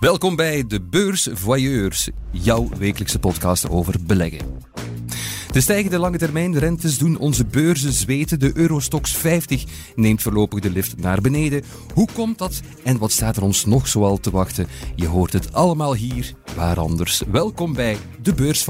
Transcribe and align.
Welkom 0.00 0.36
bij 0.36 0.66
de 0.66 0.82
Beurs 0.90 1.28
Voyeurs, 1.32 2.10
jouw 2.30 2.68
wekelijkse 2.78 3.18
podcast 3.18 3.68
over 3.68 3.94
beleggen. 4.06 4.38
De 5.50 5.60
stijgende 5.60 5.98
lange 5.98 6.18
termijn 6.18 6.58
rentes 6.58 6.98
doen 6.98 7.18
onze 7.18 7.46
beurzen 7.46 7.92
zweten. 7.92 8.38
De 8.38 8.50
Eurostox 8.54 9.16
50 9.16 9.64
neemt 9.94 10.22
voorlopig 10.22 10.60
de 10.60 10.70
lift 10.70 10.98
naar 10.98 11.20
beneden. 11.20 11.62
Hoe 11.94 12.08
komt 12.12 12.38
dat 12.38 12.60
en 12.84 12.98
wat 12.98 13.12
staat 13.12 13.36
er 13.36 13.42
ons 13.42 13.64
nog 13.64 13.88
zoal 13.88 14.18
te 14.18 14.30
wachten? 14.30 14.66
Je 14.94 15.06
hoort 15.06 15.32
het 15.32 15.52
allemaal 15.52 15.94
hier, 15.94 16.34
waar 16.56 16.78
anders. 16.78 17.22
Welkom 17.30 17.72
bij 17.72 17.96
de 18.22 18.34
Beurs 18.34 18.64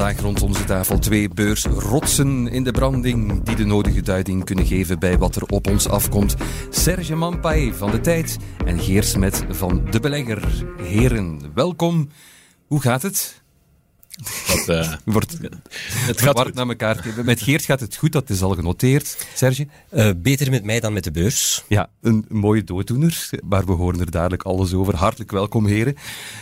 Vandaag 0.00 0.20
rond 0.20 0.42
onze 0.42 0.64
tafel 0.64 0.98
twee 0.98 1.28
beursrotsen 1.28 2.48
in 2.48 2.64
de 2.64 2.70
branding 2.70 3.42
die 3.42 3.56
de 3.56 3.64
nodige 3.64 4.02
duiding 4.02 4.44
kunnen 4.44 4.66
geven 4.66 4.98
bij 4.98 5.18
wat 5.18 5.36
er 5.36 5.42
op 5.42 5.66
ons 5.66 5.88
afkomt. 5.88 6.36
Serge 6.70 7.14
Mampai 7.14 7.72
van 7.72 7.90
De 7.90 8.00
Tijd 8.00 8.38
en 8.66 8.78
Geer 8.78 9.02
Smet 9.02 9.44
van 9.48 9.90
De 9.90 10.00
Belegger. 10.00 10.64
Heren, 10.82 11.40
welkom. 11.54 12.08
Hoe 12.66 12.80
gaat 12.80 13.02
het? 13.02 13.39
Dat, 14.46 14.68
uh, 14.68 14.92
Wordt 15.14 15.38
het 16.06 16.20
gaat 16.20 16.36
hard 16.36 16.54
naar 16.54 16.68
elkaar. 16.68 17.06
Met 17.24 17.42
Geert 17.42 17.64
gaat 17.64 17.80
het 17.80 17.96
goed, 17.96 18.12
dat 18.12 18.30
is 18.30 18.42
al 18.42 18.54
genoteerd. 18.54 19.26
Serge? 19.34 19.66
Uh, 19.92 20.10
beter 20.16 20.50
met 20.50 20.64
mij 20.64 20.80
dan 20.80 20.92
met 20.92 21.04
de 21.04 21.10
beurs. 21.10 21.64
Ja, 21.68 21.88
een 22.00 22.24
mooie 22.28 22.64
dooddoener, 22.64 23.30
maar 23.44 23.66
we 23.66 23.72
horen 23.72 24.00
er 24.00 24.10
dadelijk 24.10 24.42
alles 24.42 24.72
over. 24.72 24.96
Hartelijk 24.96 25.30
welkom, 25.30 25.66
heren. 25.66 25.94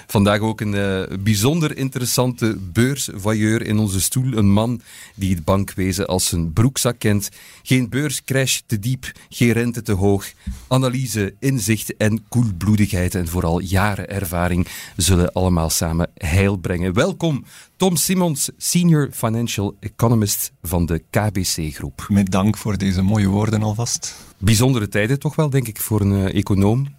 Vandaag 0.06 0.40
ook 0.40 0.60
een 0.60 0.74
uh, 0.74 1.18
bijzonder 1.20 1.76
interessante 1.76 2.56
beursvoyeur 2.72 3.66
in 3.66 3.78
onze 3.78 4.00
stoel. 4.00 4.32
Een 4.32 4.52
man 4.52 4.80
die 5.14 5.34
het 5.34 5.44
bankwezen 5.44 6.06
als 6.06 6.26
zijn 6.26 6.52
broekzak 6.52 6.98
kent. 6.98 7.28
Geen 7.62 7.88
beurscrash 7.88 8.60
te 8.66 8.78
diep, 8.78 9.12
geen 9.28 9.52
rente 9.52 9.82
te 9.82 9.92
hoog. 9.92 10.26
Analyse, 10.68 11.34
inzicht 11.38 11.96
en 11.96 12.28
koelbloedigheid 12.28 13.14
en 13.14 13.28
vooral 13.28 13.60
jaren 13.60 14.08
ervaring 14.08 14.68
zullen 14.96 15.32
allemaal 15.32 15.70
samen 15.70 16.10
heil 16.14 16.56
brengen. 16.56 16.92
Welkom, 16.94 17.44
Tom 17.78 17.96
Simons, 17.96 18.50
Senior 18.56 19.08
Financial 19.12 19.76
Economist 19.80 20.52
van 20.62 20.86
de 20.86 21.02
KBC-groep. 21.10 22.06
Met 22.08 22.30
dank 22.30 22.56
voor 22.56 22.78
deze 22.78 23.02
mooie 23.02 23.28
woorden 23.28 23.62
alvast. 23.62 24.14
Bijzondere 24.38 24.88
tijden 24.88 25.18
toch 25.18 25.36
wel, 25.36 25.50
denk 25.50 25.68
ik, 25.68 25.80
voor 25.80 26.00
een 26.00 26.12
uh, 26.12 26.34
econoom. 26.34 26.94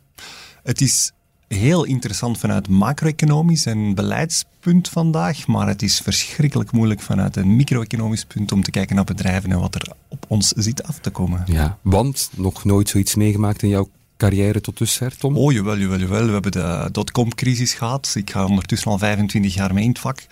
Het 0.63 0.81
is 0.81 1.11
heel 1.47 1.83
interessant 1.83 2.37
vanuit 2.37 2.67
macro-economisch 2.67 3.65
en 3.65 3.95
beleidspunt 3.95 4.89
vandaag, 4.89 5.47
maar 5.47 5.67
het 5.67 5.81
is 5.81 5.99
verschrikkelijk 5.99 6.71
moeilijk 6.71 7.01
vanuit 7.01 7.35
een 7.35 7.55
micro-economisch 7.55 8.25
punt 8.25 8.51
om 8.51 8.63
te 8.63 8.71
kijken 8.71 8.95
naar 8.95 9.05
bedrijven 9.05 9.51
en 9.51 9.59
wat 9.59 9.75
er 9.75 9.93
op 10.07 10.25
ons 10.27 10.47
zit 10.47 10.83
af 10.83 10.99
te 10.99 11.09
komen. 11.09 11.43
Ja, 11.45 11.77
want 11.81 12.29
nog 12.35 12.63
nooit 12.63 12.89
zoiets 12.89 13.15
meegemaakt 13.15 13.61
in 13.61 13.69
jouw 13.69 13.89
carrière 14.17 14.61
tot 14.61 14.77
dusver, 14.77 15.17
Tom? 15.17 15.37
Oh, 15.37 15.51
jawel, 15.51 15.77
jawel, 15.77 15.99
jawel. 15.99 16.25
We 16.25 16.31
hebben 16.31 16.51
de 16.51 16.89
dotcom-crisis 16.91 17.73
gehad. 17.73 18.13
Ik 18.15 18.31
ga 18.31 18.45
ondertussen 18.45 18.91
al 18.91 18.97
25 18.97 19.53
jaar 19.53 19.73
mee 19.73 19.83
in 19.83 19.89
het 19.89 19.99
vak. 19.99 20.25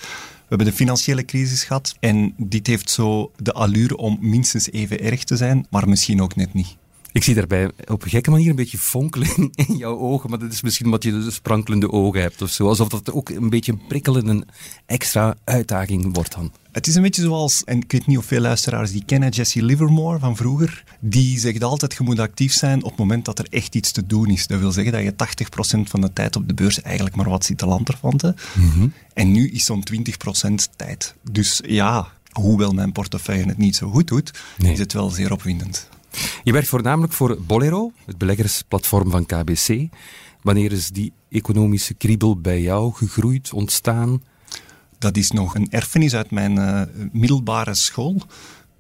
We 0.48 0.56
hebben 0.56 0.74
de 0.74 0.80
financiële 0.80 1.26
crisis 1.26 1.64
gehad. 1.64 1.96
En 2.00 2.34
dit 2.38 2.68
heeft 2.68 2.90
zo 2.90 3.32
de 3.36 3.54
allure 3.54 3.98
om 3.98 4.18
minstens 4.22 4.72
even 4.72 5.00
erg 5.00 5.24
te 5.24 5.36
zijn, 5.36 5.66
maar 5.70 5.90
misschien 5.90 6.22
ook 6.22 6.36
net 6.36 6.54
niet. 6.54 6.78
Ik 7.18 7.24
zie 7.24 7.36
daarbij 7.36 7.72
op 7.88 8.04
een 8.04 8.10
gekke 8.10 8.30
manier 8.30 8.50
een 8.50 8.56
beetje 8.56 8.78
fonkeling 8.78 9.52
in 9.68 9.78
jouw 9.78 9.98
ogen, 9.98 10.30
maar 10.30 10.40
dat 10.40 10.52
is 10.52 10.62
misschien 10.62 10.86
omdat 10.86 11.04
je 11.04 11.12
de 11.12 11.32
sprankelende 11.32 11.92
ogen 11.92 12.22
hebt 12.22 12.42
of 12.42 12.50
zo. 12.50 12.68
Alsof 12.68 12.88
dat 12.88 13.12
ook 13.12 13.30
een 13.30 13.50
beetje 13.50 13.72
een 13.72 13.88
prikkel 13.88 14.16
een 14.16 14.46
extra 14.86 15.36
uitdaging 15.44 16.14
wordt 16.14 16.34
dan. 16.36 16.52
Het 16.72 16.88
is 16.88 16.96
een 16.96 17.02
beetje 17.02 17.22
zoals, 17.22 17.64
en 17.64 17.78
ik 17.78 17.92
weet 17.92 18.06
niet 18.06 18.18
of 18.18 18.26
veel 18.26 18.42
luisteraars 18.42 18.92
die 18.92 19.04
kennen, 19.06 19.30
Jesse 19.30 19.64
Livermore 19.64 20.20
van 20.20 20.36
vroeger. 20.36 20.84
Die 21.00 21.40
zegt 21.40 21.64
altijd, 21.64 21.94
je 21.94 22.04
moet 22.04 22.20
actief 22.20 22.54
zijn 22.54 22.84
op 22.84 22.90
het 22.90 23.00
moment 23.00 23.26
dat 23.26 23.40
er 23.40 23.48
echt 23.50 23.76
iets 23.76 23.92
te 23.92 24.06
doen 24.06 24.30
is. 24.30 24.48
Dat 24.48 24.60
wil 24.60 24.72
zeggen 24.72 24.94
dat 24.94 25.30
je 25.30 25.78
80% 25.78 25.80
van 25.90 26.02
de 26.02 26.14
tijd 26.14 26.36
op 26.36 26.48
de 26.48 26.54
beurs 26.54 26.82
eigenlijk 26.82 27.16
maar 27.16 27.30
wat 27.30 27.46
zit 27.46 27.58
te 27.58 27.66
lanterfanten. 27.66 28.36
Mm 28.54 28.70
-hmm. 28.70 28.94
En 29.14 29.32
nu 29.32 29.50
is 29.50 29.66
zo'n 29.66 29.84
20% 29.94 30.54
tijd. 30.76 31.16
Dus 31.32 31.62
ja, 31.66 32.08
hoewel 32.32 32.74
mijn 32.74 32.92
portefeuille 32.92 33.46
het 33.46 33.58
niet 33.58 33.76
zo 33.76 33.90
goed 33.90 34.08
doet, 34.08 34.32
nee. 34.58 34.72
is 34.72 34.80
het 34.80 34.94
wel 34.94 35.10
zeer 35.10 35.32
opwindend. 35.32 35.90
Je 36.44 36.52
werkt 36.52 36.68
voornamelijk 36.68 37.14
voor 37.14 37.38
Bolero, 37.42 37.92
het 38.06 38.18
beleggersplatform 38.18 39.10
van 39.10 39.26
KBC. 39.26 39.88
Wanneer 40.42 40.72
is 40.72 40.90
die 40.90 41.14
economische 41.30 41.94
kriebel 41.94 42.42
bij 42.42 42.62
jou 42.62 42.94
gegroeid, 42.94 43.54
ontstaan? 43.54 44.22
Dat 45.00 45.18
is 45.18 45.32
nog 45.32 45.56
een 45.56 45.68
erfenis 45.70 46.16
uit 46.16 46.32
mijn 46.32 46.56
uh, 46.56 46.82
middelbare 47.12 47.76
school. 47.76 48.22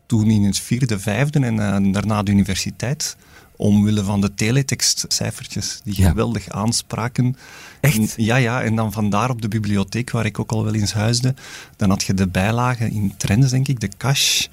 Toen 0.05 0.29
in 0.29 0.43
het 0.43 0.59
vierde, 0.59 0.99
vijfde 0.99 1.39
en 1.39 1.55
uh, 1.55 1.93
daarna 1.93 2.23
de 2.23 2.31
universiteit. 2.31 3.17
Omwille 3.55 4.03
van 4.03 4.21
de 4.21 4.33
teletextcijfertjes 4.33 5.81
die 5.83 6.01
ja. 6.01 6.09
geweldig 6.09 6.49
aanspraken. 6.49 7.35
Echt? 7.79 8.13
Ja, 8.17 8.35
ja. 8.35 8.61
En 8.61 8.75
dan 8.75 8.91
vandaar 8.91 9.29
op 9.29 9.41
de 9.41 9.47
bibliotheek, 9.47 10.11
waar 10.11 10.25
ik 10.25 10.39
ook 10.39 10.51
al 10.51 10.63
wel 10.63 10.73
eens 10.73 10.93
huisde. 10.93 11.35
Dan 11.75 11.89
had 11.89 12.03
je 12.03 12.13
de 12.13 12.27
bijlagen 12.27 12.91
in 12.91 13.13
trends, 13.17 13.51
denk 13.51 13.67
ik, 13.67 13.79
de 13.79 13.89
cash. 13.97 14.47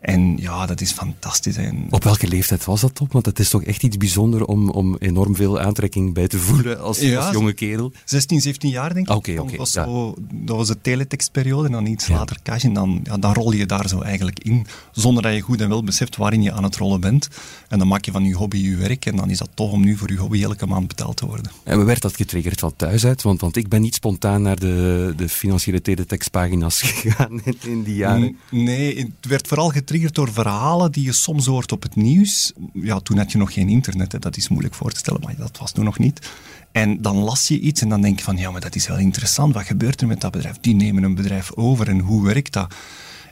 En 0.00 0.36
ja, 0.36 0.66
dat 0.66 0.80
is 0.80 0.92
fantastisch. 0.92 1.56
En... 1.56 1.86
Op 1.90 2.04
welke 2.04 2.28
leeftijd 2.28 2.64
was 2.64 2.80
dat 2.80 3.00
op? 3.00 3.12
Want 3.12 3.26
het 3.26 3.38
is 3.38 3.48
toch 3.48 3.64
echt 3.64 3.82
iets 3.82 3.96
bijzonders 3.96 4.44
om, 4.44 4.70
om 4.70 4.96
enorm 4.98 5.36
veel 5.36 5.60
aantrekking 5.60 6.14
bij 6.14 6.28
te 6.28 6.38
voelen 6.38 6.80
als, 6.80 7.00
ja, 7.00 7.18
als 7.18 7.32
jonge 7.32 7.52
kerel. 7.52 7.92
16, 8.04 8.40
17 8.40 8.70
jaar 8.70 8.94
denk 8.94 9.08
ik. 9.08 9.14
Oké, 9.14 9.40
oké. 9.40 9.56
Dat, 9.56 9.72
ja. 9.72 9.86
dat 10.32 10.56
was 10.56 10.68
de 10.68 10.80
teletextperiode 10.80 11.66
en 11.66 11.72
dan 11.72 11.86
iets 11.86 12.06
ja. 12.06 12.14
later 12.14 12.38
cash. 12.42 12.64
En 12.64 12.72
dan, 12.72 13.06
dan 13.20 13.34
rol 13.34 13.52
je 13.52 13.66
daar 13.66 13.88
zo 13.88 14.00
eigenlijk 14.00 14.38
in, 14.38 14.66
zonder 14.92 15.22
dat 15.22 15.34
je 15.34 15.40
goed 15.40 15.60
en 15.60 15.68
wel 15.68 15.84
beseft 15.84 16.16
waarin 16.16 16.42
je 16.42 16.52
aan 16.52 16.64
het 16.64 16.76
rollen 16.76 17.00
bent. 17.00 17.28
En 17.68 17.78
dan 17.78 17.88
maak 17.88 18.04
je 18.04 18.12
van 18.12 18.24
je 18.24 18.34
hobby 18.34 18.58
je 18.58 18.76
werk 18.76 19.06
en 19.06 19.16
dan 19.16 19.30
is 19.30 19.38
dat 19.38 19.50
toch 19.54 19.72
om 19.72 19.84
nu 19.84 19.96
voor 19.96 20.12
je 20.12 20.18
hobby 20.18 20.42
elke 20.42 20.66
maand 20.66 20.88
betaald 20.88 21.16
te 21.16 21.26
worden. 21.26 21.50
En 21.64 21.84
werd 21.84 22.02
dat 22.02 22.16
getriggerd 22.16 22.60
van 22.60 22.72
thuis 22.76 23.04
uit? 23.06 23.22
Want, 23.22 23.40
want 23.40 23.56
ik 23.56 23.68
ben 23.68 23.80
niet 23.80 23.94
spontaan 23.94 24.42
naar 24.42 24.58
de, 24.58 25.12
de 25.16 25.28
financiële 25.28 25.82
teletextpagina's 25.82 26.82
gegaan 26.90 27.40
in, 27.44 27.56
in 27.62 27.82
die 27.82 27.94
jaren. 27.94 28.36
Nee, 28.50 28.98
het 28.98 29.28
werd 29.28 29.48
vooral 29.48 29.68
getriggerd 29.68 29.87
door 30.12 30.32
verhalen 30.32 30.92
die 30.92 31.04
je 31.04 31.12
soms 31.12 31.46
hoort 31.46 31.72
op 31.72 31.82
het 31.82 31.96
nieuws. 31.96 32.52
Ja, 32.72 33.00
toen 33.00 33.18
had 33.18 33.32
je 33.32 33.38
nog 33.38 33.52
geen 33.52 33.68
internet, 33.68 34.12
hè. 34.12 34.18
dat 34.18 34.36
is 34.36 34.48
moeilijk 34.48 34.74
voor 34.74 34.90
te 34.90 34.98
stellen, 34.98 35.20
maar 35.24 35.36
dat 35.36 35.58
was 35.58 35.72
toen 35.72 35.84
nog 35.84 35.98
niet. 35.98 36.30
En 36.72 37.02
dan 37.02 37.16
las 37.16 37.48
je 37.48 37.60
iets 37.60 37.80
en 37.80 37.88
dan 37.88 38.00
denk 38.00 38.18
je 38.18 38.24
van, 38.24 38.36
ja, 38.36 38.50
maar 38.50 38.60
dat 38.60 38.74
is 38.74 38.88
wel 38.88 38.98
interessant. 38.98 39.54
Wat 39.54 39.64
gebeurt 39.64 40.00
er 40.00 40.06
met 40.06 40.20
dat 40.20 40.30
bedrijf? 40.30 40.56
Die 40.60 40.74
nemen 40.74 41.02
een 41.02 41.14
bedrijf 41.14 41.52
over 41.54 41.88
en 41.88 41.98
hoe 41.98 42.24
werkt 42.24 42.52
dat? 42.52 42.74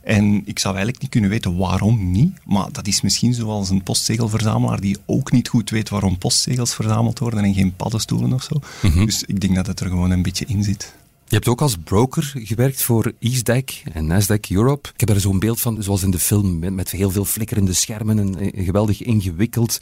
En 0.03 0.43
ik 0.45 0.59
zou 0.59 0.75
eigenlijk 0.75 1.03
niet 1.03 1.11
kunnen 1.11 1.31
weten 1.31 1.57
waarom 1.57 2.11
niet, 2.11 2.33
maar 2.45 2.73
dat 2.73 2.87
is 2.87 3.01
misschien 3.01 3.35
zoals 3.35 3.71
een 3.71 3.83
postzegelverzamelaar 3.83 4.81
die 4.81 4.97
ook 5.07 5.33
niet 5.33 5.49
goed 5.49 5.71
weet 5.71 5.89
waarom 5.89 6.19
postzegels 6.19 6.75
verzameld 6.75 7.19
worden 7.19 7.45
en 7.45 7.55
geen 7.55 7.77
paddenstoelen 7.77 8.33
of 8.33 8.43
zo. 8.43 8.61
Mm 8.83 8.91
-hmm. 8.91 9.07
Dus 9.07 9.23
ik 9.23 9.41
denk 9.41 9.55
dat 9.55 9.67
het 9.67 9.81
er 9.81 9.89
gewoon 9.89 10.11
een 10.11 10.23
beetje 10.23 10.45
in 10.49 10.63
zit. 10.63 10.95
Je 11.29 11.35
hebt 11.35 11.49
ook 11.49 11.61
als 11.61 11.77
broker 11.85 12.33
gewerkt 12.35 12.83
voor 12.83 13.13
EaseDeck 13.19 13.83
en 13.93 14.07
Nasdaq 14.07 14.49
Europe. 14.49 14.89
Ik 14.93 15.01
heb 15.01 15.09
er 15.09 15.21
zo'n 15.21 15.39
beeld 15.39 15.61
van, 15.61 15.83
zoals 15.83 16.03
in 16.03 16.11
de 16.11 16.19
film, 16.19 16.59
met, 16.59 16.73
met 16.73 16.91
heel 16.91 17.11
veel 17.11 17.25
flikkerende 17.25 17.73
schermen 17.73 18.19
en, 18.19 18.53
en 18.55 18.65
geweldig 18.65 19.03
ingewikkeld. 19.03 19.79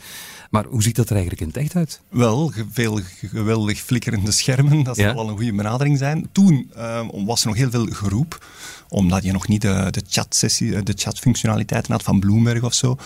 Maar 0.51 0.65
hoe 0.65 0.83
ziet 0.83 0.97
dat 0.97 1.05
er 1.05 1.13
eigenlijk 1.13 1.41
in 1.41 1.47
het 1.47 1.57
echt 1.57 1.77
uit? 1.77 2.01
Wel, 2.09 2.53
veel 2.71 3.01
geweldig 3.21 3.79
flikkerende 3.79 4.33
schermen, 4.33 4.83
dat 4.83 4.97
zal 4.97 5.05
ja? 5.05 5.15
wel 5.15 5.29
een 5.29 5.37
goede 5.37 5.55
benadering 5.55 5.99
zijn. 5.99 6.29
Toen 6.33 6.71
uh, 6.77 7.09
was 7.25 7.41
er 7.41 7.47
nog 7.47 7.57
heel 7.57 7.71
veel 7.71 7.87
geroep, 7.87 8.47
omdat 8.89 9.23
je 9.25 9.33
nog 9.33 9.49
niet 9.49 9.63
de, 9.63 9.87
de 9.91 10.03
chatsessie, 10.09 10.83
de 10.83 10.93
chatfunctionaliteiten 10.97 11.93
had 11.93 12.03
van 12.03 12.21
Bloomberg 12.21 12.63
of 12.63 12.75
zo. 12.75 12.97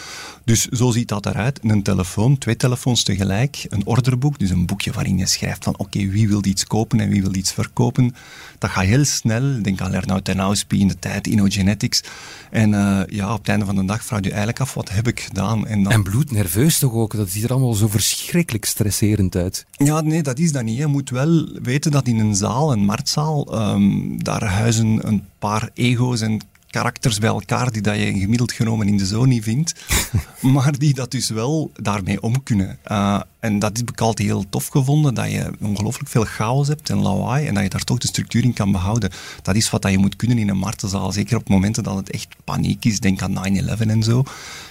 Dus 0.44 0.64
zo 0.64 0.90
ziet 0.90 1.08
dat 1.08 1.26
eruit. 1.26 1.58
Een 1.62 1.82
telefoon, 1.82 2.38
twee 2.38 2.56
telefoons 2.56 3.02
tegelijk, 3.02 3.66
een 3.68 3.86
orderboek, 3.86 4.38
dus 4.38 4.50
een 4.50 4.66
boekje 4.66 4.92
waarin 4.92 5.18
je 5.18 5.26
schrijft 5.26 5.64
van 5.64 5.72
oké, 5.72 5.82
okay, 5.82 6.10
wie 6.10 6.28
wil 6.28 6.44
iets 6.44 6.66
kopen 6.66 7.00
en 7.00 7.08
wie 7.08 7.22
wil 7.22 7.34
iets 7.34 7.52
verkopen. 7.52 8.14
Dat 8.58 8.70
gaat 8.70 8.84
heel 8.84 9.04
snel. 9.04 9.62
Denk 9.62 9.80
aan 9.80 9.90
Lernout 9.90 10.24
Tenauspy 10.24 10.76
in 10.76 10.88
de 10.88 10.98
tijd, 10.98 11.26
InnoGenetics. 11.26 12.02
En 12.50 12.72
uh, 12.72 13.00
ja, 13.06 13.32
op 13.32 13.38
het 13.38 13.48
einde 13.48 13.64
van 13.64 13.76
de 13.76 13.84
dag 13.84 14.04
vraag 14.04 14.20
je 14.20 14.28
eigenlijk 14.28 14.60
af, 14.60 14.74
wat 14.74 14.90
heb 14.90 15.08
ik 15.08 15.20
gedaan? 15.20 15.66
En, 15.66 15.82
dan... 15.82 15.92
en 15.92 16.02
bloednerveus 16.02 16.78
toch 16.78 16.92
ook? 16.92 17.16
Dat 17.16 17.28
ziet 17.28 17.44
er 17.44 17.50
allemaal 17.50 17.74
zo 17.74 17.88
verschrikkelijk 17.88 18.64
stresserend 18.64 19.36
uit. 19.36 19.66
Ja, 19.76 20.00
nee, 20.00 20.22
dat 20.22 20.38
is 20.38 20.52
dat 20.52 20.62
niet. 20.62 20.78
Je 20.78 20.86
moet 20.86 21.10
wel 21.10 21.48
weten 21.62 21.90
dat 21.90 22.06
in 22.06 22.18
een 22.18 22.34
zaal, 22.34 22.72
een 22.72 22.84
marktzaal, 22.84 23.60
um, 23.72 24.22
daar 24.22 24.44
huizen 24.44 25.06
een 25.06 25.24
paar 25.38 25.70
ego's 25.74 26.20
en 26.20 26.40
karakters 26.70 27.18
bij 27.18 27.28
elkaar 27.28 27.72
die 27.72 27.82
dat 27.82 27.96
je 27.96 28.18
gemiddeld 28.18 28.52
genomen 28.52 28.88
in 28.88 28.96
de 28.96 29.06
zo 29.06 29.24
niet 29.24 29.42
vindt, 29.42 29.74
maar 30.54 30.78
die 30.78 30.94
dat 30.94 31.10
dus 31.10 31.28
wel 31.28 31.70
daarmee 31.74 32.22
om 32.22 32.42
kunnen. 32.42 32.78
Uh, 32.90 33.20
en 33.40 33.58
dat 33.58 33.78
ik 33.78 34.00
altijd 34.00 34.28
heel 34.28 34.44
tof 34.48 34.66
gevonden, 34.66 35.14
dat 35.14 35.30
je 35.30 35.50
ongelooflijk 35.60 36.08
veel 36.08 36.24
chaos 36.24 36.68
hebt 36.68 36.90
en 36.90 36.98
lawaai 36.98 37.46
en 37.46 37.54
dat 37.54 37.62
je 37.62 37.68
daar 37.68 37.84
toch 37.84 37.98
de 37.98 38.06
structuur 38.06 38.44
in 38.44 38.52
kan 38.52 38.72
behouden. 38.72 39.10
Dat 39.42 39.54
is 39.54 39.70
wat 39.70 39.82
dat 39.82 39.90
je 39.90 39.98
moet 39.98 40.16
kunnen 40.16 40.38
in 40.38 40.48
een 40.48 40.58
martenzaal, 40.58 41.12
zeker 41.12 41.36
op 41.36 41.48
momenten 41.48 41.82
dat 41.82 41.96
het 41.96 42.10
echt 42.10 42.28
paniek 42.44 42.84
is, 42.84 43.00
denk 43.00 43.22
aan 43.22 43.36
9-11 43.78 43.78
en 43.78 44.02
zo. 44.02 44.22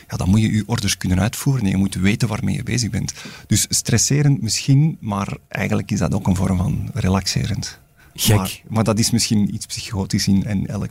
Ja, 0.09 0.17
dan 0.17 0.29
moet 0.29 0.41
je 0.41 0.51
je 0.51 0.63
orders 0.65 0.97
kunnen 0.97 1.19
uitvoeren 1.19 1.63
en 1.63 1.69
je 1.69 1.77
moet 1.77 1.95
weten 1.95 2.27
waarmee 2.27 2.55
je 2.55 2.63
bezig 2.63 2.89
bent. 2.89 3.13
Dus 3.47 3.65
stresserend 3.69 4.41
misschien, 4.41 4.97
maar 4.99 5.37
eigenlijk 5.47 5.91
is 5.91 5.99
dat 5.99 6.13
ook 6.13 6.27
een 6.27 6.35
vorm 6.35 6.57
van 6.57 6.89
relaxerend. 6.93 7.79
Gek. 8.19 8.63
Maar, 8.67 8.83
dat 8.83 8.99
is 8.99 9.11
misschien 9.11 9.53
iets 9.53 9.65
psychotisch 9.65 10.27
in, 10.27 10.43
in 10.43 10.67
elk 10.67 10.89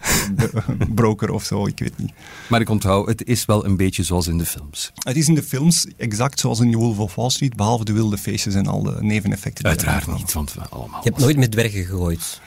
broker 0.94 1.31
of 1.31 1.44
zo, 1.44 1.67
ik 1.67 1.78
weet 1.78 1.99
niet. 1.99 2.12
Maar 2.49 2.61
ik 2.61 2.69
onthoud, 2.69 3.08
het 3.08 3.25
is 3.25 3.44
wel 3.44 3.64
een 3.64 3.76
beetje 3.76 4.02
zoals 4.02 4.26
in 4.26 4.38
de 4.38 4.46
films. 4.46 4.93
Het 4.94 5.17
is 5.17 5.28
in 5.28 5.34
de 5.34 5.43
films 5.43 5.87
exact 5.96 6.40
zoals 6.40 6.61
in 6.61 6.70
The 6.70 6.76
Wolf 6.76 6.99
of 6.99 7.14
Wall 7.14 7.31
Street, 7.31 7.56
behalve 7.56 7.84
de 7.84 7.93
wilde 7.93 8.19
feestjes 8.19 8.55
en 8.55 8.67
al 8.67 8.82
de 8.82 8.96
neveneffecten. 9.00 9.64
Uiteraard 9.64 10.06
niet, 10.06 10.32
want 10.32 10.55
we 10.55 10.69
allemaal... 10.69 11.00
Je 11.02 11.08
hebt 11.08 11.20
nooit 11.20 11.37
met 11.37 11.50
dwergen 11.50 11.84
gegooid. 11.84 12.40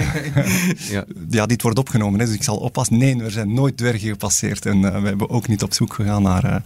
ja. 0.94 1.04
ja, 1.30 1.46
dit 1.46 1.62
wordt 1.62 1.78
opgenomen, 1.78 2.20
hè, 2.20 2.26
dus 2.26 2.34
ik 2.34 2.42
zal 2.42 2.56
oppassen. 2.56 2.98
Nee, 2.98 3.22
er 3.22 3.30
zijn 3.30 3.54
nooit 3.54 3.76
dwergen 3.76 4.08
gepasseerd 4.08 4.66
en 4.66 4.76
uh, 4.76 5.00
we 5.00 5.08
hebben 5.08 5.30
ook 5.30 5.48
niet 5.48 5.62
op 5.62 5.74
zoek 5.74 5.94
gegaan 5.94 6.22
naar... 6.22 6.44
Uh, 6.44 6.56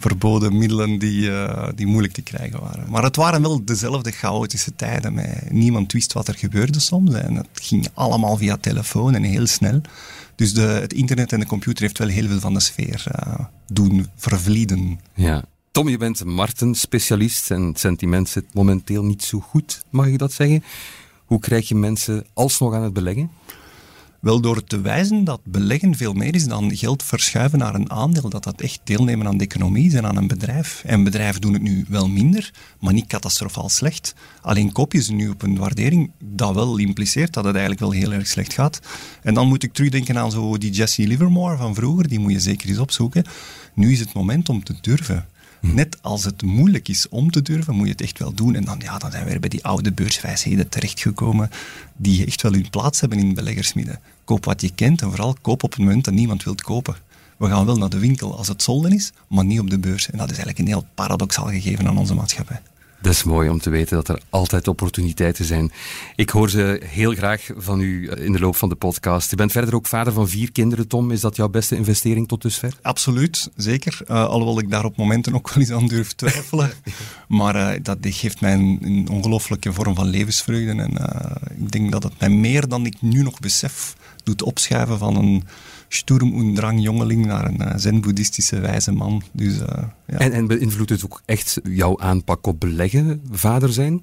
verboden 0.00 0.58
middelen 0.58 0.98
die, 0.98 1.20
uh, 1.20 1.68
die 1.74 1.86
moeilijk 1.86 2.12
te 2.12 2.22
krijgen 2.22 2.60
waren. 2.60 2.90
Maar 2.90 3.02
het 3.02 3.16
waren 3.16 3.42
wel 3.42 3.64
dezelfde 3.64 4.10
chaotische 4.10 4.74
tijden. 4.76 5.14
Met 5.14 5.50
niemand 5.50 5.92
wist 5.92 6.12
wat 6.12 6.28
er 6.28 6.34
gebeurde 6.34 6.80
soms. 6.80 7.14
En 7.14 7.34
het 7.34 7.48
ging 7.52 7.88
allemaal 7.94 8.36
via 8.36 8.56
telefoon 8.56 9.14
en 9.14 9.22
heel 9.22 9.46
snel. 9.46 9.80
Dus 10.34 10.52
de, 10.52 10.60
het 10.60 10.92
internet 10.92 11.32
en 11.32 11.40
de 11.40 11.46
computer 11.46 11.82
heeft 11.82 11.98
wel 11.98 12.08
heel 12.08 12.28
veel 12.28 12.40
van 12.40 12.54
de 12.54 12.60
sfeer 12.60 13.04
uh, 13.16 13.34
doen 13.66 14.06
vervlieden. 14.16 15.00
Ja. 15.14 15.44
Tom, 15.70 15.88
je 15.88 15.96
bent 15.96 16.24
Marten-specialist 16.24 17.50
en 17.50 17.62
het 17.62 17.78
sentiment 17.78 18.28
zit 18.28 18.54
momenteel 18.54 19.04
niet 19.04 19.22
zo 19.22 19.40
goed, 19.40 19.82
mag 19.90 20.06
ik 20.06 20.18
dat 20.18 20.32
zeggen? 20.32 20.64
Hoe 21.24 21.38
krijg 21.38 21.68
je 21.68 21.74
mensen 21.74 22.26
alsnog 22.32 22.74
aan 22.74 22.82
het 22.82 22.92
beleggen? 22.92 23.30
Wel 24.20 24.40
door 24.40 24.64
te 24.64 24.80
wijzen 24.80 25.24
dat 25.24 25.40
beleggen 25.44 25.96
veel 25.96 26.12
meer 26.12 26.34
is 26.34 26.44
dan 26.44 26.76
geld 26.76 27.02
verschuiven 27.02 27.58
naar 27.58 27.74
een 27.74 27.90
aandeel, 27.90 28.28
dat 28.28 28.44
dat 28.44 28.60
echt 28.60 28.80
deelnemen 28.84 29.26
aan 29.26 29.36
de 29.36 29.44
economie 29.44 29.86
is 29.86 29.94
en 29.94 30.06
aan 30.06 30.16
een 30.16 30.26
bedrijf. 30.26 30.82
En 30.86 31.04
bedrijven 31.04 31.40
doen 31.40 31.52
het 31.52 31.62
nu 31.62 31.84
wel 31.88 32.08
minder, 32.08 32.50
maar 32.80 32.92
niet 32.92 33.06
catastrofaal 33.06 33.68
slecht. 33.68 34.14
Alleen 34.40 34.72
koop 34.72 34.92
je 34.92 35.02
ze 35.02 35.12
nu 35.12 35.28
op 35.28 35.42
een 35.42 35.58
waardering 35.58 36.10
dat 36.24 36.54
wel 36.54 36.78
impliceert 36.78 37.32
dat 37.32 37.44
het 37.44 37.56
eigenlijk 37.56 37.82
wel 37.84 38.00
heel 38.00 38.12
erg 38.12 38.26
slecht 38.26 38.52
gaat. 38.52 38.80
En 39.22 39.34
dan 39.34 39.48
moet 39.48 39.62
ik 39.62 39.72
terugdenken 39.72 40.18
aan 40.18 40.30
zo 40.30 40.58
die 40.58 40.70
Jesse 40.70 41.06
Livermore 41.06 41.56
van 41.56 41.74
vroeger, 41.74 42.08
die 42.08 42.18
moet 42.18 42.32
je 42.32 42.40
zeker 42.40 42.68
eens 42.68 42.78
opzoeken. 42.78 43.24
Nu 43.74 43.92
is 43.92 44.00
het 44.00 44.12
moment 44.12 44.48
om 44.48 44.64
te 44.64 44.74
durven. 44.80 45.26
Net 45.80 45.98
als 46.02 46.24
het 46.24 46.42
moeilijk 46.42 46.88
is 46.88 47.08
om 47.08 47.30
te 47.30 47.42
durven, 47.42 47.74
moet 47.74 47.86
je 47.86 47.92
het 47.92 48.00
echt 48.00 48.18
wel 48.18 48.34
doen. 48.34 48.54
En 48.54 48.64
dan, 48.64 48.80
ja, 48.82 48.98
dan 48.98 49.10
zijn 49.10 49.24
we 49.24 49.30
weer 49.30 49.40
bij 49.40 49.48
die 49.48 49.64
oude 49.64 49.92
beurswijsheden 49.92 50.68
terechtgekomen, 50.68 51.50
die 51.96 52.26
echt 52.26 52.42
wel 52.42 52.52
hun 52.52 52.70
plaats 52.70 53.00
hebben 53.00 53.18
in 53.18 53.34
beleggersmidden. 53.34 54.00
Koop 54.24 54.44
wat 54.44 54.60
je 54.60 54.70
kent 54.74 55.02
en 55.02 55.08
vooral 55.08 55.36
koop 55.40 55.62
op 55.62 55.70
het 55.70 55.80
moment 55.80 56.04
dat 56.04 56.14
niemand 56.14 56.44
wilt 56.44 56.62
kopen. 56.62 56.96
We 57.36 57.46
gaan 57.46 57.66
wel 57.66 57.76
naar 57.76 57.88
de 57.88 57.98
winkel 57.98 58.36
als 58.36 58.48
het 58.48 58.62
solden 58.62 58.92
is, 58.92 59.12
maar 59.28 59.44
niet 59.44 59.60
op 59.60 59.70
de 59.70 59.78
beurs. 59.78 60.10
En 60.10 60.18
dat 60.18 60.30
is 60.30 60.36
eigenlijk 60.36 60.58
een 60.58 60.74
heel 60.74 60.86
paradoxaal 60.94 61.46
gegeven 61.46 61.88
aan 61.88 61.98
onze 61.98 62.14
maatschappij. 62.14 62.60
Dat 63.00 63.12
is 63.12 63.22
mooi 63.22 63.48
om 63.48 63.60
te 63.60 63.70
weten 63.70 63.96
dat 63.96 64.08
er 64.08 64.22
altijd 64.30 64.68
opportuniteiten 64.68 65.44
zijn. 65.44 65.72
Ik 66.16 66.30
hoor 66.30 66.50
ze 66.50 66.80
heel 66.84 67.14
graag 67.14 67.50
van 67.56 67.80
u 67.80 68.08
eh, 68.08 68.24
in 68.24 68.32
de 68.32 68.38
loop 68.38 68.56
van 68.56 68.68
de 68.68 68.74
podcast. 68.74 69.32
U 69.32 69.36
bent 69.36 69.52
verder 69.52 69.74
ook 69.74 69.86
vader 69.86 70.12
van 70.12 70.28
vier 70.28 70.52
kinderen, 70.52 70.88
Tom. 70.88 71.10
Is 71.10 71.20
dat 71.20 71.36
jouw 71.36 71.48
beste 71.48 71.76
investering 71.76 72.28
tot 72.28 72.42
dusver? 72.42 72.72
Absoluut, 72.82 73.50
zeker. 73.56 74.00
Uh, 74.10 74.24
alhoewel 74.24 74.58
ik 74.58 74.70
daar 74.70 74.84
op 74.84 74.96
momenten 74.96 75.34
ook 75.34 75.48
wel 75.48 75.58
eens 75.58 75.72
aan 75.72 75.86
durf 75.86 76.12
twijfelen. 76.12 76.70
maar 77.28 77.56
uh, 77.56 77.80
dat 77.82 77.98
geeft 78.00 78.40
mij 78.40 78.52
een, 78.52 78.78
een, 78.82 79.08
ongelooflijke 79.08 79.72
vorm 79.72 79.94
van 79.94 80.06
levensvreugde. 80.06 80.82
En 80.82 80.92
ik 81.58 81.70
denk 81.70 81.92
dat 81.92 82.02
het 82.02 82.18
mij 82.18 82.28
meer 82.28 82.68
dan 82.68 82.86
ik 82.86 83.02
nu 83.02 83.22
nog 83.22 83.40
besef 83.40 83.94
doet 84.24 84.42
opschuiven 84.42 84.98
van 84.98 85.16
een 85.16 85.44
Sturm 85.92 86.34
und 86.34 86.54
Drang 86.54 86.80
jongeling 86.80 87.26
naar 87.26 87.44
een 87.44 87.60
uh, 87.60 87.72
zen-boeddhistische 87.76 88.60
wijze 88.60 88.92
man. 88.92 89.22
Dus, 89.32 89.54
uh, 89.54 89.66
ja. 90.06 90.18
en, 90.18 90.32
en 90.32 90.46
beïnvloedt 90.46 90.90
het 90.90 91.04
ook 91.04 91.22
echt 91.24 91.60
jouw 91.62 91.98
aanpak 91.98 92.46
op 92.46 92.60
beleggen, 92.60 93.22
vader 93.30 93.72
zijn? 93.72 94.02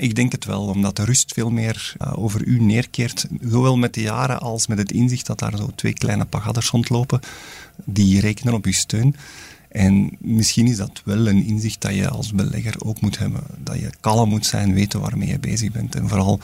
Ik 0.00 0.14
denk 0.14 0.32
het 0.32 0.44
wel, 0.44 0.62
omdat 0.62 0.96
de 0.96 1.04
rust 1.04 1.32
veel 1.32 1.50
meer 1.50 1.94
uh, 2.02 2.18
over 2.18 2.44
u 2.44 2.60
neerkeert. 2.60 3.26
Zowel 3.40 3.76
met 3.76 3.94
de 3.94 4.00
jaren 4.00 4.40
als 4.40 4.66
met 4.66 4.78
het 4.78 4.92
inzicht 4.92 5.26
dat 5.26 5.38
daar 5.38 5.56
zo 5.56 5.70
twee 5.74 5.92
kleine 5.92 6.24
pagadders 6.24 6.70
rondlopen 6.70 7.20
die 7.84 8.20
rekenen 8.20 8.54
op 8.54 8.64
uw 8.64 8.72
steun. 8.72 9.16
En 9.68 10.16
misschien 10.20 10.66
is 10.66 10.76
dat 10.76 11.02
wel 11.04 11.28
een 11.28 11.44
inzicht 11.44 11.80
dat 11.80 11.94
je 11.94 12.08
als 12.08 12.32
belegger 12.32 12.74
ook 12.78 13.00
moet 13.00 13.18
hebben. 13.18 13.42
Dat 13.58 13.78
je 13.78 13.90
kalm 14.00 14.28
moet 14.28 14.46
zijn, 14.46 14.74
weten 14.74 15.00
waarmee 15.00 15.28
je 15.28 15.38
bezig 15.38 15.72
bent. 15.72 15.94
En 15.94 16.08
vooral 16.08 16.40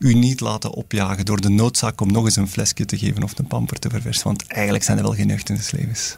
u 0.00 0.14
niet 0.14 0.40
laten 0.40 0.72
opjagen 0.72 1.24
door 1.24 1.40
de 1.40 1.48
noodzaak 1.48 2.00
om 2.00 2.12
nog 2.12 2.24
eens 2.24 2.36
een 2.36 2.48
flesje 2.48 2.84
te 2.84 2.98
geven 2.98 3.22
of 3.22 3.38
een 3.38 3.46
pamper 3.46 3.78
te 3.78 3.90
verversen. 3.90 4.24
Want 4.24 4.46
eigenlijk 4.46 4.84
zijn 4.84 4.96
er 4.96 5.02
wel 5.02 5.14
geen 5.14 5.40
levens. 5.50 6.16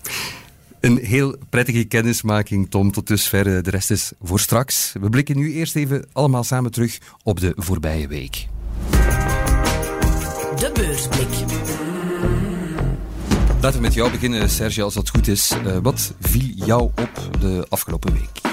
Een 0.81 0.97
heel 0.97 1.37
prettige 1.51 1.85
kennismaking, 1.85 2.71
Tom, 2.71 2.93
tot 2.93 3.07
dusver. 3.07 3.63
De 3.63 3.71
rest 3.71 3.91
is 3.91 4.13
voor 4.23 4.41
straks. 4.41 4.93
We 5.01 5.11
blikken 5.11 5.37
nu 5.37 5.53
eerst 5.53 5.77
even 5.77 6.05
allemaal 6.13 6.45
samen 6.45 6.71
terug 6.71 6.99
op 7.23 7.41
de 7.41 7.53
voorbije 7.57 8.09
week. 8.09 8.47
De 10.57 10.71
beursblik. 10.75 11.29
Laten 13.61 13.77
we 13.77 13.87
met 13.87 13.95
jou 13.95 14.11
beginnen, 14.11 14.51
Serge, 14.51 14.83
als 14.83 14.95
dat 14.95 15.09
goed 15.09 15.29
is. 15.29 15.53
Uh, 15.67 15.77
wat 15.83 16.13
viel 16.21 16.53
jou 16.55 16.83
op 16.83 17.41
de 17.41 17.67
afgelopen 17.69 18.13
week? 18.13 18.52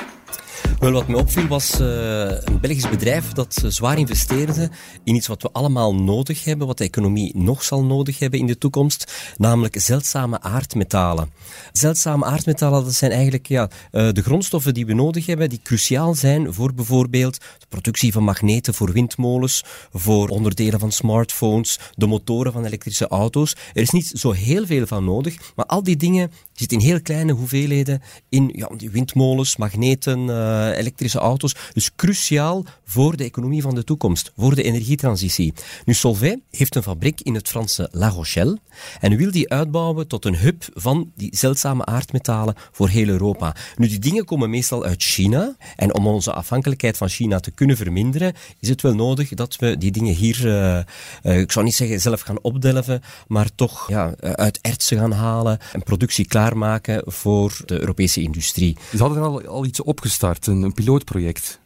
Wel, 0.77 0.92
wat 0.92 1.07
me 1.07 1.18
opviel 1.18 1.48
was 1.48 1.80
uh, 1.80 1.88
een 2.30 2.60
Belgisch 2.62 2.89
bedrijf 2.89 3.31
dat 3.31 3.62
uh, 3.63 3.71
zwaar 3.71 3.98
investeerde 3.98 4.69
in 5.04 5.16
iets 5.16 5.27
wat 5.27 5.42
we 5.42 5.50
allemaal 5.51 5.95
nodig 5.95 6.44
hebben, 6.44 6.68
wat 6.68 6.77
de 6.77 6.83
economie 6.83 7.38
nog 7.38 7.63
zal 7.63 7.83
nodig 7.83 8.19
hebben 8.19 8.39
in 8.39 8.45
de 8.45 8.57
toekomst, 8.57 9.33
namelijk 9.38 9.80
zeldzame 9.80 10.42
aardmetalen. 10.42 11.31
Zeldzame 11.71 12.25
aardmetalen, 12.25 12.83
dat 12.83 12.94
zijn 12.94 13.12
eigenlijk 13.12 13.48
ja, 13.48 13.69
uh, 13.92 14.10
de 14.12 14.21
grondstoffen 14.21 14.74
die 14.74 14.86
we 14.86 14.94
nodig 14.94 15.25
hebben, 15.25 15.50
die 15.50 15.60
cruciaal 15.63 16.13
zijn 16.13 16.54
voor 16.54 16.74
bijvoorbeeld 16.74 17.38
de 17.60 17.66
productie 17.69 18.12
van 18.12 18.24
magneten 18.24 18.74
voor 18.74 18.92
windmolens, 18.92 19.63
voor 19.94 20.27
onderdelen 20.27 20.80
van 20.80 20.92
smartphones, 20.92 21.80
de 21.94 22.06
motoren 22.06 22.51
van 22.51 22.66
elektrische 22.66 23.07
auto's. 23.07 23.56
Er 23.74 23.81
is 23.81 23.89
niet 23.89 24.07
zo 24.07 24.31
heel 24.31 24.66
veel 24.66 24.88
van 24.88 25.04
nodig, 25.04 25.54
maar 25.56 25.66
al 25.66 25.83
die 25.83 25.95
dingen 25.95 26.31
zitten 26.59 26.79
in 26.79 26.85
heel 26.85 27.01
kleine 27.01 27.33
hoeveelheden 27.33 28.01
in 28.29 28.51
ja, 28.53 28.69
die 28.77 28.89
windmolens, 28.89 29.57
magneten, 29.57 30.19
uh, 30.19 30.77
elektrische 30.77 31.19
auto's. 31.19 31.56
Dus 31.73 31.95
cruciaal 31.95 32.65
voor 32.85 33.17
de 33.17 33.23
economie 33.23 33.61
van 33.61 33.75
de 33.75 33.83
toekomst, 33.83 34.31
voor 34.38 34.56
de 34.56 34.63
energietransitie. 34.63 35.53
Nu, 35.85 35.94
Solvay 35.94 36.41
heeft 36.51 36.75
een 36.75 36.83
fabriek 36.83 37.21
in 37.21 37.33
het 37.33 37.47
Franse 37.47 37.89
La 37.91 38.09
Rochelle 38.09 38.59
en 39.00 39.15
wil 39.15 39.31
die 39.31 39.50
uitbouwen 39.50 40.07
tot 40.07 40.25
een 40.25 40.38
hub 40.38 40.63
van 40.73 41.11
die 41.15 41.38
zeldzame 41.38 41.85
aardmetalen 41.85 42.56
voor 42.71 42.89
heel 42.89 43.07
Europa. 43.07 43.56
Nu, 43.75 43.88
die 43.88 44.00
dingen 44.00 44.25
komen 44.25 44.50
meestal 44.50 44.83
uit 44.83 45.03
China 45.03 45.56
en 45.75 45.94
om 45.95 46.07
onze 46.07 46.33
afhankelijkheid 46.33 46.97
van 46.97 47.09
China 47.09 47.39
te 47.39 47.51
kunnen 47.51 47.77
verminderen, 47.77 48.33
is 48.59 48.69
het 48.69 48.81
wel 48.81 48.95
nodig 48.95 49.30
dat 49.30 49.56
we 49.56 49.78
die 49.78 49.92
dingen 49.92 50.16
hier, 50.16 50.45
uh, 50.45 50.80
uh, 51.23 51.39
ik 51.39 51.51
zou 51.51 51.66
niet 51.66 51.75
zeggen 51.75 52.01
zelf 52.01 52.21
gaan 52.21 52.42
opdelven, 52.42 53.01
maar 53.28 53.49
toch 53.56 53.89
ja, 53.89 54.13
uit 54.19 54.59
ertsen 54.61 54.97
gaan 54.97 55.11
halen 55.11 55.59
en 55.73 55.83
productie 55.83 56.25
klaarmaken 56.49 57.01
voor 57.06 57.61
de 57.65 57.79
Europese 57.79 58.21
industrie. 58.21 58.77
Ze 58.91 58.97
hadden 58.97 59.23
al, 59.23 59.41
al 59.45 59.65
iets 59.65 59.81
opgestart, 59.81 60.47
een, 60.47 60.61
een 60.61 60.73
pilootproject. 60.73 61.59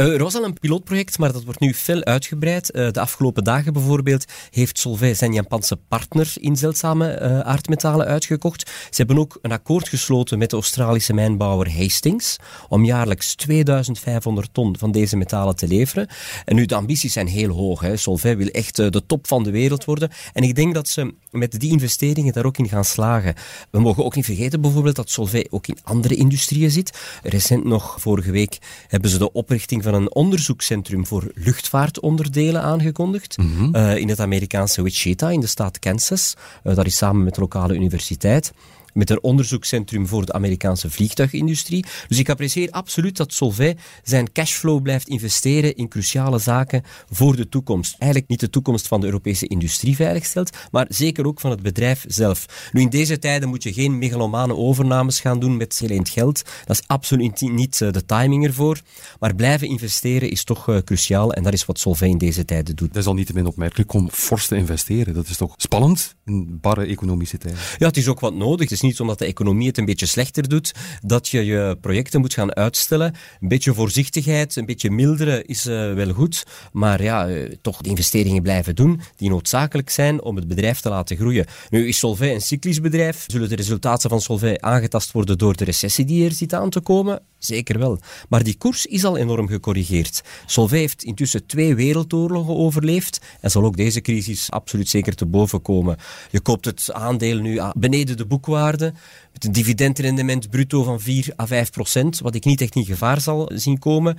Er 0.00 0.22
was 0.22 0.34
al 0.34 0.44
een 0.44 0.58
pilootproject, 0.58 1.18
maar 1.18 1.32
dat 1.32 1.44
wordt 1.44 1.60
nu 1.60 1.74
fel 1.74 2.04
uitgebreid. 2.04 2.74
Uh, 2.74 2.90
de 2.90 3.00
afgelopen 3.00 3.44
dagen 3.44 3.72
bijvoorbeeld 3.72 4.24
heeft 4.50 4.78
Solvay 4.78 5.14
zijn 5.14 5.32
Japanse 5.32 5.76
partner 5.76 6.32
in 6.34 6.56
zeldzame 6.56 7.20
uh, 7.20 7.40
aardmetalen 7.40 8.06
uitgekocht. 8.06 8.70
Ze 8.70 8.96
hebben 8.96 9.18
ook 9.18 9.38
een 9.42 9.52
akkoord 9.52 9.88
gesloten 9.88 10.38
met 10.38 10.50
de 10.50 10.56
Australische 10.56 11.12
mijnbouwer 11.12 11.76
Hastings 11.76 12.36
om 12.68 12.84
jaarlijks 12.84 13.34
2500 13.34 14.54
ton 14.54 14.78
van 14.78 14.92
deze 14.92 15.16
metalen 15.16 15.56
te 15.56 15.68
leveren. 15.68 16.08
En 16.44 16.54
nu, 16.54 16.66
de 16.66 16.74
ambities 16.74 17.12
zijn 17.12 17.26
heel 17.26 17.50
hoog. 17.50 17.80
Hè. 17.80 17.96
Solvay 17.96 18.36
wil 18.36 18.46
echt 18.46 18.76
de 18.76 19.02
top 19.06 19.26
van 19.26 19.42
de 19.42 19.50
wereld 19.50 19.84
worden. 19.84 20.10
En 20.32 20.42
ik 20.42 20.54
denk 20.54 20.74
dat 20.74 20.88
ze 20.88 21.14
met 21.30 21.60
die 21.60 21.70
investeringen 21.70 22.32
daar 22.32 22.44
ook 22.44 22.58
in 22.58 22.68
gaan 22.68 22.84
slagen. 22.84 23.34
We 23.70 23.80
mogen 23.80 24.04
ook 24.04 24.14
niet 24.14 24.24
vergeten 24.24 24.60
bijvoorbeeld 24.60 24.96
dat 24.96 25.10
Solvay 25.10 25.46
ook 25.50 25.66
in 25.66 25.78
andere 25.82 26.14
industrieën 26.14 26.70
zit. 26.70 26.98
Recent 27.22 27.64
nog, 27.64 27.96
vorige 28.00 28.30
week, 28.30 28.58
hebben 28.88 29.10
ze 29.10 29.18
de 29.18 29.32
oprichting 29.32 29.82
van 29.82 29.88
een 29.94 30.14
onderzoekscentrum 30.14 31.06
voor 31.06 31.30
luchtvaartonderdelen 31.34 32.62
aangekondigd. 32.62 33.36
Mm 33.38 33.78
in 33.80 34.08
het 34.08 34.20
Amerikaanse 34.20 34.82
Wichita 34.82 35.30
in 35.30 35.40
de 35.40 35.46
staat 35.46 35.78
Kansas. 35.78 36.34
Uh, 36.64 36.74
dat 36.74 36.86
is 36.86 36.96
samen 36.96 37.24
met 37.24 37.34
de 37.34 37.40
lokale 37.40 37.74
universiteit. 37.74 38.52
Met 38.92 39.10
een 39.10 39.22
onderzoekscentrum 39.22 40.06
voor 40.06 40.26
de 40.26 40.32
Amerikaanse 40.32 40.90
vliegtuigindustrie. 40.90 41.84
Dus 42.08 42.18
ik 42.18 42.28
apprecieer 42.28 42.70
absoluut 42.70 43.16
dat 43.16 43.32
Solvay 43.32 43.76
zijn 44.02 44.32
cashflow 44.32 44.82
blijft 44.82 45.08
investeren 45.08 45.76
in 45.76 45.88
cruciale 45.88 46.38
zaken 46.38 46.82
voor 47.10 47.36
de 47.36 47.48
toekomst. 47.48 47.96
Eigenlijk 47.98 48.30
niet 48.30 48.40
de 48.40 48.50
toekomst 48.50 48.88
van 48.88 49.00
de 49.00 49.06
Europese 49.06 49.46
industrie 49.46 49.96
veiligstelt, 49.96 50.56
maar 50.70 50.86
zeker 50.88 51.26
ook 51.26 51.40
van 51.40 51.50
het 51.50 51.62
bedrijf 51.62 52.04
zelf. 52.08 52.70
Nu, 52.72 52.80
in 52.80 52.88
deze 52.88 53.18
tijden 53.18 53.48
moet 53.48 53.62
je 53.62 53.72
geen 53.72 53.98
megalomane 53.98 54.56
overnames 54.56 55.20
gaan 55.20 55.40
doen 55.40 55.56
met 55.56 55.78
heel 55.78 56.00
geld. 56.02 56.42
Dat 56.64 56.76
is 56.76 56.86
absoluut 56.86 57.40
niet 57.40 57.80
eh, 57.80 57.92
de 57.92 58.06
timing 58.06 58.46
ervoor. 58.46 58.80
Maar 59.18 59.34
blijven 59.34 59.68
investeren 59.68 60.30
is 60.30 60.44
toch 60.44 60.68
uh, 60.68 60.78
cruciaal 60.78 61.32
en 61.32 61.42
dat 61.42 61.52
is 61.52 61.64
wat 61.64 61.78
Solvay 61.78 62.08
in 62.08 62.18
deze 62.18 62.44
tijden 62.44 62.76
doet. 62.76 62.88
Dat 62.92 63.02
is 63.02 63.08
al 63.08 63.14
niet 63.14 63.26
te 63.26 63.32
min 63.32 63.46
opmerkelijk 63.46 63.92
om 63.92 64.10
fors 64.10 64.46
te 64.46 64.56
investeren. 64.56 65.14
Dat 65.14 65.28
is 65.28 65.36
toch 65.36 65.54
spannend 65.56 66.16
in 66.24 66.58
barre 66.60 66.84
economische 66.84 67.38
tijden? 67.38 67.60
Ja, 67.78 67.86
het 67.86 67.96
is 67.96 68.08
ook 68.08 68.20
wat 68.20 68.34
nodig. 68.34 68.70
Niet 68.80 69.00
omdat 69.00 69.18
de 69.18 69.26
economie 69.26 69.66
het 69.66 69.78
een 69.78 69.84
beetje 69.84 70.06
slechter 70.06 70.48
doet, 70.48 70.72
dat 71.02 71.28
je 71.28 71.44
je 71.44 71.76
projecten 71.80 72.20
moet 72.20 72.34
gaan 72.34 72.54
uitstellen. 72.54 73.14
Een 73.40 73.48
beetje 73.48 73.74
voorzichtigheid, 73.74 74.56
een 74.56 74.66
beetje 74.66 74.90
milderen 74.90 75.46
is 75.46 75.66
uh, 75.66 75.94
wel 75.94 76.12
goed. 76.12 76.44
Maar 76.72 77.02
ja, 77.02 77.28
toch 77.62 77.80
de 77.80 77.88
investeringen 77.88 78.42
blijven 78.42 78.74
doen 78.74 79.00
die 79.16 79.28
noodzakelijk 79.28 79.90
zijn 79.90 80.22
om 80.22 80.36
het 80.36 80.48
bedrijf 80.48 80.80
te 80.80 80.88
laten 80.88 81.16
groeien. 81.16 81.46
Nu 81.70 81.88
is 81.88 81.98
Solvay 81.98 82.34
een 82.34 82.40
cyclisch 82.40 82.80
bedrijf. 82.80 83.24
Zullen 83.26 83.48
de 83.48 83.56
resultaten 83.56 84.10
van 84.10 84.20
Solvay 84.20 84.56
aangetast 84.60 85.12
worden 85.12 85.38
door 85.38 85.56
de 85.56 85.64
recessie 85.64 86.04
die 86.04 86.24
er 86.24 86.32
zit 86.32 86.54
aan 86.54 86.70
te 86.70 86.80
komen? 86.80 87.22
Zeker 87.40 87.78
wel. 87.78 87.98
Maar 88.28 88.42
die 88.42 88.56
koers 88.56 88.86
is 88.86 89.04
al 89.04 89.16
enorm 89.16 89.48
gecorrigeerd. 89.48 90.22
Solvay 90.46 90.78
heeft 90.78 91.02
intussen 91.02 91.46
twee 91.46 91.74
wereldoorlogen 91.74 92.56
overleefd 92.56 93.20
en 93.40 93.50
zal 93.50 93.64
ook 93.64 93.76
deze 93.76 94.00
crisis 94.00 94.50
absoluut 94.50 94.88
zeker 94.88 95.14
te 95.14 95.26
boven 95.26 95.62
komen. 95.62 95.96
Je 96.30 96.40
koopt 96.40 96.64
het 96.64 96.92
aandeel 96.92 97.38
nu 97.38 97.60
beneden 97.72 98.16
de 98.16 98.26
boekwaarde, 98.26 98.92
met 99.32 99.44
een 99.44 99.52
dividendrendement 99.52 100.50
bruto 100.50 100.82
van 100.82 101.00
4 101.00 101.32
à 101.40 101.46
5 101.46 101.70
procent, 101.70 102.18
wat 102.18 102.34
ik 102.34 102.44
niet 102.44 102.60
echt 102.60 102.74
in 102.74 102.84
gevaar 102.84 103.20
zal 103.20 103.50
zien 103.54 103.78
komen. 103.78 104.18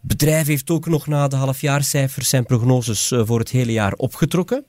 Bedrijf 0.00 0.46
heeft 0.46 0.70
ook 0.70 0.86
nog 0.86 1.06
na 1.06 1.28
de 1.28 1.36
halfjaarcijfers 1.36 2.28
zijn 2.28 2.44
prognoses 2.44 3.10
eh, 3.10 3.22
voor 3.24 3.38
het 3.38 3.50
hele 3.50 3.72
jaar 3.72 3.92
opgetrokken. 3.92 4.64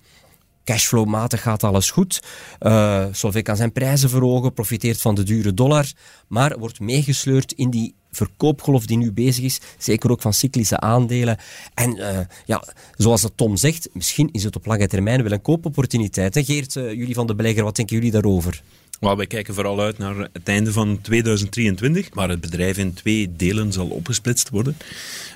Cashflow-matig 0.64 1.42
gaat 1.42 1.64
alles 1.64 1.92
goed. 1.92 2.24
Uh, 2.60 3.06
Solvay 3.12 3.42
kan 3.42 3.56
zijn 3.56 3.72
prijzen 3.72 4.10
verhogen, 4.10 4.54
profiteert 4.54 5.02
van 5.02 5.16
de 5.16 5.24
dure 5.24 5.54
dollar, 5.54 5.86
maar 6.28 6.60
wordt 6.60 6.80
meegesleurd 6.80 7.52
in 7.52 7.70
die 7.70 7.96
verkoopgolf 8.12 8.86
die 8.86 8.98
nu 8.98 9.12
bezig 9.12 9.44
is, 9.44 9.60
zeker 9.78 10.12
ook 10.12 10.22
van 10.22 10.34
cyclische 10.34 10.80
aandelen. 10.80 11.38
En 11.74 11.98
uh, 11.98 12.20
ja, 12.46 12.64
zoals 12.98 13.22
dat 13.22 13.32
Tom 13.36 13.58
zegt, 13.58 13.90
misschien 13.94 14.30
is 14.32 14.44
het 14.44 14.56
op 14.56 14.66
lange 14.66 14.88
termijn 14.88 15.24
wel 15.24 15.32
een 15.32 15.42
koopopportuniteit. 15.42 16.40
Geert, 16.46 16.76
uh, 16.76 16.94
jullie 16.94 17.14
van 17.14 17.28
de 17.28 17.36
belegger, 17.36 17.64
wat 17.64 17.76
denken 17.76 17.96
jullie 17.96 18.12
daarover? 18.12 18.62
Well, 19.00 19.16
wij 19.16 19.28
kijken 19.28 19.54
vooral 19.54 19.82
uit 19.82 19.98
naar 19.98 20.30
het 20.34 20.48
einde 20.48 20.72
van 20.72 21.02
2023, 21.02 22.10
waar 22.14 22.30
het 22.30 22.42
bedrijf 22.42 22.78
in 22.78 22.94
twee 22.94 23.36
delen 23.36 23.72
zal 23.74 23.88
opgesplitst 23.88 24.50
worden. 24.50 24.78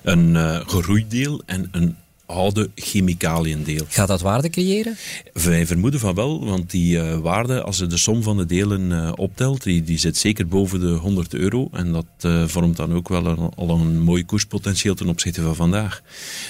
Een 0.03 0.29
uh, 0.29 1.39
en 1.45 1.67
een 1.71 1.95
oude 2.25 2.69
chemicaliëndeel. 2.75 3.85
Gaat 3.87 4.07
dat 4.07 4.21
waarde 4.21 4.49
creëren? 4.49 4.97
Wij 5.33 5.67
vermoeden 5.67 5.99
van 5.99 6.15
wel, 6.15 6.45
want 6.45 6.71
die 6.71 6.95
uh, 6.95 7.17
waarde, 7.17 7.61
als 7.61 7.77
je 7.77 7.87
de 7.87 7.97
som 7.97 8.23
van 8.23 8.37
de 8.37 8.45
delen 8.45 8.91
uh, 8.91 9.11
optelt, 9.15 9.63
die, 9.63 9.83
die 9.83 9.97
zit 9.97 10.17
zeker 10.17 10.47
boven 10.47 10.79
de 10.79 10.87
100 10.87 11.33
euro. 11.33 11.69
En 11.71 11.91
dat 11.91 12.05
uh, 12.25 12.47
vormt 12.47 12.77
dan 12.77 12.93
ook 12.93 13.09
wel 13.09 13.25
een, 13.25 13.51
al 13.55 13.69
een 13.69 13.99
mooi 13.99 14.25
koerspotentieel 14.25 14.95
ten 14.95 15.09
opzichte 15.09 15.41
van 15.41 15.55
vandaag. 15.55 16.01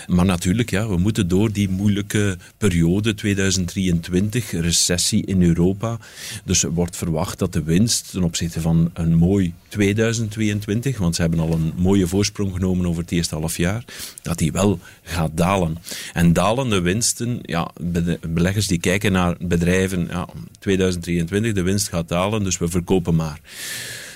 Maar 0.08 0.26
natuurlijk, 0.26 0.70
ja, 0.70 0.88
we 0.88 0.98
moeten 0.98 1.28
door 1.28 1.52
die 1.52 1.70
moeilijke 1.70 2.38
periode 2.58 3.14
2023, 3.14 4.52
recessie 4.52 5.26
in 5.26 5.42
Europa. 5.42 5.98
Dus 6.44 6.64
er 6.64 6.72
wordt 6.72 6.98
verwacht 6.98 7.40
dat 7.40 7.54
de 7.54 7.64
winst 7.64 8.12
ten 8.12 8.24
opzichte 8.24 8.62
van 8.62 8.90
een 8.94 9.16
mooi 9.16 9.54
2022, 9.68 10.98
want 10.98 11.16
ze 11.16 11.22
hebben 11.22 11.40
al 11.40 11.52
een 11.52 11.74
mooie 11.76 12.08
voorsprong 12.08 12.54
genomen 12.54 12.86
over 12.86 13.02
het 13.02 13.12
eerste 13.12 13.36
half 13.36 13.58
jaar, 13.58 13.84
dat 14.22 14.38
die 14.38 14.52
wel 14.52 14.80
gaat 15.04 15.32
dalen. 15.34 15.65
En 16.14 16.34
dalende 16.34 16.82
winsten, 16.82 17.40
ja, 17.42 17.70
beleggers 18.30 18.68
die 18.68 18.80
kijken 18.80 19.12
naar 19.12 19.36
bedrijven, 19.40 20.08
ja, 20.10 20.28
2023, 20.60 21.54
de 21.54 21.62
winst 21.62 21.90
gaat 21.90 22.08
dalen, 22.08 22.44
dus 22.44 22.58
we 22.58 22.68
verkopen 22.68 23.16
maar. 23.16 23.40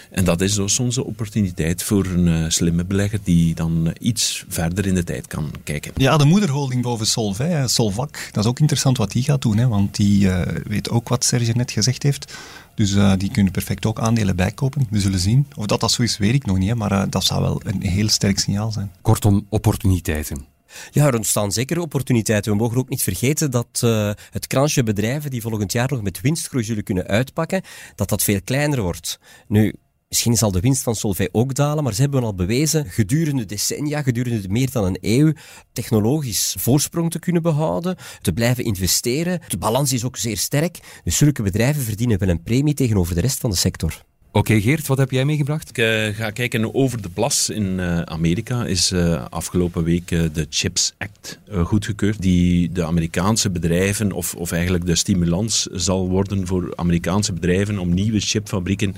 En 0.09 0.23
dat 0.23 0.41
is 0.41 0.55
dus 0.55 0.79
onze 0.79 1.05
opportuniteit 1.05 1.83
voor 1.83 2.05
een 2.05 2.27
uh, 2.27 2.45
slimme 2.47 2.85
belegger 2.85 3.19
die 3.23 3.55
dan 3.55 3.87
uh, 3.87 3.93
iets 3.99 4.45
verder 4.47 4.85
in 4.85 4.95
de 4.95 5.03
tijd 5.03 5.27
kan 5.27 5.51
kijken. 5.63 5.91
Ja, 5.95 6.17
de 6.17 6.25
moederholding 6.25 6.81
boven 6.81 7.05
Solvay, 7.05 7.67
Solvac, 7.67 8.29
dat 8.31 8.43
is 8.43 8.49
ook 8.49 8.59
interessant 8.59 8.97
wat 8.97 9.11
die 9.11 9.23
gaat 9.23 9.41
doen, 9.41 9.57
hè, 9.57 9.67
want 9.67 9.95
die 9.95 10.25
uh, 10.25 10.41
weet 10.63 10.89
ook 10.89 11.09
wat 11.09 11.23
Serge 11.23 11.51
net 11.51 11.71
gezegd 11.71 12.03
heeft. 12.03 12.33
Dus 12.75 12.91
uh, 12.91 13.13
die 13.17 13.31
kunnen 13.31 13.51
perfect 13.51 13.85
ook 13.85 13.99
aandelen 13.99 14.35
bijkopen. 14.35 14.87
We 14.89 14.99
zullen 14.99 15.19
zien. 15.19 15.47
Of 15.55 15.65
dat 15.65 15.79
dat 15.79 15.91
zo 15.91 16.01
is, 16.01 16.17
weet 16.17 16.33
ik 16.33 16.45
nog 16.45 16.57
niet. 16.57 16.69
Hè, 16.69 16.75
maar 16.75 16.91
uh, 16.91 17.03
dat 17.09 17.23
zou 17.23 17.41
wel 17.41 17.61
een 17.65 17.81
heel 17.81 18.09
sterk 18.09 18.39
signaal 18.39 18.71
zijn. 18.71 18.91
Kortom, 19.01 19.45
opportuniteiten. 19.49 20.45
Ja, 20.91 21.07
er 21.07 21.15
ontstaan 21.15 21.51
zeker 21.51 21.79
opportuniteiten. 21.79 22.51
We 22.51 22.57
mogen 22.57 22.77
ook 22.77 22.89
niet 22.89 23.03
vergeten 23.03 23.51
dat 23.51 23.81
uh, 23.83 24.11
het 24.29 24.47
kransje 24.47 24.83
bedrijven 24.83 25.31
die 25.31 25.41
volgend 25.41 25.71
jaar 25.71 25.87
nog 25.91 26.01
met 26.01 26.21
winstgroei 26.21 26.63
zullen 26.63 26.83
kunnen 26.83 27.07
uitpakken, 27.07 27.61
dat 27.95 28.09
dat 28.09 28.23
veel 28.23 28.41
kleiner 28.43 28.81
wordt. 28.81 29.19
Nu, 29.47 29.75
Misschien 30.09 30.35
zal 30.35 30.51
de 30.51 30.59
winst 30.59 30.83
van 30.83 30.95
Solvay 30.95 31.29
ook 31.31 31.55
dalen, 31.55 31.83
maar 31.83 31.93
ze 31.93 32.01
hebben 32.01 32.23
al 32.23 32.35
bewezen 32.35 32.85
gedurende 32.85 33.45
decennia, 33.45 34.01
gedurende 34.01 34.49
meer 34.49 34.71
dan 34.71 34.83
een 34.83 34.97
eeuw, 35.01 35.33
technologisch 35.73 36.55
voorsprong 36.59 37.11
te 37.11 37.19
kunnen 37.19 37.41
behouden, 37.41 37.97
te 38.21 38.33
blijven 38.33 38.63
investeren. 38.63 39.41
De 39.47 39.57
balans 39.57 39.93
is 39.93 40.03
ook 40.03 40.17
zeer 40.17 40.37
sterk. 40.37 40.79
Dus 41.03 41.17
zulke 41.17 41.43
bedrijven 41.43 41.81
verdienen 41.81 42.19
wel 42.19 42.29
een 42.29 42.43
premie 42.43 42.73
tegenover 42.73 43.15
de 43.15 43.21
rest 43.21 43.39
van 43.39 43.49
de 43.49 43.55
sector. 43.55 44.03
Oké, 44.31 44.61
Geert, 44.61 44.87
wat 44.87 44.97
heb 44.97 45.11
jij 45.11 45.25
meegebracht? 45.25 45.69
Ik 45.69 45.77
uh, 45.77 46.15
ga 46.15 46.29
kijken 46.29 46.73
over 46.73 47.01
de 47.01 47.09
plas. 47.09 47.49
In 47.49 47.79
uh, 47.79 48.01
Amerika 48.01 48.65
is 48.65 48.91
uh, 48.91 49.25
afgelopen 49.29 49.83
week 49.83 50.07
de 50.07 50.47
CHIPS 50.49 50.93
Act 50.97 51.39
goedgekeurd, 51.63 52.21
die 52.21 52.71
de 52.71 52.85
Amerikaanse 52.85 53.49
bedrijven, 53.49 54.11
of, 54.11 54.35
of 54.35 54.51
eigenlijk 54.51 54.85
de 54.85 54.95
stimulans 54.95 55.67
zal 55.71 56.09
worden 56.09 56.47
voor 56.47 56.73
Amerikaanse 56.75 57.33
bedrijven 57.33 57.79
om 57.79 57.93
nieuwe 57.93 58.19
chipfabrieken 58.19 58.95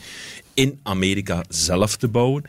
in 0.54 0.80
Amerika 0.84 1.44
zelf 1.50 1.96
te 1.98 2.08
bouwen. 2.08 2.44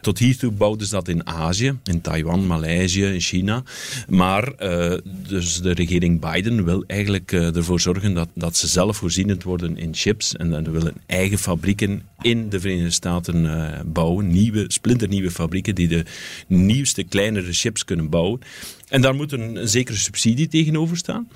Tot 0.00 0.18
hiertoe 0.18 0.50
bouwden 0.50 0.86
ze 0.86 0.94
dat 0.94 1.08
in 1.08 1.26
Azië, 1.26 1.78
in 1.84 2.00
Taiwan, 2.00 2.46
Maleisië, 2.46 3.04
in 3.04 3.20
China. 3.20 3.62
Maar 4.08 4.52
uh, 4.62 4.94
dus 5.28 5.60
de 5.60 5.72
regering 5.72 6.20
Biden 6.20 6.64
wil 6.64 6.84
eigenlijk 6.86 7.32
uh, 7.32 7.56
ervoor 7.56 7.80
zorgen 7.80 8.14
dat, 8.14 8.28
dat 8.34 8.56
ze 8.56 8.66
zelf 8.66 8.96
voorzienend 8.96 9.42
worden 9.42 9.76
in 9.76 9.94
chips. 9.94 10.36
En 10.36 10.50
dan 10.50 10.72
willen 10.72 10.94
eigen 11.06 11.38
fabrieken 11.38 12.02
in 12.20 12.48
de 12.48 12.60
Verenigde 12.60 12.90
Staten 12.90 13.44
uh, 13.44 13.80
bouwen. 13.86 14.28
Nieuwe, 14.28 14.64
splinternieuwe 14.68 15.30
fabrieken 15.30 15.74
die 15.74 15.88
de 15.88 16.04
nieuwste, 16.46 17.02
kleinere 17.02 17.52
chips 17.52 17.84
kunnen 17.84 18.08
bouwen. 18.08 18.40
En 18.88 19.00
daar 19.00 19.14
moet 19.14 19.32
een, 19.32 19.56
een 19.56 19.68
zekere 19.68 19.98
subsidie 19.98 20.48
tegenover 20.48 20.96
staan. 20.96 21.28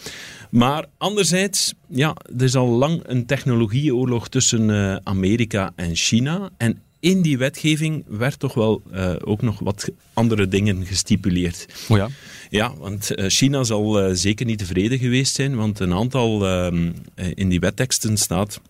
Maar 0.50 0.84
anderzijds, 0.98 1.74
ja, 1.88 2.16
er 2.38 2.44
is 2.44 2.54
al 2.54 2.68
lang 2.68 3.00
een 3.06 3.26
technologieoorlog 3.26 4.28
tussen 4.28 4.68
uh, 4.68 4.96
Amerika 5.02 5.72
en 5.76 5.96
China. 5.96 6.50
En 6.56 6.82
in 7.00 7.22
die 7.22 7.38
wetgeving 7.38 8.04
werd 8.06 8.38
toch 8.38 8.54
wel 8.54 8.82
uh, 8.92 9.14
ook 9.24 9.42
nog 9.42 9.58
wat 9.58 9.90
andere 10.12 10.48
dingen 10.48 10.86
gestipuleerd. 10.86 11.66
Oh 11.88 11.96
ja? 11.96 12.08
Ja, 12.50 12.76
want 12.76 13.10
uh, 13.18 13.28
China 13.28 13.64
zal 13.64 14.16
zeker 14.16 14.46
niet 14.46 14.58
tevreden 14.58 14.98
geweest 14.98 15.34
zijn, 15.34 15.56
want 15.56 15.78
een 15.80 15.92
aantal 15.92 16.46
ehm, 16.46 16.92
in 17.34 17.48
die 17.48 17.60
wetteksten 17.60 18.16
staat 18.16 18.60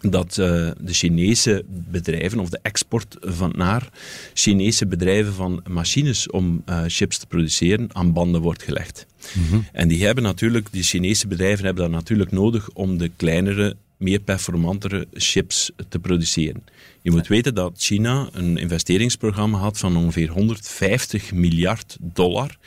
dat 0.00 0.36
uh, 0.40 0.70
de 0.80 0.92
Chinese 0.92 1.64
bedrijven 1.66 2.38
of 2.38 2.48
de 2.48 2.58
export 2.62 3.16
van 3.20 3.52
naar 3.56 3.88
Chinese 4.34 4.86
bedrijven 4.86 5.32
van 5.32 5.62
machines 5.68 6.30
om 6.30 6.62
uh, 6.68 6.82
chips 6.86 7.18
te 7.18 7.26
produceren 7.26 7.88
aan 7.92 8.12
banden 8.12 8.40
wordt 8.40 8.62
gelegd. 8.62 9.06
Mm 9.34 9.44
-hmm. 9.48 9.66
En 9.72 9.88
die 9.88 10.04
hebben 10.04 10.24
natuurlijk, 10.24 10.68
die 10.70 10.82
Chinese 10.82 11.26
bedrijven 11.26 11.64
hebben 11.64 11.82
dat 11.82 11.92
natuurlijk 11.92 12.32
nodig 12.32 12.70
om 12.70 12.98
de 12.98 13.10
kleinere, 13.16 13.76
meer 13.96 14.20
performantere 14.20 15.06
chips 15.12 15.70
te 15.88 15.98
produceren. 15.98 16.64
Je 17.02 17.10
moet 17.10 17.28
weten 17.28 17.54
dat 17.54 17.72
China 17.76 18.28
een 18.32 18.56
investeringsprogramma 18.56 19.58
had 19.58 19.78
van 19.78 19.96
ongeveer 19.96 20.28
150 20.28 21.32
miljard 21.32 21.96
dollar 22.00 22.58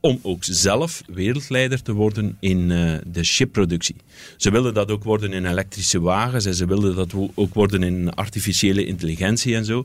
om 0.00 0.18
ook 0.22 0.44
zelf 0.44 1.02
wereldleider 1.06 1.82
te 1.82 1.92
worden 1.92 2.36
in 2.40 2.70
uh, 2.70 2.94
de 3.06 3.24
chipproductie. 3.24 3.96
Ze 4.36 4.50
wilden 4.50 4.74
dat 4.74 4.90
ook 4.90 5.04
worden 5.04 5.32
in 5.32 5.46
elektrische 5.46 6.00
wagens 6.00 6.44
en 6.44 6.54
ze 6.54 6.66
wilden 6.66 6.94
dat 6.94 7.14
ook 7.34 7.54
worden 7.54 7.82
in 7.82 8.14
artificiële 8.14 8.86
intelligentie 8.86 9.54
en 9.54 9.64
zo. 9.64 9.84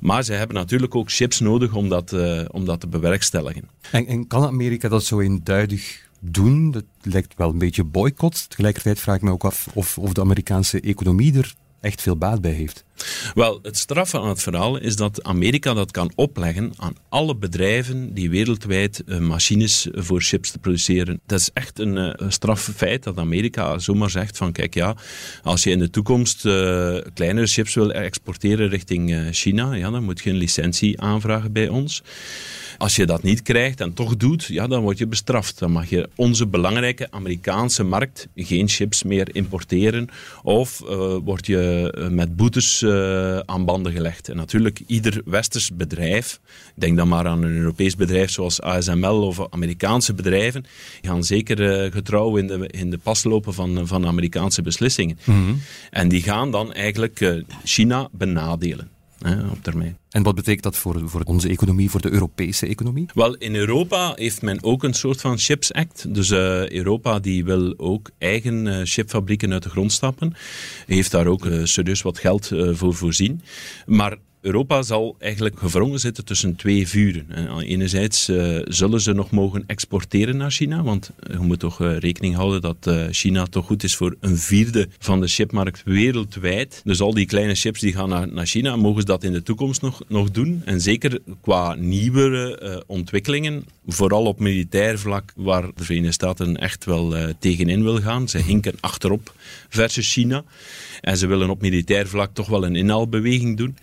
Maar 0.00 0.22
ze 0.22 0.32
hebben 0.32 0.56
natuurlijk 0.56 0.94
ook 0.94 1.12
chips 1.12 1.40
nodig 1.40 1.74
om 1.74 1.88
dat, 1.88 2.12
uh, 2.12 2.40
om 2.50 2.64
dat 2.64 2.80
te 2.80 2.86
bewerkstelligen. 2.86 3.68
En, 3.90 4.06
en 4.06 4.26
kan 4.26 4.44
Amerika 4.44 4.88
dat 4.88 5.04
zo 5.04 5.20
eenduidig 5.20 6.08
doen? 6.20 6.70
Dat 6.70 6.84
lijkt 7.02 7.34
wel 7.36 7.50
een 7.50 7.58
beetje 7.58 7.84
boycott. 7.84 8.50
Tegelijkertijd 8.50 9.00
vraag 9.00 9.16
ik 9.16 9.22
me 9.22 9.30
ook 9.30 9.44
af 9.44 9.68
of, 9.74 9.98
of 9.98 10.12
de 10.12 10.20
Amerikaanse 10.20 10.80
economie 10.80 11.36
er 11.36 11.54
echt 11.80 12.02
veel 12.02 12.16
baat 12.16 12.40
bij 12.40 12.52
heeft. 12.52 12.84
Wel, 13.34 13.58
het 13.62 13.76
straffe 13.76 14.20
aan 14.20 14.28
het 14.28 14.42
verhaal 14.42 14.78
is 14.78 14.96
dat 14.96 15.22
Amerika 15.22 15.74
dat 15.74 15.90
kan 15.90 16.12
opleggen 16.14 16.72
aan 16.76 16.96
alle 17.08 17.36
bedrijven 17.36 18.14
die 18.14 18.30
wereldwijd 18.30 19.02
uh, 19.06 19.18
machines 19.18 19.88
voor 19.92 20.20
chips 20.20 20.50
te 20.50 20.58
produceren. 20.58 21.20
Dat 21.26 21.40
is 21.40 21.50
echt 21.52 21.78
een 21.78 21.96
uh, 21.96 22.28
straffe 22.28 22.72
feit 22.72 23.02
dat 23.02 23.18
Amerika 23.18 23.78
zomaar 23.78 24.10
zegt 24.10 24.36
van 24.36 24.52
kijk 24.52 24.74
ja, 24.74 24.96
als 25.42 25.62
je 25.62 25.70
in 25.70 25.78
de 25.78 25.90
toekomst 25.90 26.44
uh, 26.44 26.96
kleinere 27.14 27.46
chips 27.46 27.74
wil 27.74 27.92
exporteren 27.92 28.68
richting 28.68 29.28
China, 29.30 29.74
ja, 29.74 29.90
dan 29.90 30.04
moet 30.04 30.20
je 30.20 30.30
een 30.30 30.36
licentie 30.36 31.00
aanvragen 31.00 31.52
bij 31.52 31.68
ons. 31.68 32.02
Als 32.78 32.96
je 32.96 33.06
dat 33.06 33.22
niet 33.22 33.42
krijgt 33.42 33.80
en 33.80 33.94
toch 33.94 34.16
doet, 34.16 34.44
ja, 34.44 34.66
dan 34.66 34.82
word 34.82 34.98
je 34.98 35.06
bestraft. 35.06 35.58
Dan 35.58 35.72
mag 35.72 35.88
je 35.88 36.08
onze 36.16 36.46
belangrijke 36.46 37.06
Amerikaanse 37.10 37.84
markt 37.84 38.28
geen 38.34 38.68
chips 38.68 39.02
meer 39.02 39.34
importeren 39.34 40.08
of 40.42 40.82
uh, 40.84 41.16
word 41.24 41.46
je 41.46 41.92
eh, 41.94 42.08
met 42.08 42.36
boetes 42.36 42.83
uh, 42.84 43.38
aan 43.38 43.64
banden 43.64 43.92
gelegd. 43.92 44.28
En 44.28 44.36
natuurlijk, 44.36 44.82
ieder 44.86 45.22
westers 45.24 45.70
bedrijf, 45.72 46.40
denk 46.74 46.96
dan 46.96 47.08
maar 47.08 47.26
aan 47.26 47.42
een 47.42 47.56
Europees 47.56 47.96
bedrijf 47.96 48.30
zoals 48.30 48.62
ASML 48.62 49.26
of 49.26 49.46
Amerikaanse 49.50 50.14
bedrijven, 50.14 50.64
gaan 51.02 51.24
zeker 51.24 51.92
getrouw 51.92 52.36
in 52.36 52.46
de, 52.46 52.68
in 52.68 52.90
de 52.90 52.98
pas 52.98 53.24
lopen 53.24 53.54
van, 53.54 53.86
van 53.86 54.06
Amerikaanse 54.06 54.62
beslissingen. 54.62 55.18
Mm 55.24 55.34
-hmm. 55.34 55.60
En 55.90 56.08
die 56.08 56.22
gaan 56.22 56.50
dan 56.50 56.72
eigenlijk 56.72 57.42
China 57.64 58.08
benadelen 58.12 58.93
hè, 59.24 59.48
op 59.48 59.62
termijn. 59.62 59.98
En 60.10 60.22
wat 60.22 60.34
betekent 60.34 60.62
dat 60.62 60.76
voor, 60.76 61.08
voor 61.08 61.22
onze 61.24 61.48
economie, 61.48 61.90
voor 61.90 62.00
de 62.00 62.12
Europese 62.12 62.66
economie? 62.66 63.06
Wel, 63.14 63.34
in 63.34 63.54
Europa 63.54 64.12
heeft 64.14 64.42
men 64.42 64.62
ook 64.62 64.82
een 64.82 64.94
soort 64.94 65.20
van 65.20 65.38
Chips 65.38 65.72
Act. 65.72 66.14
Dus 66.14 66.30
uh, 66.30 66.70
Europa 66.70 67.18
die 67.18 67.44
wil 67.44 67.74
ook 67.76 68.10
eigen 68.18 68.66
uh, 68.66 68.80
chipfabrieken 68.84 69.52
uit 69.52 69.62
de 69.62 69.70
grond 69.70 69.92
stappen. 69.92 70.34
Heeft 70.86 71.10
daar 71.10 71.26
ook 71.26 71.44
uh, 71.44 71.64
serieus 71.64 72.02
wat 72.02 72.18
geld 72.18 72.50
voor 72.72 72.94
voorzien. 72.94 73.40
Maar 73.86 74.16
Europa 74.44 74.82
zal 74.82 75.16
eigenlijk 75.18 75.58
gevrongen 75.58 76.00
zitten 76.00 76.24
tussen 76.24 76.56
twee 76.56 76.88
vuren. 76.88 77.26
Enerzijds 77.60 78.28
uh, 78.28 78.58
zullen 78.64 79.00
ze 79.00 79.12
nog 79.12 79.30
mogen 79.30 79.64
exporteren 79.66 80.36
naar 80.36 80.50
China, 80.50 80.82
want 80.82 81.10
je 81.30 81.38
moet 81.38 81.58
toch 81.58 81.80
uh, 81.80 81.98
rekening 81.98 82.34
houden 82.34 82.60
dat 82.60 82.90
China 83.10 83.46
toch 83.46 83.66
goed 83.66 83.82
is 83.82 83.96
voor 83.96 84.16
een 84.20 84.36
vierde 84.36 84.88
van 84.98 85.20
de 85.20 85.26
chipmarkt 85.26 85.82
wereldwijd. 85.84 86.80
Dus 86.84 87.00
al 87.00 87.14
die 87.14 87.26
kleine 87.26 87.54
chips 87.54 87.80
die 87.80 87.92
gaan 87.92 88.08
naar, 88.08 88.28
naar 88.28 88.46
China, 88.46 88.76
mogen 88.76 89.00
ze 89.00 89.06
dat 89.06 89.24
in 89.24 89.32
de 89.32 89.42
toekomst 89.42 89.82
nog, 89.82 90.02
nog 90.08 90.30
doen. 90.30 90.62
En 90.64 90.80
zeker 90.80 91.18
qua 91.40 91.74
nieuwere 91.74 92.82
ontwikkelingen, 92.86 93.64
vooral 93.86 94.24
op 94.24 94.38
militair 94.38 94.98
vlak, 94.98 95.32
waar 95.36 95.62
de 95.62 95.84
Verenigde 95.84 96.12
Staten 96.12 96.56
echt 96.56 96.84
wel 96.84 97.14
tegenin 97.38 97.82
wil 97.82 98.00
gaan. 98.00 98.28
Ze 98.28 98.38
hinken 98.38 98.74
achterop 98.80 99.34
versus 99.68 100.12
China. 100.12 100.44
En 101.00 101.16
ze 101.16 101.26
willen 101.26 101.50
op 101.50 101.60
militair 101.60 102.06
vlak 102.08 102.34
toch 102.34 102.48
wel 102.48 102.64
een 102.64 102.76
inhaalbeweging 102.76 103.56
doen. 103.56 103.76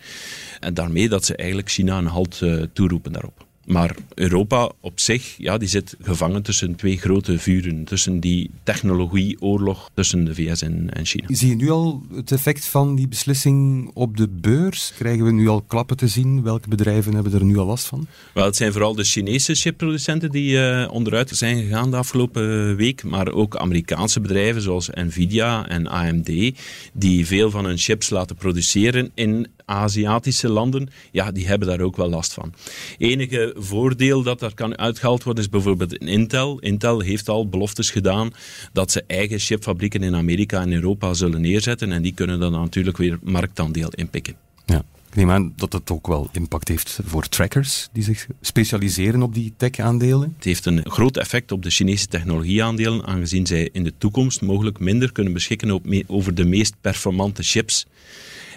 En 0.60 0.74
daarmee 0.74 1.08
dat 1.08 1.24
ze 1.24 1.36
eigenlijk 1.36 1.70
China 1.70 1.98
een 1.98 2.06
halt 2.06 2.40
uh, 2.40 2.62
toeroepen 2.72 3.12
daarop. 3.12 3.46
Maar 3.66 3.96
Europa 4.14 4.70
op 4.80 5.00
zich, 5.00 5.34
ja, 5.38 5.58
die 5.58 5.68
zit 5.68 5.96
gevangen 6.00 6.42
tussen 6.42 6.74
twee 6.74 6.98
grote 6.98 7.38
vuren. 7.38 7.84
Tussen 7.84 8.20
die 8.20 8.50
technologieoorlog 8.62 9.90
tussen 9.94 10.24
de 10.24 10.34
VS 10.34 10.62
en, 10.62 10.94
en, 10.94 11.06
China. 11.06 11.26
Zie 11.28 11.48
je 11.48 11.56
nu 11.56 11.70
al 11.70 12.02
het 12.14 12.32
effect 12.32 12.64
van 12.64 12.94
die 12.94 13.08
beslissing 13.08 13.90
op 13.94 14.16
de 14.16 14.28
beurs? 14.28 14.92
Krijgen 14.96 15.24
we 15.24 15.32
nu 15.32 15.48
al 15.48 15.62
klappen 15.62 15.96
te 15.96 16.08
zien? 16.08 16.42
Welke 16.42 16.68
bedrijven 16.68 17.14
hebben 17.14 17.32
er 17.32 17.44
nu 17.44 17.58
al 17.58 17.66
last 17.66 17.86
van? 17.86 18.06
Wel, 18.34 18.44
het 18.44 18.56
zijn 18.56 18.72
vooral 18.72 18.94
de 18.94 19.04
Chinese 19.04 19.54
chipproducenten 19.54 20.30
die 20.30 20.50
uh, 20.50 20.88
onderuit 20.90 21.30
zijn 21.30 21.62
gegaan 21.62 21.90
de 21.90 21.96
afgelopen 21.96 22.76
week. 22.76 23.04
Maar 23.04 23.32
ook 23.32 23.56
Amerikaanse 23.56 24.20
bedrijven 24.20 24.62
zoals 24.62 24.90
Nvidia 24.94 25.68
en 25.68 25.86
AMD. 25.86 26.52
Die 26.92 27.26
veel 27.26 27.50
van 27.50 27.64
hun 27.64 27.78
chips 27.78 28.10
laten 28.10 28.36
produceren 28.36 29.10
in 29.14 29.46
Aziatische 29.64 30.48
landen. 30.48 30.88
Ja, 31.10 31.32
die 31.32 31.46
hebben 31.46 31.68
daar 31.68 31.80
ook 31.80 31.96
wel 31.96 32.08
last 32.08 32.32
van. 32.32 32.52
Enige 32.98 33.54
voordeel 33.56 34.22
dat 34.22 34.40
daar 34.40 34.54
kan 34.54 34.78
uitgehaald 34.78 35.22
worden 35.22 35.44
is 35.44 35.50
bijvoorbeeld 35.50 35.94
Intel. 35.94 36.58
Intel 36.58 37.00
heeft 37.00 37.28
al 37.28 37.48
beloftes 37.48 37.90
gedaan 37.90 38.30
dat 38.72 38.90
ze 38.90 39.04
eigen 39.06 39.38
chipfabrieken 39.38 40.02
in 40.02 40.14
Amerika 40.14 40.60
en 40.60 40.72
Europa 40.72 41.14
zullen 41.14 41.40
neerzetten 41.40 41.92
en 41.92 42.02
die 42.02 42.14
kunnen 42.14 42.40
dan 42.40 42.52
natuurlijk 42.52 42.96
weer 42.96 43.18
marktaandeel 43.22 43.90
inpikken. 43.90 44.34
Ja. 44.66 44.84
Ik 45.12 45.18
neem 45.18 45.30
aan 45.30 45.52
dat 45.56 45.72
het 45.72 45.90
ook 45.90 46.06
wel 46.06 46.28
impact 46.32 46.68
heeft 46.68 46.98
voor 47.04 47.28
trackers 47.28 47.88
die 47.92 48.02
zich 48.02 48.26
specialiseren 48.40 49.22
op 49.22 49.34
die 49.34 49.52
tech-aandelen. 49.56 50.32
Het 50.36 50.44
heeft 50.44 50.66
een 50.66 50.90
groot 50.90 51.16
effect 51.16 51.52
op 51.52 51.62
de 51.62 51.70
Chinese 51.70 52.06
technologieaandelen, 52.06 53.06
aangezien 53.06 53.46
zij 53.46 53.68
in 53.72 53.84
de 53.84 53.92
toekomst 53.98 54.40
mogelijk 54.42 54.78
minder 54.78 55.12
kunnen 55.12 55.32
beschikken 55.32 55.80
over 56.06 56.34
de 56.34 56.44
meest 56.44 56.74
performante 56.80 57.42
chips. 57.42 57.86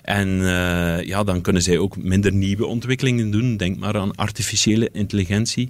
En 0.05 0.29
uh, 0.29 1.03
ja, 1.03 1.24
dan 1.24 1.41
kunnen 1.41 1.62
zij 1.62 1.77
ook 1.77 1.97
minder 1.97 2.33
nieuwe 2.33 2.65
ontwikkelingen 2.65 3.31
doen. 3.31 3.57
Denk 3.57 3.77
maar 3.77 3.97
aan 3.97 4.15
artificiële 4.15 4.89
intelligentie. 4.91 5.69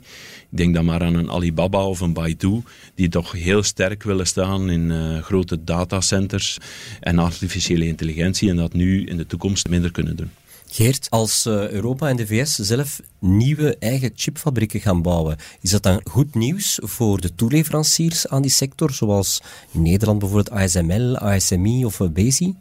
Denk 0.50 0.74
dan 0.74 0.86
maar 0.86 1.04
aan 1.04 1.16
een 1.16 1.32
Alibaba 1.32 1.86
of 1.86 2.00
een 2.00 2.14
Baidu, 2.14 2.62
die 2.96 3.10
toch 3.10 3.32
heel 3.32 3.64
sterk 3.64 4.04
willen 4.04 4.28
staan 4.28 4.70
in 4.70 4.90
uh, 4.90 5.22
grote 5.22 5.64
datacenters 5.64 6.58
en 7.00 7.20
artificiële 7.20 7.88
intelligentie 7.88 8.50
en 8.50 8.56
dat 8.56 8.74
nu 8.74 9.06
in 9.06 9.18
de 9.18 9.28
toekomst 9.28 9.70
minder 9.70 9.92
kunnen 9.92 10.16
doen. 10.16 10.30
Geert, 10.68 11.08
als 11.10 11.46
uh, 11.46 11.70
Europa 11.70 12.10
en 12.10 12.16
de 12.16 12.28
VS 12.28 12.56
zelf 12.56 13.00
nieuwe 13.20 13.78
eigen 13.80 14.12
chipfabrieken 14.16 14.80
gaan 14.80 15.02
bouwen, 15.02 15.38
is 15.62 15.70
dat 15.70 15.84
dan 15.84 16.02
goed 16.04 16.36
nieuws 16.36 16.80
voor 16.82 17.22
de 17.22 17.36
toeleveranciers 17.36 18.28
aan 18.28 18.42
die 18.42 18.52
sector, 18.52 18.92
zoals 18.92 19.42
in 19.72 19.82
Nederland 19.82 20.20
bijvoorbeeld 20.20 20.52
ASML, 20.52 21.18
ASMI 21.18 21.86
of 21.86 22.02
Bezi? 22.14 22.56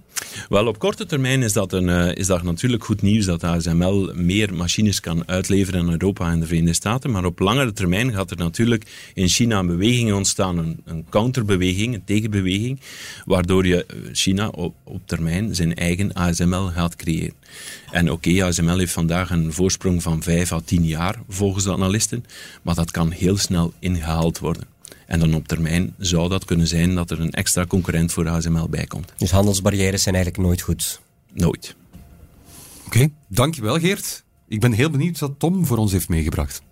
Wel, 0.49 0.67
op 0.67 0.79
korte 0.79 1.07
termijn 1.07 1.43
is 1.43 1.53
dat, 1.53 1.73
een, 1.73 1.89
uh, 1.89 2.15
is 2.15 2.27
dat 2.27 2.43
natuurlijk 2.43 2.85
goed 2.85 3.03
nieuws 3.03 3.25
dat 3.25 3.45
ASML 3.45 4.11
meer 4.15 4.55
machines 4.55 5.01
kan 5.01 5.29
uitleveren 5.29 5.81
aan 5.81 5.91
Europa 5.91 6.31
en 6.31 6.41
de 6.41 6.47
Verenigde 6.47 6.75
Staten. 6.75 7.11
Maar 7.11 7.25
op 7.25 7.39
langere 7.39 7.73
termijn 7.73 8.13
gaat 8.13 8.31
er 8.31 8.37
natuurlijk 8.37 9.11
in 9.15 9.29
China 9.29 9.59
een 9.59 9.67
beweging 9.67 10.13
ontstaan, 10.13 10.59
een, 10.59 10.81
een 10.85 11.07
counterbeweging, 11.11 11.95
een 11.95 12.05
tegenbeweging, 12.05 12.81
waardoor 13.25 13.67
je 13.67 13.87
eh, 13.87 13.97
China 14.13 14.49
op, 14.49 14.75
op 14.85 15.01
termijn 15.05 15.55
zijn 15.55 15.75
eigen 15.75 16.13
ASML 16.13 16.67
gaat 16.67 16.97
creëren. 16.97 17.35
En 17.91 18.11
oké, 18.11 18.29
okay, 18.29 18.49
ASML 18.49 18.79
heeft 18.79 18.93
vandaag 18.93 19.31
een 19.31 19.53
voorsprong 19.53 20.03
van 20.03 20.23
5 20.23 20.53
à 20.53 20.61
10 20.65 20.85
jaar 20.87 21.19
volgens 21.29 21.65
de 21.65 21.73
analisten, 21.73 22.25
maar 22.63 22.75
dat 22.75 22.91
kan 22.91 23.11
heel 23.11 23.37
snel 23.37 23.73
ingehaald 23.79 24.39
worden. 24.39 24.65
En 25.07 25.19
dan 25.19 25.35
op 25.35 25.49
termijn 25.49 25.95
zou 25.99 26.29
dat 26.29 26.45
kunnen 26.45 26.67
zijn 26.67 26.95
dat 26.95 27.11
er 27.11 27.21
een 27.21 27.31
extra 27.31 27.67
concurrent 27.67 28.13
voor 28.13 28.29
ASML 28.29 28.69
bij 28.69 28.87
komt. 28.87 29.13
Dus 29.17 29.31
handelsbarrières 29.31 30.03
zijn 30.03 30.15
eigenlijk 30.15 30.47
nooit 30.47 30.61
goed? 30.61 31.01
Nooit. 31.33 31.75
Oké, 32.87 33.09
dankjewel 33.29 33.79
Geert. 33.79 34.25
Ik 34.49 34.61
ben 34.61 34.73
heel 34.73 34.91
benieuwd 34.91 35.19
wat 35.19 35.39
Tom 35.39 35.67
voor 35.67 35.77
ons 35.77 35.93
heeft 35.93 36.09
meegebracht. 36.09 36.63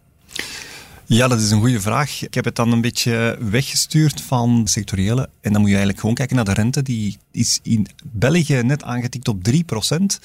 Ja, 1.06 1.28
dat 1.28 1.40
is 1.40 1.50
een 1.50 1.60
goede 1.60 1.80
vraag. 1.80 2.22
Ik 2.22 2.34
heb 2.34 2.44
het 2.44 2.56
dan 2.56 2.72
een 2.72 2.80
beetje 2.80 3.38
weggestuurd 3.40 4.20
van 4.20 4.62
sectoriële. 4.64 5.28
En 5.40 5.52
dan 5.52 5.60
moet 5.60 5.70
je 5.70 5.76
eigenlijk 5.76 6.00
gewoon 6.00 6.14
kijken 6.14 6.36
naar 6.36 6.44
de 6.44 6.52
rente. 6.52 6.82
Die 6.82 7.18
is 7.30 7.58
in 7.62 7.86
België 8.04 8.62
net 8.62 8.82
aangetikt 8.82 9.28
op 9.28 9.48
3%. 9.50 9.52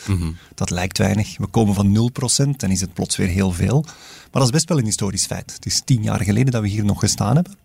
Mm 0.08 0.36
Dat 0.56 0.70
lijkt 0.70 0.98
weinig. 0.98 1.38
We 1.38 1.48
komen 1.48 1.76
van 1.76 2.12
0%, 2.48 2.50
dan 2.58 2.70
is 2.70 2.82
het 2.82 2.94
plots 2.94 3.16
weer 3.16 3.28
heel 3.28 3.52
veel. 3.52 3.82
Maar 3.84 4.42
dat 4.42 4.44
is 4.44 4.50
best 4.50 4.70
wel 4.70 4.78
een 4.78 4.86
historisch 4.86 5.26
feit. 5.26 5.54
Het 5.54 5.66
is 5.66 5.82
tien 5.86 6.04
jaar 6.04 6.24
geleden 6.24 6.52
dat 6.52 6.62
we 6.62 6.68
hier 6.68 6.86
nog 6.86 7.00
gestaan 7.00 7.36
hebben. 7.36 7.56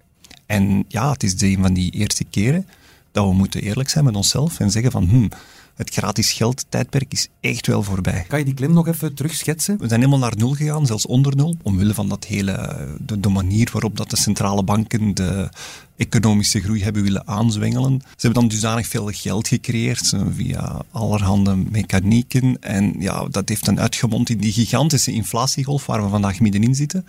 En 0.46 0.84
ja, 0.88 1.10
het 1.12 1.22
is 1.22 1.40
een 1.40 1.62
van 1.62 1.74
die 1.74 1.90
eerste 1.90 2.24
keren 2.24 2.66
dat 3.12 3.26
we 3.26 3.32
moeten 3.32 3.62
eerlijk 3.62 3.88
zijn 3.88 4.04
met 4.04 4.16
onszelf 4.16 4.60
en 4.60 4.70
zeggen 4.70 4.92
van, 4.92 5.08
hm, 5.08 5.28
het 5.74 5.90
gratis 5.90 6.32
geld 6.32 6.64
tijdperk 6.68 7.12
is 7.12 7.28
echt 7.40 7.66
wel 7.66 7.82
voorbij. 7.82 8.24
Kan 8.28 8.38
je 8.38 8.44
die 8.44 8.54
klim 8.54 8.72
nog 8.72 8.88
even 8.88 9.14
terugschetsen? 9.14 9.78
We 9.78 9.88
zijn 9.88 10.00
helemaal 10.00 10.20
naar 10.20 10.36
nul 10.36 10.52
gegaan, 10.52 10.86
zelfs 10.86 11.06
onder 11.06 11.36
nul, 11.36 11.56
omwille 11.62 11.94
van 11.94 12.08
dat 12.08 12.24
hele, 12.24 12.86
de, 13.06 13.20
de 13.20 13.28
manier 13.28 13.68
waarop 13.72 13.96
dat 13.96 14.10
de 14.10 14.16
centrale 14.16 14.62
banken 14.62 15.14
de 15.14 15.48
economische 15.96 16.60
groei 16.60 16.82
hebben 16.82 17.02
willen 17.02 17.26
aanzwengelen. 17.26 18.00
Ze 18.00 18.26
hebben 18.26 18.40
dan 18.40 18.50
dusdanig 18.50 18.86
veel 18.86 19.06
geld 19.06 19.48
gecreëerd 19.48 20.14
via 20.34 20.82
allerhande 20.90 21.56
mechanieken 21.56 22.56
en 22.60 22.94
ja, 22.98 23.24
dat 23.30 23.48
heeft 23.48 23.64
dan 23.64 23.80
uitgemond 23.80 24.30
in 24.30 24.38
die 24.38 24.52
gigantische 24.52 25.12
inflatiegolf 25.12 25.86
waar 25.86 26.02
we 26.02 26.08
vandaag 26.08 26.40
middenin 26.40 26.74
zitten. 26.74 27.06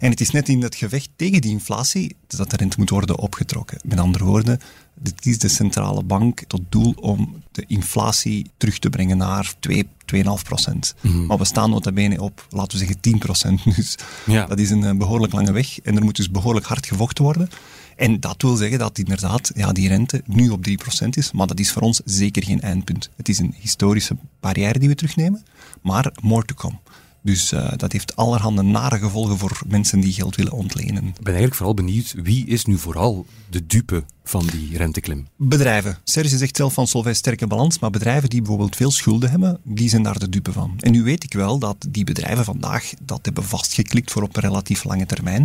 En 0.00 0.10
het 0.10 0.20
is 0.20 0.30
net 0.30 0.48
in 0.48 0.60
dat 0.60 0.74
gevecht 0.74 1.08
tegen 1.16 1.40
die 1.40 1.50
inflatie 1.50 2.16
dat 2.26 2.50
de 2.50 2.56
rente 2.56 2.76
moet 2.78 2.90
worden 2.90 3.18
opgetrokken. 3.18 3.78
Met 3.84 3.98
andere 3.98 4.24
woorden, 4.24 4.60
dit 4.94 5.26
is 5.26 5.38
de 5.38 5.48
centrale 5.48 6.02
bank 6.02 6.42
tot 6.46 6.60
doel 6.68 6.94
om 7.00 7.42
de 7.52 7.64
inflatie 7.66 8.50
terug 8.56 8.78
te 8.78 8.90
brengen 8.90 9.16
naar 9.16 9.52
2, 9.58 9.88
2,5 10.14 10.22
procent. 10.42 10.94
Mhm. 11.00 11.26
Maar 11.26 11.38
we 11.38 11.44
staan 11.44 11.70
nota 11.70 11.92
bene 11.92 12.20
op, 12.20 12.46
laten 12.50 12.72
we 12.72 12.78
zeggen, 12.78 13.00
10 13.00 13.18
procent. 13.18 13.64
Dus 13.76 13.96
ja. 14.26 14.46
dat 14.46 14.58
is 14.58 14.70
een 14.70 14.84
eh, 14.84 14.96
behoorlijk 14.96 15.32
lange 15.32 15.52
weg 15.52 15.80
en 15.80 15.96
er 15.96 16.04
moet 16.04 16.16
dus 16.16 16.30
behoorlijk 16.30 16.66
hard 16.66 16.86
gevochten 16.86 17.24
worden. 17.24 17.48
En 17.96 18.20
dat 18.20 18.42
wil 18.42 18.56
zeggen 18.56 18.78
dat 18.78 18.98
inderdaad 18.98 19.50
ja, 19.54 19.72
die 19.72 19.88
rente 19.88 20.22
nu 20.26 20.48
op 20.48 20.68
3% 20.68 20.72
is, 21.10 21.32
maar 21.32 21.46
dat 21.46 21.58
is 21.58 21.72
voor 21.72 21.82
ons 21.82 22.00
zeker 22.04 22.44
geen 22.44 22.60
eindpunt. 22.60 23.10
Het 23.16 23.28
is 23.28 23.38
een 23.38 23.54
historische 23.58 24.16
barrière 24.40 24.78
die 24.78 24.88
we 24.88 24.94
terugnemen, 24.94 25.44
maar 25.82 26.12
more 26.20 26.44
to 26.44 26.54
come. 26.54 26.78
Dus 27.22 27.52
uh, 27.52 27.72
dat 27.76 27.92
heeft 27.92 28.16
allerhande 28.16 28.62
nare 28.62 28.98
gevolgen 28.98 29.38
voor 29.38 29.62
mensen 29.68 30.00
die 30.00 30.12
geld 30.12 30.36
willen 30.36 30.52
ontlenen. 30.52 31.06
Ik 31.06 31.14
ben 31.14 31.24
eigenlijk 31.24 31.54
vooral 31.54 31.74
benieuwd, 31.74 32.14
wie 32.22 32.46
is 32.46 32.64
nu 32.64 32.78
vooral 32.78 33.26
de 33.50 33.66
dupe 33.66 34.04
van 34.24 34.46
die 34.46 34.76
renteklim? 34.76 35.26
Bedrijven. 35.36 35.98
Serge 36.04 36.36
zegt 36.36 36.56
zelf 36.56 36.74
van 36.74 36.86
Solvay 36.86 37.14
sterke 37.14 37.46
balans, 37.46 37.78
maar 37.78 37.90
bedrijven 37.90 38.28
die 38.28 38.40
bijvoorbeeld 38.40 38.76
veel 38.76 38.90
schulden 38.90 39.30
hebben, 39.30 39.60
die 39.64 39.88
zijn 39.88 40.02
daar 40.02 40.18
de 40.18 40.28
dupe 40.28 40.52
van. 40.52 40.74
En 40.78 40.92
nu 40.92 41.02
weet 41.02 41.24
ik 41.24 41.32
wel 41.32 41.58
dat 41.58 41.76
die 41.88 42.04
bedrijven 42.04 42.44
vandaag 42.44 42.92
dat 43.02 43.20
hebben 43.22 43.44
vastgeklikt 43.44 44.10
voor 44.10 44.22
op 44.22 44.36
een 44.36 44.42
relatief 44.42 44.84
lange 44.84 45.06
termijn. 45.06 45.42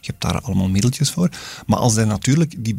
Je 0.00 0.10
hebt 0.10 0.22
daar 0.22 0.40
allemaal 0.40 0.68
middeltjes 0.68 1.10
voor. 1.10 1.30
Maar 1.66 1.78
als 1.78 1.96
er 1.96 2.06
natuurlijk 2.06 2.64
die, 2.64 2.74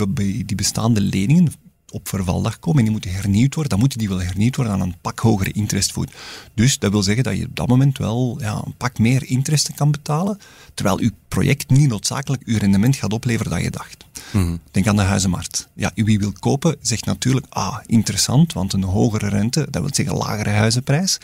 die 0.46 0.56
bestaande 0.56 1.02
leningen 1.02 1.54
op 1.92 2.08
vervaldag 2.08 2.60
komen 2.60 2.78
en 2.78 2.84
die 2.84 2.92
moeten 2.92 3.12
hernieuwd 3.12 3.54
worden, 3.54 3.72
dan 3.72 3.80
moeten 3.80 4.00
die 4.00 4.10
wel 4.10 4.22
hernieuwd 4.22 4.56
worden 4.56 4.74
aan 4.74 4.82
een 4.82 4.96
pak 5.02 5.20
hogere 5.20 5.52
interestvoet. 5.52 6.12
Dus 6.54 6.80
dat 6.80 6.92
wil 6.92 7.04
zeggen 7.04 7.24
dat 7.24 7.38
je 7.38 7.46
op 7.46 7.56
dat 7.56 7.68
moment 7.68 7.98
wel 7.98 8.38
ja, 8.40 8.62
een 8.66 8.76
pak 8.78 8.98
meer 9.00 9.24
interest 9.26 9.74
kan 9.76 9.92
betalen, 9.92 10.40
terwijl 10.74 11.02
je 11.02 11.14
project 11.28 11.70
niet 11.70 11.90
noodzakelijk 11.90 12.42
je 12.46 12.58
rendement 12.58 12.96
gaat 12.96 13.14
opleveren 13.14 13.52
dat 13.52 13.62
je 13.62 13.72
dacht. 13.72 14.06
Mhm. 14.32 14.56
Denk 14.72 14.88
aan 14.88 14.96
de 14.96 15.02
huizenmarkt. 15.02 15.68
Ja, 15.74 15.92
wie 15.96 16.20
wil 16.20 16.32
kopen 16.40 16.76
zegt 16.82 17.06
natuurlijk, 17.06 17.46
ah, 17.50 17.78
interessant, 17.86 18.54
want 18.54 18.74
een 18.74 18.84
hogere 18.84 19.30
rente, 19.30 19.68
dat 19.70 19.82
wil 19.82 19.94
zeggen 19.94 20.16
lagere 20.16 20.50
huizenprijs. 20.50 21.18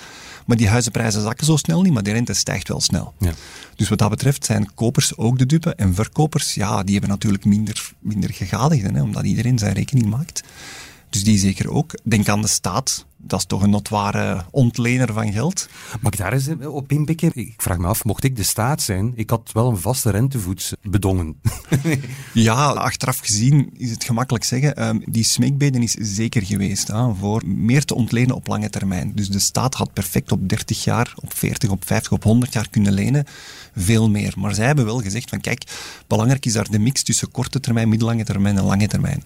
Maar 0.45 0.57
die 0.57 0.67
huizenprijzen 0.67 1.21
zakken 1.21 1.45
zo 1.45 1.55
snel 1.55 1.81
niet, 1.81 1.93
maar 1.93 2.03
die 2.03 2.13
rente 2.13 2.33
stijgt 2.33 2.67
wel 2.67 2.81
snel. 2.81 3.13
Ja. 3.19 3.33
Dus 3.75 3.89
wat 3.89 3.97
dat 3.97 4.09
betreft 4.09 4.45
zijn 4.45 4.73
kopers 4.73 5.17
ook 5.17 5.37
de 5.37 5.45
dupe. 5.45 5.75
En 5.75 5.95
verkopers, 5.95 6.53
ja, 6.53 6.83
die 6.83 6.91
hebben 6.91 7.09
natuurlijk 7.09 7.45
minder, 7.45 7.91
minder 7.99 8.33
gegadigden, 8.33 8.95
hè, 8.95 9.01
omdat 9.01 9.23
iedereen 9.23 9.59
zijn 9.59 9.73
rekening 9.73 10.09
maakt. 10.09 10.43
Dus 11.09 11.23
die 11.23 11.37
zeker 11.37 11.69
ook. 11.69 11.93
Denk 12.03 12.29
aan 12.29 12.41
de 12.41 12.47
staat 12.47 13.05
dat 13.27 13.39
is 13.39 13.45
toch 13.45 13.61
een 13.61 13.69
notware 13.69 14.45
ontlener 14.51 15.13
van 15.13 15.31
geld. 15.31 15.69
Mag 16.01 16.11
ik 16.11 16.17
daar 16.17 16.33
eens 16.33 16.47
op 16.67 16.91
inpikken? 16.91 17.31
Ik 17.33 17.61
vraag 17.61 17.77
me 17.77 17.87
af, 17.87 18.03
mocht 18.03 18.23
ik 18.23 18.35
de 18.35 18.43
staat 18.43 18.81
zijn, 18.81 19.11
ik 19.15 19.29
had 19.29 19.49
wel 19.53 19.69
een 19.69 19.77
vaste 19.77 20.09
rentevoets 20.09 20.73
bedongen. 20.81 21.35
ja, 22.33 22.71
achteraf 22.71 23.19
gezien 23.19 23.69
is 23.77 23.91
het 23.91 24.03
gemakkelijk 24.03 24.43
zeggen. 24.43 24.87
Um, 24.87 25.01
die 25.05 25.23
smeekbeden 25.23 25.83
is 25.83 25.91
zeker 25.91 26.45
geweest 26.45 26.87
hè, 26.87 27.13
voor 27.13 27.41
meer 27.45 27.85
te 27.85 27.95
ontlenen 27.95 28.35
op 28.35 28.47
lange 28.47 28.69
termijn. 28.69 29.11
Dus 29.15 29.29
de 29.29 29.39
staat 29.39 29.73
had 29.73 29.93
perfect 29.93 30.31
op 30.31 30.49
30 30.49 30.83
jaar, 30.83 31.13
op 31.15 31.33
40, 31.33 31.69
op 31.69 31.85
50, 31.85 32.11
op 32.11 32.23
100 32.23 32.53
jaar 32.53 32.69
kunnen 32.69 32.93
lenen. 32.93 33.25
Veel 33.75 34.09
meer. 34.09 34.33
Maar 34.37 34.53
zij 34.55 34.65
hebben 34.65 34.85
wel 34.85 35.01
gezegd 35.01 35.29
van 35.29 35.41
kijk, 35.41 35.63
belangrijk 36.07 36.45
is 36.45 36.53
daar 36.53 36.71
de 36.71 36.79
mix 36.79 37.03
tussen 37.03 37.31
korte 37.31 37.59
termijn, 37.59 37.89
middellange 37.89 38.23
termijn 38.23 38.57
en 38.57 38.63
lange 38.63 38.87
termijn. 38.87 39.23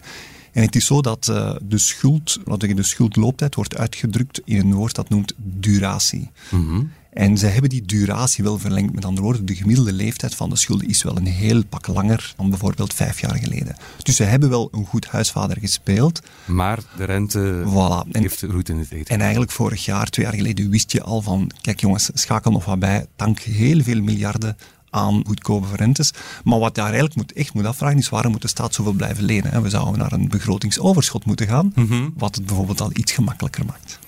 En 0.51 0.61
het 0.61 0.75
is 0.75 0.85
zo 0.85 1.01
dat 1.01 1.27
uh, 1.29 1.55
de 1.61 1.77
schuld, 1.77 2.39
wat 2.43 2.59
de 2.59 2.83
schuldlooptijd 2.83 3.55
wordt 3.55 3.77
uitgedrukt 3.77 4.41
in 4.45 4.59
een 4.59 4.73
woord 4.73 4.95
dat 4.95 5.09
noemt 5.09 5.33
duratie. 5.37 6.29
Mm 6.49 6.91
En 7.13 7.37
ze 7.37 7.45
hebben 7.45 7.69
die 7.69 7.81
duratie 7.81 8.43
wel 8.43 8.59
verlengd. 8.59 8.93
Met 8.93 9.05
andere 9.05 9.25
woorden, 9.25 9.45
de 9.45 9.55
gemiddelde 9.55 9.93
leeftijd 9.93 10.35
van 10.35 10.49
de 10.49 10.55
schulden 10.55 10.87
is 10.87 11.03
wel 11.03 11.17
een 11.17 11.25
heel 11.25 11.63
pak 11.65 11.87
langer 11.87 12.33
dan 12.37 12.49
bijvoorbeeld 12.49 12.93
vijf 12.93 13.21
jaar 13.21 13.35
geleden. 13.35 13.75
Dus 14.03 14.15
ze 14.15 14.23
hebben 14.23 14.49
wel 14.49 14.69
een 14.71 14.85
goed 14.85 15.07
huisvader 15.07 15.57
gespeeld. 15.59 16.21
Maar 16.45 16.79
de 16.97 17.03
rente 17.03 17.63
voilà. 17.65 18.11
en, 18.11 18.21
heeft 18.21 18.41
roet 18.41 18.69
in 18.69 18.77
het 18.77 18.91
eten. 18.91 19.13
En 19.13 19.21
eigenlijk 19.21 19.51
vorig 19.51 19.85
jaar, 19.85 20.09
twee 20.09 20.25
jaar 20.25 20.35
geleden, 20.35 20.69
wist 20.69 20.91
je 20.91 21.03
al 21.03 21.21
van, 21.21 21.51
kijk 21.61 21.79
jongens, 21.79 22.09
schakel 22.13 22.51
nog 22.51 22.65
wat 22.65 22.79
bij, 22.79 23.05
dank 23.15 23.39
heel 23.39 23.83
veel 23.83 24.01
miljarden 24.01 24.57
aan 24.89 25.23
goedkope 25.25 25.75
rentes. 25.75 26.13
Maar 26.43 26.59
wat 26.59 26.75
daar 26.75 26.85
eigenlijk 26.85 27.15
moet, 27.15 27.33
echt 27.33 27.53
moet 27.53 27.65
afvragen 27.65 27.97
is 27.97 28.09
waarom 28.09 28.31
moet 28.31 28.41
de 28.41 28.47
staat 28.47 28.73
zoveel 28.73 28.93
blijven 28.93 29.23
lenen? 29.23 29.61
We 29.61 29.69
zouden 29.69 29.97
naar 29.97 30.11
een 30.11 30.29
begrotingsoverschot 30.29 31.25
moeten 31.25 31.47
gaan, 31.47 31.71
mhm. 31.75 32.09
wat 32.17 32.35
het 32.35 32.45
bijvoorbeeld 32.45 32.81
al 32.81 32.91
iets 32.93 33.11
gemakkelijker 33.11 33.65
maakt. 33.65 33.99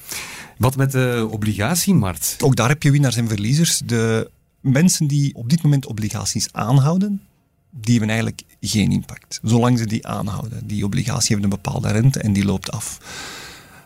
Wat 0.61 0.75
met 0.75 0.91
de 0.91 1.27
obligatiemarkt? 1.31 2.35
Ook 2.39 2.55
daar 2.55 2.69
heb 2.69 2.83
je 2.83 2.91
winnaars 2.91 3.15
en 3.15 3.27
verliezers. 3.27 3.81
De 3.85 4.31
mensen 4.59 5.07
die 5.07 5.35
op 5.35 5.49
dit 5.49 5.63
moment 5.63 5.85
obligaties 5.85 6.47
aanhouden, 6.51 7.21
die 7.69 7.97
hebben 7.97 8.09
eigenlijk 8.09 8.41
geen 8.59 8.91
impact. 8.91 9.39
Zolang 9.43 9.77
ze 9.77 9.85
die 9.85 10.07
aanhouden. 10.07 10.67
Die 10.67 10.85
obligatie 10.85 11.35
heeft 11.35 11.43
een 11.43 11.49
bepaalde 11.61 11.91
rente 11.91 12.19
en 12.19 12.33
die 12.33 12.45
loopt 12.45 12.71
af. 12.71 12.99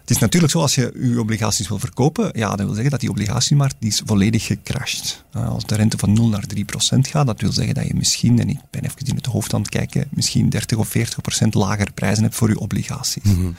Het 0.02 0.10
is 0.10 0.18
natuurlijk 0.18 0.52
zo, 0.52 0.60
als 0.60 0.76
je 0.76 0.92
je 1.00 1.20
obligaties 1.20 1.68
wil 1.68 1.80
verkopen, 1.80 2.30
ja, 2.34 2.50
dat 2.50 2.66
wil 2.66 2.74
zeggen 2.74 2.92
dat 2.92 3.00
die 3.00 3.10
obligatiemarkt 3.10 3.76
die 3.80 3.90
is 3.90 4.02
volledig 4.06 4.46
gecrashed. 4.46 5.24
Uh, 5.36 5.50
als 5.50 5.66
de 5.66 5.76
rente 5.76 5.98
van 5.98 6.14
0 6.14 6.28
naar 6.28 6.46
3 6.46 6.66
procent 6.66 7.08
gaat, 7.08 7.26
dat 7.26 7.42
wil 7.42 7.52
zeggen 7.52 7.74
dat 7.74 7.88
je 7.88 7.96
misschien, 7.96 8.40
en 8.40 8.50
ik 8.50 8.60
ben 8.70 8.84
even 8.84 9.06
in 9.06 9.16
het 9.16 9.26
hoofd 9.26 9.54
aan 9.54 9.62
het 9.62 9.70
kijken, 9.70 10.08
misschien 10.10 10.50
30 10.50 10.78
of 10.78 10.88
40 10.88 11.22
procent 11.22 11.54
lager 11.54 11.94
prijzen 11.94 12.24
hebt 12.24 12.36
voor 12.36 12.50
je 12.50 12.60
obligaties. 12.60 13.24
Mhm. 13.24 13.52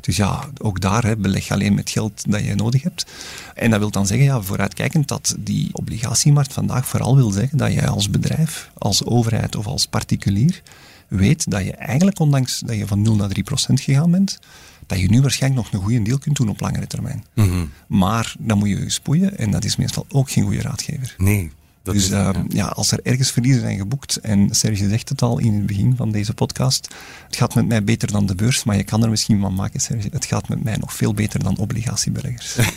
Dus 0.00 0.16
ja, 0.16 0.48
ook 0.58 0.80
daar 0.80 1.04
hè, 1.04 1.16
beleg 1.16 1.46
je 1.46 1.54
alleen 1.54 1.74
met 1.74 1.90
geld 1.90 2.30
dat 2.30 2.44
je 2.44 2.54
nodig 2.54 2.82
hebt. 2.82 3.06
En 3.54 3.70
dat 3.70 3.78
wil 3.78 3.90
dan 3.90 4.06
zeggen, 4.06 4.26
ja, 4.26 4.40
vooruitkijkend, 4.40 5.08
dat 5.08 5.34
die 5.38 5.68
obligatiemarkt 5.72 6.52
vandaag 6.52 6.86
vooral 6.86 7.16
wil 7.16 7.30
zeggen 7.30 7.58
dat 7.58 7.72
je 7.72 7.86
als 7.86 8.10
bedrijf, 8.10 8.70
als 8.78 9.04
overheid 9.04 9.56
of 9.56 9.66
als 9.66 9.86
particulier 9.86 10.62
weet 11.08 11.50
dat 11.50 11.64
je 11.64 11.72
eigenlijk, 11.72 12.18
ondanks 12.18 12.60
dat 12.60 12.76
je 12.76 12.86
van 12.86 13.02
0 13.02 13.16
naar 13.16 13.28
3 13.28 13.42
procent 13.42 13.80
gegaan 13.80 14.10
bent, 14.10 14.38
dat 14.86 15.00
je 15.00 15.10
nu 15.10 15.20
waarschijnlijk 15.20 15.62
nog 15.62 15.72
een 15.72 15.86
goede 15.86 16.02
deal 16.02 16.18
kunt 16.18 16.36
doen 16.36 16.48
op 16.48 16.60
langere 16.60 16.86
termijn. 16.86 17.24
Mhm. 17.34 17.64
Maar 17.86 18.34
dan 18.38 18.58
moet 18.58 18.68
je 18.68 18.90
spoeien 18.90 19.38
en 19.38 19.50
dat 19.50 19.64
is 19.64 19.76
meestal 19.76 20.06
ook 20.08 20.30
geen 20.30 20.44
goede 20.44 20.62
raadgever. 20.62 21.14
Nee. 21.18 21.50
Dat 21.82 21.94
dus 21.94 22.04
is, 22.04 22.10
uh, 22.10 22.30
ja. 22.48 22.66
als 22.66 22.92
er 22.92 23.00
ergens 23.02 23.30
verliezen 23.30 23.60
zijn 23.60 23.78
geboekt, 23.78 24.16
en 24.16 24.54
Serge 24.54 24.88
zegt 24.88 25.08
het 25.08 25.22
al 25.22 25.38
in 25.38 25.54
het 25.54 25.66
begin 25.66 25.96
van 25.96 26.10
deze 26.10 26.34
podcast, 26.34 26.94
het 27.26 27.36
gaat 27.36 27.54
met 27.54 27.66
mij 27.66 27.84
beter 27.84 28.12
dan 28.12 28.26
de 28.26 28.34
beurs, 28.34 28.64
maar 28.64 28.76
je 28.76 28.84
kan 28.84 29.02
er 29.02 29.10
misschien 29.10 29.40
van 29.40 29.54
maken, 29.54 29.80
Serge, 29.80 30.08
het 30.12 30.24
gaat 30.24 30.48
met 30.48 30.64
mij 30.64 30.76
nog 30.76 30.94
veel 30.94 31.14
beter 31.14 31.42
dan 31.42 31.56
obligatiebeleggers. 31.56 32.56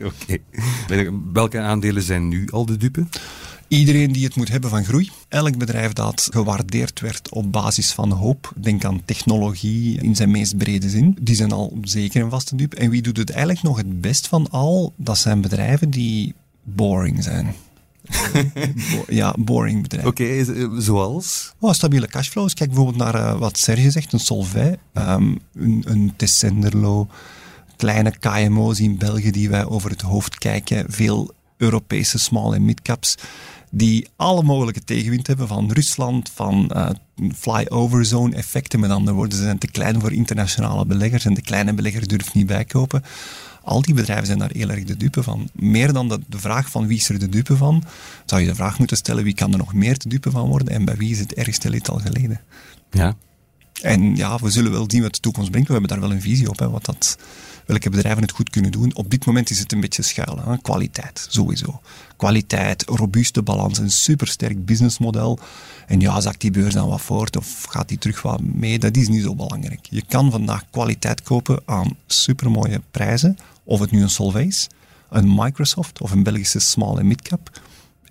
Oké. 0.00 0.38
Welke 1.32 1.60
aandelen 1.60 2.02
zijn 2.02 2.28
nu 2.28 2.48
al 2.50 2.66
de 2.66 2.76
dupe? 2.76 3.06
Iedereen 3.68 4.12
die 4.12 4.24
het 4.24 4.36
moet 4.36 4.48
hebben 4.48 4.70
van 4.70 4.84
groei. 4.84 5.10
Elk 5.28 5.58
bedrijf 5.58 5.92
dat 5.92 6.28
gewaardeerd 6.30 7.00
werd 7.00 7.30
op 7.30 7.52
basis 7.52 7.92
van 7.92 8.10
hoop, 8.10 8.52
denk 8.56 8.84
aan 8.84 9.04
technologie 9.04 10.00
in 10.00 10.16
zijn 10.16 10.30
meest 10.30 10.56
brede 10.56 10.88
zin, 10.88 11.16
die 11.20 11.34
zijn 11.34 11.52
al 11.52 11.78
zeker 11.82 12.22
een 12.22 12.30
vaste 12.30 12.56
dupe. 12.56 12.76
En 12.76 12.90
wie 12.90 13.02
doet 13.02 13.16
het 13.16 13.30
eigenlijk 13.30 13.62
nog 13.62 13.76
het 13.76 14.00
best 14.00 14.26
van 14.26 14.50
al? 14.50 14.92
Dat 14.96 15.18
zijn 15.18 15.40
bedrijven 15.40 15.90
die 15.90 16.34
boring 16.62 17.22
zijn. 17.22 17.54
Ja, 19.08 19.34
boring 19.38 19.82
bedrijven. 19.82 20.10
Oké, 20.10 20.24
eh, 20.24 20.68
zoals? 20.78 21.52
Oh, 21.58 21.72
stabiele 21.72 22.06
cashflows. 22.06 22.54
Kijk 22.54 22.70
bijvoorbeeld 22.70 22.98
naar 22.98 23.14
uh, 23.14 23.38
wat 23.38 23.58
Serge 23.58 23.90
zegt, 23.90 24.12
een 24.12 24.20
Solvay, 24.20 24.76
um, 24.94 25.38
een, 25.54 25.82
een 25.86 26.12
Tessenderlo, 26.16 27.08
kleine 27.76 28.12
KMO's 28.18 28.80
in 28.80 28.98
België 28.98 29.30
die 29.30 29.48
wij 29.48 29.64
over 29.64 29.90
het 29.90 30.00
hoofd 30.00 30.38
kijken, 30.38 30.84
veel 30.88 31.34
Europese 31.56 32.18
small- 32.18 32.52
en 32.52 32.64
midcaps 32.64 33.16
die 33.74 34.08
alle 34.16 34.42
mogelijke 34.42 34.84
tegenwind 34.84 35.26
hebben 35.26 35.48
van 35.48 35.72
Rusland, 35.72 36.30
van 36.34 36.70
uh, 36.76 36.90
fly-over 37.36 38.04
zone 38.04 38.34
effecten. 38.36 38.80
Met 38.80 38.90
andere 38.90 39.16
woorden, 39.16 39.38
ze 39.38 39.44
zijn 39.44 39.58
te 39.58 39.70
klein 39.70 40.00
voor 40.00 40.12
internationale 40.12 40.86
beleggers 40.86 41.24
en 41.24 41.34
de 41.34 41.42
kleine 41.42 41.74
belegger 41.74 42.08
durft 42.08 42.34
niet 42.34 42.46
bijkopen. 42.46 43.02
Al 43.64 43.82
die 43.82 43.94
bedrijven 43.94 44.26
zijn 44.26 44.38
daar 44.38 44.50
heel 44.52 44.70
erg 44.70 44.84
de 44.84 44.96
dupe 44.96 45.22
van. 45.22 45.48
Meer 45.52 45.92
dan 45.92 46.08
de, 46.08 46.20
de 46.26 46.38
vraag 46.38 46.70
van 46.70 46.86
wie 46.86 46.98
is 46.98 47.08
er 47.08 47.18
de 47.18 47.28
dupe 47.28 47.56
van, 47.56 47.84
zou 48.24 48.40
je 48.40 48.46
de 48.46 48.54
vraag 48.54 48.78
moeten 48.78 48.96
stellen 48.96 49.24
wie 49.24 49.34
kan 49.34 49.52
er 49.52 49.58
nog 49.58 49.74
meer 49.74 49.98
de 49.98 50.08
dupe 50.08 50.30
van 50.30 50.48
worden 50.48 50.68
en 50.68 50.84
bij 50.84 50.96
wie 50.96 51.10
is 51.10 51.18
het 51.18 51.34
ergste 51.34 51.70
leed 51.70 51.90
al 51.90 51.98
geleden. 51.98 52.40
Ja. 52.90 53.16
En 53.82 54.16
ja, 54.16 54.38
we 54.38 54.50
zullen 54.50 54.72
wel 54.72 54.84
zien 54.88 55.02
wat 55.02 55.14
de 55.14 55.20
toekomst 55.20 55.50
brengt. 55.50 55.66
We 55.68 55.72
hebben 55.72 55.90
daar 55.90 56.00
wel 56.00 56.16
een 56.16 56.20
visie 56.20 56.48
op, 56.48 56.58
hè, 56.58 56.70
wat 56.70 56.84
dat, 56.84 57.18
welke 57.66 57.90
bedrijven 57.90 58.22
het 58.22 58.32
goed 58.32 58.50
kunnen 58.50 58.70
doen. 58.70 58.94
Op 58.94 59.10
dit 59.10 59.26
moment 59.26 59.50
is 59.50 59.58
het 59.58 59.72
een 59.72 59.80
beetje 59.80 60.02
schuil. 60.02 60.38
Hè? 60.44 60.58
Kwaliteit, 60.58 61.26
sowieso. 61.28 61.80
Kwaliteit, 62.16 62.84
robuuste 62.86 63.42
balans, 63.42 63.78
een 63.78 63.90
supersterk 63.90 64.64
businessmodel. 64.64 65.38
En 65.86 66.00
ja, 66.00 66.20
zakt 66.20 66.40
die 66.40 66.50
beurs 66.50 66.74
dan 66.74 66.88
wat 66.88 67.00
voort 67.00 67.36
of 67.36 67.64
gaat 67.68 67.88
die 67.88 67.98
terug 67.98 68.22
wat 68.22 68.40
mee? 68.40 68.78
Dat 68.78 68.96
is 68.96 69.08
niet 69.08 69.22
zo 69.22 69.34
belangrijk. 69.34 69.86
Je 69.90 70.02
kan 70.08 70.30
vandaag 70.30 70.64
kwaliteit 70.70 71.22
kopen 71.22 71.62
aan 71.64 71.96
supermooie 72.06 72.80
prijzen. 72.90 73.38
Of 73.64 73.80
het 73.80 73.90
nu 73.90 74.02
een 74.02 74.10
Solvay 74.10 74.46
is, 74.46 74.68
een 75.08 75.34
Microsoft 75.34 76.00
of 76.00 76.10
een 76.10 76.22
Belgische 76.22 76.58
small 76.58 76.96
en 76.96 77.06
midcap. 77.06 77.50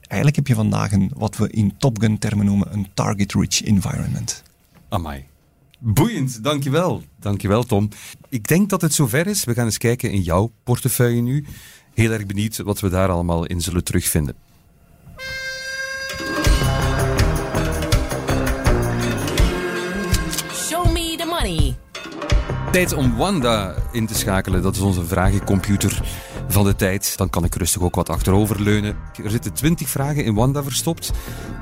Eigenlijk 0.01 0.35
heb 0.35 0.47
je 0.47 0.55
vandaag 0.55 0.91
een, 0.91 1.11
wat 1.15 1.37
we 1.37 1.49
in 1.49 1.77
Top 1.77 2.01
Gun 2.01 2.17
termen 2.17 2.45
noemen, 2.45 2.73
een 2.73 2.87
target-rich 2.93 3.63
environment. 3.63 4.43
Amai. 4.89 5.25
Boeiend, 5.79 6.43
dankjewel. 6.43 7.03
Dankjewel, 7.19 7.63
Tom. 7.63 7.89
Ik 8.29 8.47
denk 8.47 8.69
dat 8.69 8.81
het 8.81 8.93
zover 8.93 9.27
is. 9.27 9.43
We 9.43 9.53
gaan 9.53 9.65
eens 9.65 9.77
kijken 9.77 10.11
in 10.11 10.21
jouw 10.21 10.51
portefeuille 10.63 11.21
nu. 11.21 11.45
Heel 11.93 12.11
erg 12.11 12.25
benieuwd 12.25 12.57
wat 12.57 12.79
we 12.79 12.89
daar 12.89 13.09
allemaal 13.09 13.45
in 13.45 13.61
zullen 13.61 13.83
terugvinden. 13.83 14.35
Tijd 22.71 22.93
om 22.93 23.15
Wanda 23.15 23.75
in 23.91 24.07
te 24.07 24.15
schakelen. 24.15 24.61
Dat 24.61 24.75
is 24.75 24.81
onze 24.81 25.05
vragencomputer 25.05 26.01
van 26.47 26.65
de 26.65 26.75
tijd. 26.75 27.17
Dan 27.17 27.29
kan 27.29 27.43
ik 27.43 27.55
rustig 27.55 27.81
ook 27.81 27.95
wat 27.95 28.09
achteroverleunen. 28.09 28.95
Er 29.23 29.29
zitten 29.29 29.53
20 29.53 29.89
vragen 29.89 30.23
in 30.23 30.33
Wanda 30.33 30.63
verstopt. 30.63 31.11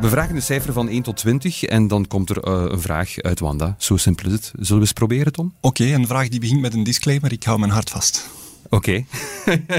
We 0.02 0.10
vragen 0.10 0.36
een 0.36 0.42
cijfer 0.42 0.74
van 0.74 0.88
1 0.90 1.02
tot 1.02 1.18
20 1.18 1.64
en 1.64 1.88
dan 1.88 2.08
komt 2.08 2.30
er 2.30 2.48
uh, 2.48 2.72
een 2.72 2.82
vraag 2.82 3.18
uit 3.18 3.40
Wanda. 3.40 3.76
Zo 3.78 3.98
simpel 3.98 4.26
is 4.26 4.32
het. 4.32 4.52
Zullen 4.56 4.76
we 4.76 4.80
eens 4.80 4.94
proberen, 4.94 5.32
Tom? 5.32 5.54
Oké, 5.62 5.84
een 5.84 6.08
vraag 6.08 6.28
die 6.28 6.40
begint 6.40 6.62
met 6.62 6.74
een 6.74 6.84
disclaimer. 6.84 7.32
Ik 7.32 7.44
hou 7.44 7.60
mijn 7.60 7.72
hart 7.72 7.90
vast. 7.90 8.30
Oké. 8.70 9.06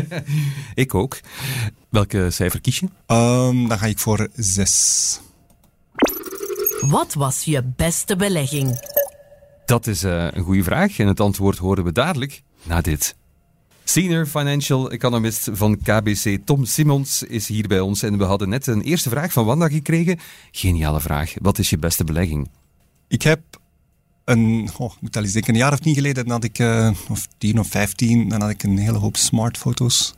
ik 0.75 0.95
ook. 0.95 1.21
Welke 1.89 2.31
cijfer 2.31 2.61
kies 2.61 2.79
je? 2.79 2.87
Um, 3.15 3.69
dan 3.69 3.79
ga 3.79 3.87
ik 3.87 3.99
voor 3.99 4.29
zes. 4.35 5.21
Wat 6.81 7.15
was 7.15 7.45
je 7.45 7.63
beste 7.77 8.17
belegging? 8.17 8.79
Dat 9.71 9.87
is 9.87 10.05
uh, 10.05 10.27
een 10.31 10.43
goede 10.43 10.63
vraag 10.63 10.99
en 10.99 11.07
het 11.07 11.21
antwoord 11.21 11.59
horen 11.59 11.85
we 11.85 11.93
dadelijk 11.93 12.43
na 12.63 12.81
dit. 12.81 13.17
Senior 13.85 14.27
Financial 14.27 14.91
Economist 14.91 15.49
van 15.53 15.79
KBC 15.83 16.39
Tom 16.45 16.65
Simons 16.65 17.23
is 17.23 17.49
hier 17.49 17.69
bij 17.69 17.81
ons 17.81 18.03
en 18.03 18.19
we 18.19 18.25
hadden 18.25 18.49
net 18.49 18.67
een 18.67 18.83
eerste 18.83 19.09
vraag 19.09 19.33
van 19.33 19.45
Wanda 19.45 19.69
gekregen. 19.69 20.19
Geniale 20.51 21.01
vraag. 21.01 21.35
Wat 21.41 21.59
is 21.59 21.71
je 21.71 21.79
beste 21.79 22.05
belegging? 22.05 22.49
Ik 23.09 23.23
heb 23.23 23.41
een, 24.25 24.69
moet 25.01 25.17
al 25.17 25.23
eens 25.23 25.33
denken, 25.33 25.53
een 25.55 25.61
jaar 25.61 25.73
of 25.73 25.79
tien 25.79 25.95
geleden, 25.95 26.31
had 26.31 26.45
ik, 26.45 26.59
uh, 26.59 26.91
of 27.09 27.27
tien 27.39 27.59
of 27.59 27.69
vijftien, 27.69 28.29
dan 28.29 28.41
had 28.41 28.51
ik 28.51 28.63
een 28.63 28.79
hele 28.79 28.99
hoop 28.99 29.17
smartfoto's. 29.17 30.15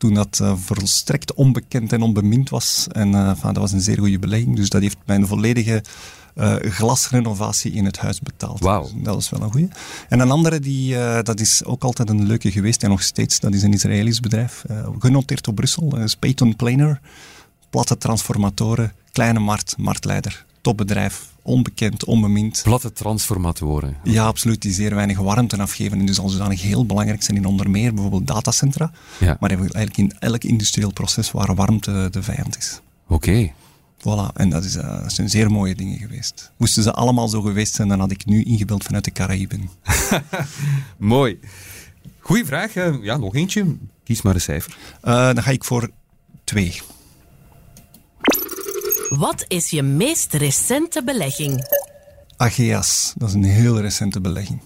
Toen 0.00 0.14
dat 0.14 0.38
uh, 0.42 0.56
volstrekt 0.56 1.34
onbekend 1.34 1.92
en 1.92 2.02
onbemind 2.02 2.50
was. 2.50 2.86
En 2.92 3.08
uh, 3.08 3.42
dat 3.42 3.56
was 3.56 3.72
een 3.72 3.80
zeer 3.80 3.98
goede 3.98 4.18
belegging. 4.18 4.56
Dus 4.56 4.68
dat 4.68 4.82
heeft 4.82 4.96
mijn 5.04 5.26
volledige 5.26 5.82
uh, 6.34 6.54
glasrenovatie 6.60 7.72
in 7.72 7.84
het 7.84 7.98
huis 7.98 8.20
betaald. 8.20 8.62
Dus 8.62 8.92
dat 8.94 9.20
is 9.20 9.30
wel 9.30 9.42
een 9.42 9.50
goede. 9.50 9.68
En 10.08 10.20
een 10.20 10.30
andere, 10.30 10.60
die, 10.60 10.94
uh, 10.94 11.18
dat 11.22 11.40
is 11.40 11.64
ook 11.64 11.82
altijd 11.82 12.08
een 12.08 12.26
leuke 12.26 12.50
geweest 12.50 12.82
en 12.82 12.90
nog 12.90 13.02
steeds, 13.02 13.40
dat 13.40 13.54
is 13.54 13.62
een 13.62 13.72
Israëlisch 13.72 14.20
bedrijf. 14.20 14.64
Uh, 14.70 14.88
genoteerd 14.98 15.48
op 15.48 15.54
Brussel, 15.54 15.96
is 15.96 16.14
Peyton 16.14 16.56
Planer. 16.56 17.00
Platte 17.70 17.98
transformatoren, 17.98 18.92
kleine 19.12 19.38
markt, 19.38 19.76
marktleider, 19.78 20.44
topbedrijf, 20.60 21.28
onbekend, 21.42 22.04
onbemind. 22.04 22.60
Platte 22.64 22.92
transformatoren. 22.92 23.96
Ja, 24.04 24.26
absoluut, 24.26 24.62
die 24.62 24.72
zeer 24.72 24.94
weinig 24.94 25.18
warmte 25.18 25.56
afgeven 25.56 25.98
en 25.98 26.06
dus 26.06 26.18
al 26.18 26.28
zodanig 26.28 26.62
heel 26.62 26.86
belangrijk 26.86 27.22
zijn 27.22 27.36
in 27.36 27.46
onder 27.46 27.70
meer 27.70 27.92
bijvoorbeeld 27.94 28.26
datacentra. 28.26 28.92
Ja. 29.18 29.36
Maar 29.40 29.50
eigenlijk 29.50 29.96
in 29.96 30.12
elk 30.18 30.44
industrieel 30.44 30.92
proces 30.92 31.30
waar 31.30 31.54
warmte 31.54 32.08
de 32.10 32.22
vijand 32.22 32.58
is. 32.58 32.80
Oké. 33.06 33.14
Okay. 33.14 33.54
Voilà, 34.00 34.32
en 34.34 34.48
dat, 34.50 34.64
is, 34.64 34.76
uh, 34.76 35.02
dat 35.02 35.12
zijn 35.12 35.30
zeer 35.30 35.50
mooie 35.50 35.74
dingen 35.74 35.98
geweest. 35.98 36.52
Moesten 36.56 36.82
ze 36.82 36.92
allemaal 36.92 37.28
zo 37.28 37.40
geweest 37.40 37.74
zijn, 37.74 37.88
dan 37.88 38.00
had 38.00 38.10
ik 38.10 38.26
nu 38.26 38.42
ingebeld 38.42 38.84
vanuit 38.84 39.04
de 39.04 39.10
Caraïben. 39.10 39.70
Mooi. 40.96 41.38
Goeie 42.18 42.44
vraag. 42.44 42.76
Uh, 42.76 42.94
ja, 43.02 43.16
nog 43.16 43.34
eentje. 43.34 43.76
Kies 44.04 44.22
maar 44.22 44.34
een 44.34 44.40
cijfer. 44.40 44.76
Uh, 45.04 45.12
dan 45.12 45.42
ga 45.42 45.50
ik 45.50 45.64
voor 45.64 45.90
twee. 46.44 46.80
Wat 49.10 49.44
is 49.48 49.70
je 49.70 49.82
meest 49.82 50.34
recente 50.34 51.04
belegging? 51.04 51.64
Ageas, 52.36 53.12
dat 53.16 53.28
is 53.28 53.34
een 53.34 53.44
heel 53.44 53.80
recente 53.80 54.20
belegging. 54.20 54.60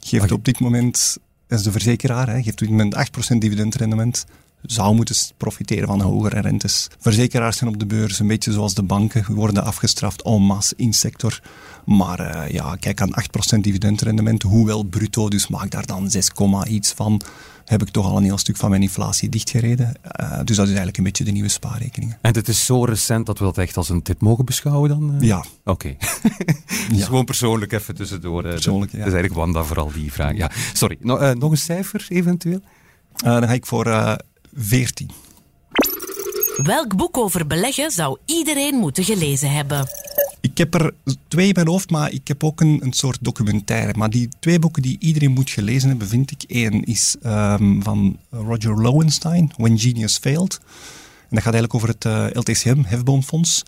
Geeft 0.00 0.32
op 0.32 0.44
dit 0.44 0.60
moment, 0.60 1.16
dat 1.46 1.58
is 1.58 1.64
de 1.64 1.72
verzekeraar, 1.72 2.28
hè, 2.28 2.42
geeft 2.42 2.50
op 2.50 2.58
dit 2.58 2.70
moment 2.70 2.94
8% 3.34 3.38
dividendrendement 3.38 4.26
zou 4.62 4.94
moeten 4.94 5.16
profiteren 5.36 5.86
van 5.86 6.00
hogere 6.00 6.40
rentes. 6.40 6.88
Verzekeraars 6.98 7.56
zijn 7.56 7.70
op 7.70 7.78
de 7.78 7.86
beurs 7.86 8.18
een 8.18 8.26
beetje 8.26 8.52
zoals 8.52 8.74
de 8.74 8.82
banken, 8.82 9.34
worden 9.34 9.64
afgestraft 9.64 10.22
en 10.22 10.42
masse 10.42 10.74
in 10.76 10.92
sector. 10.92 11.40
Maar 11.88 12.20
uh, 12.20 12.50
ja, 12.50 12.76
kijk 12.76 13.00
aan 13.00 13.10
8% 13.56 13.60
dividendrendement, 13.60 14.42
hoewel 14.42 14.82
bruto, 14.82 15.28
dus 15.28 15.48
maak 15.48 15.70
daar 15.70 15.86
dan 15.86 16.10
6, 16.10 16.30
iets 16.68 16.92
van. 16.92 17.20
Heb 17.64 17.82
ik 17.82 17.88
toch 17.88 18.06
al 18.06 18.16
een 18.16 18.22
heel 18.22 18.38
stuk 18.38 18.56
van 18.56 18.70
mijn 18.70 18.82
inflatie 18.82 19.28
dichtgereden. 19.28 19.94
Uh, 20.20 20.38
dus 20.44 20.56
dat 20.56 20.64
is 20.64 20.66
eigenlijk 20.66 20.96
een 20.96 21.04
beetje 21.04 21.24
de 21.24 21.30
nieuwe 21.30 21.48
spaarrekeningen. 21.48 22.18
En 22.20 22.34
het 22.34 22.48
is 22.48 22.64
zo 22.64 22.84
recent 22.84 23.26
dat 23.26 23.38
we 23.38 23.44
dat 23.44 23.58
echt 23.58 23.76
als 23.76 23.88
een 23.88 24.02
tip 24.02 24.20
mogen 24.20 24.44
beschouwen 24.44 24.88
dan? 24.88 25.14
Uh? 25.14 25.20
Ja. 25.20 25.38
Oké. 25.38 25.46
Okay. 25.64 25.96
dus 26.90 26.98
ja. 26.98 27.04
gewoon 27.04 27.24
persoonlijk 27.24 27.72
even 27.72 27.94
tussendoor. 27.94 28.42
Persoonlijk, 28.42 28.92
ja. 28.92 28.98
Dat 28.98 29.06
is 29.06 29.12
eigenlijk 29.12 29.42
Wanda 29.42 29.62
vooral 29.62 29.92
die 29.92 30.12
vraag. 30.12 30.36
Ja. 30.36 30.50
Sorry, 30.72 30.96
no, 31.00 31.32
nog 31.32 31.50
een 31.50 31.58
cijfer 31.58 32.06
eventueel? 32.08 32.60
dan 33.16 33.42
ga 33.42 33.52
ik 33.52 33.66
voor 33.66 34.16
14. 34.54 35.10
Welk 36.56 36.96
boek 36.96 37.16
over 37.16 37.46
beleggen 37.46 37.90
zou 37.90 38.18
iedereen 38.24 38.74
moeten 38.74 39.04
gelezen 39.04 39.50
hebben? 39.52 39.86
Ik 40.58 40.72
heb 40.72 40.82
er 40.82 40.94
twee 41.28 41.46
in 41.46 41.54
mijn 41.54 41.68
hoofd, 41.68 41.90
maar 41.90 42.12
ik 42.12 42.28
heb 42.28 42.44
ook 42.44 42.60
een, 42.60 42.78
een 42.82 42.92
soort 42.92 43.18
documentaire. 43.20 43.98
Maar 43.98 44.10
die 44.10 44.28
twee 44.40 44.58
boeken 44.58 44.82
die 44.82 44.96
iedereen 44.98 45.30
moet 45.30 45.50
gelezen 45.50 45.88
hebben, 45.88 46.08
vind 46.08 46.30
ik. 46.30 46.44
Eén 46.46 46.84
is 46.84 47.16
um, 47.26 47.82
van 47.82 48.18
Roger 48.30 48.82
Lowenstein, 48.82 49.52
When 49.56 49.78
Genius 49.78 50.18
Failed. 50.18 50.58
En 51.28 51.36
dat 51.36 51.42
gaat 51.42 51.54
eigenlijk 51.54 51.74
over 51.74 51.88
het 51.88 52.04
uh, 52.04 52.26
LTCM, 52.32 52.82
Hefboomfonds. 52.82 53.62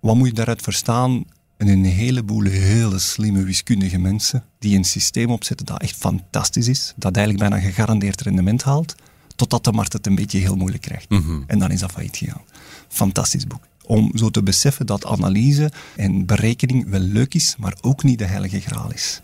Wat 0.00 0.16
moet 0.16 0.28
je 0.28 0.34
daaruit 0.34 0.62
verstaan? 0.62 1.24
En 1.56 1.68
een 1.68 1.84
heleboel 1.84 2.44
hele 2.44 2.98
slimme 2.98 3.42
wiskundige 3.42 3.98
mensen 3.98 4.44
die 4.58 4.76
een 4.76 4.84
systeem 4.84 5.30
opzetten 5.30 5.66
dat 5.66 5.82
echt 5.82 5.96
fantastisch 5.96 6.68
is. 6.68 6.92
Dat 6.96 7.16
eigenlijk 7.16 7.48
bijna 7.48 7.64
gegarandeerd 7.66 8.20
rendement 8.20 8.62
haalt 8.62 8.94
totdat 9.36 9.64
de 9.64 9.72
markt 9.72 9.92
het 9.92 10.06
een 10.06 10.14
beetje 10.14 10.38
heel 10.38 10.56
moeilijk 10.56 10.82
krijgt. 10.82 11.10
Mm 11.10 11.22
-hmm. 11.22 11.44
En 11.46 11.58
dan 11.58 11.70
is 11.70 11.80
dat 11.80 11.90
failliet 11.90 12.16
gegaan. 12.16 12.42
Fantastisch 12.88 13.46
boek. 13.46 13.68
Om 13.90 14.10
zo 14.14 14.30
te 14.30 14.42
beseffen 14.42 14.86
dat 14.86 15.06
analyse 15.06 15.72
en 15.96 16.26
berekening 16.26 16.88
wel 16.88 17.00
leuk 17.00 17.34
is, 17.34 17.54
maar 17.58 17.74
ook 17.80 18.02
niet 18.02 18.18
de 18.18 18.24
heilige 18.24 18.60
graal 18.60 18.92
is. 18.92 19.20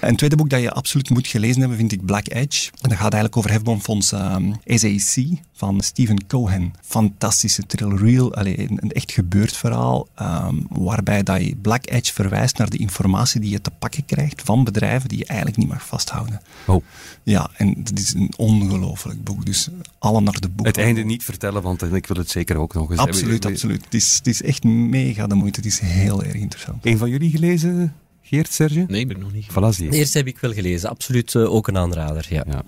Een 0.00 0.16
tweede 0.16 0.36
boek 0.36 0.50
dat 0.50 0.60
je 0.60 0.72
absoluut 0.72 1.10
moet 1.10 1.26
gelezen 1.26 1.60
hebben, 1.60 1.78
vind 1.78 1.92
ik 1.92 2.04
Black 2.04 2.28
Edge. 2.28 2.70
En 2.80 2.88
dat 2.88 2.98
gaat 2.98 3.12
eigenlijk 3.12 3.36
over 3.36 3.50
hefboomfonds 3.50 4.12
um, 4.12 4.54
SAC 4.64 5.24
van 5.52 5.80
Stephen 5.80 6.26
Cohen. 6.26 6.72
Fantastische 6.82 7.66
thrill 7.66 7.96
real, 7.96 8.34
allez, 8.34 8.56
een, 8.56 8.78
een, 8.80 8.92
echt 8.92 9.12
gebeurd 9.12 9.56
verhaal, 9.56 10.08
um, 10.22 10.66
waarbij 10.70 11.22
dat 11.22 11.44
je 11.44 11.56
Black 11.56 11.90
Edge 11.90 12.12
verwijst 12.12 12.58
naar 12.58 12.70
de 12.70 12.76
informatie 12.76 13.40
die 13.40 13.50
je 13.50 13.60
te 13.60 13.70
pakken 13.70 14.04
krijgt 14.04 14.42
van 14.42 14.64
bedrijven 14.64 15.08
die 15.08 15.18
je 15.18 15.24
eigenlijk 15.24 15.58
niet 15.58 15.68
mag 15.68 15.86
vasthouden. 15.86 16.40
Oh. 16.66 16.84
Ja, 17.22 17.50
en 17.56 17.74
dat 17.78 17.98
is 17.98 18.14
een 18.14 18.32
ongelooflijk 18.36 19.24
boek. 19.24 19.46
Dus 19.46 19.68
alle 19.98 20.20
naar 20.20 20.40
de 20.40 20.48
boek. 20.48 20.66
Het 20.66 20.78
einde 20.78 21.04
niet 21.04 21.24
vertellen, 21.24 21.62
want 21.62 21.82
ik 21.82 22.06
wil 22.06 22.16
het 22.16 22.30
zeker 22.30 22.56
ook 22.56 22.74
nog 22.74 22.90
eens 22.90 23.00
Absoluut, 23.00 23.30
hebben. 23.30 23.50
absoluut. 23.50 23.84
Het 23.84 23.94
is, 23.94 24.14
het 24.16 24.26
is 24.26 24.42
echt 24.42 24.64
mega 24.64 25.26
de 25.26 25.34
moeite. 25.34 25.60
Het 25.60 25.68
is 25.68 25.78
heel 25.78 26.22
erg 26.22 26.34
interessant. 26.34 26.86
Een 26.86 26.98
van 26.98 27.10
jullie 27.10 27.30
gelezen? 27.30 27.94
Geert, 28.28 28.52
Serge? 28.52 28.84
Nee, 28.88 29.06
ben 29.06 29.16
ik 29.16 29.22
nog 29.22 29.32
niet. 29.32 29.46
Voilà, 29.50 29.74
zie 29.74 29.84
je. 29.84 29.90
De 29.90 29.96
eerste 29.96 30.18
heb 30.18 30.26
ik 30.26 30.38
wel 30.38 30.52
gelezen. 30.52 30.88
Absoluut 30.88 31.34
uh, 31.34 31.54
ook 31.54 31.68
een 31.68 31.76
aanrader, 31.76 32.26
ja. 32.28 32.44
ja. 32.46 32.62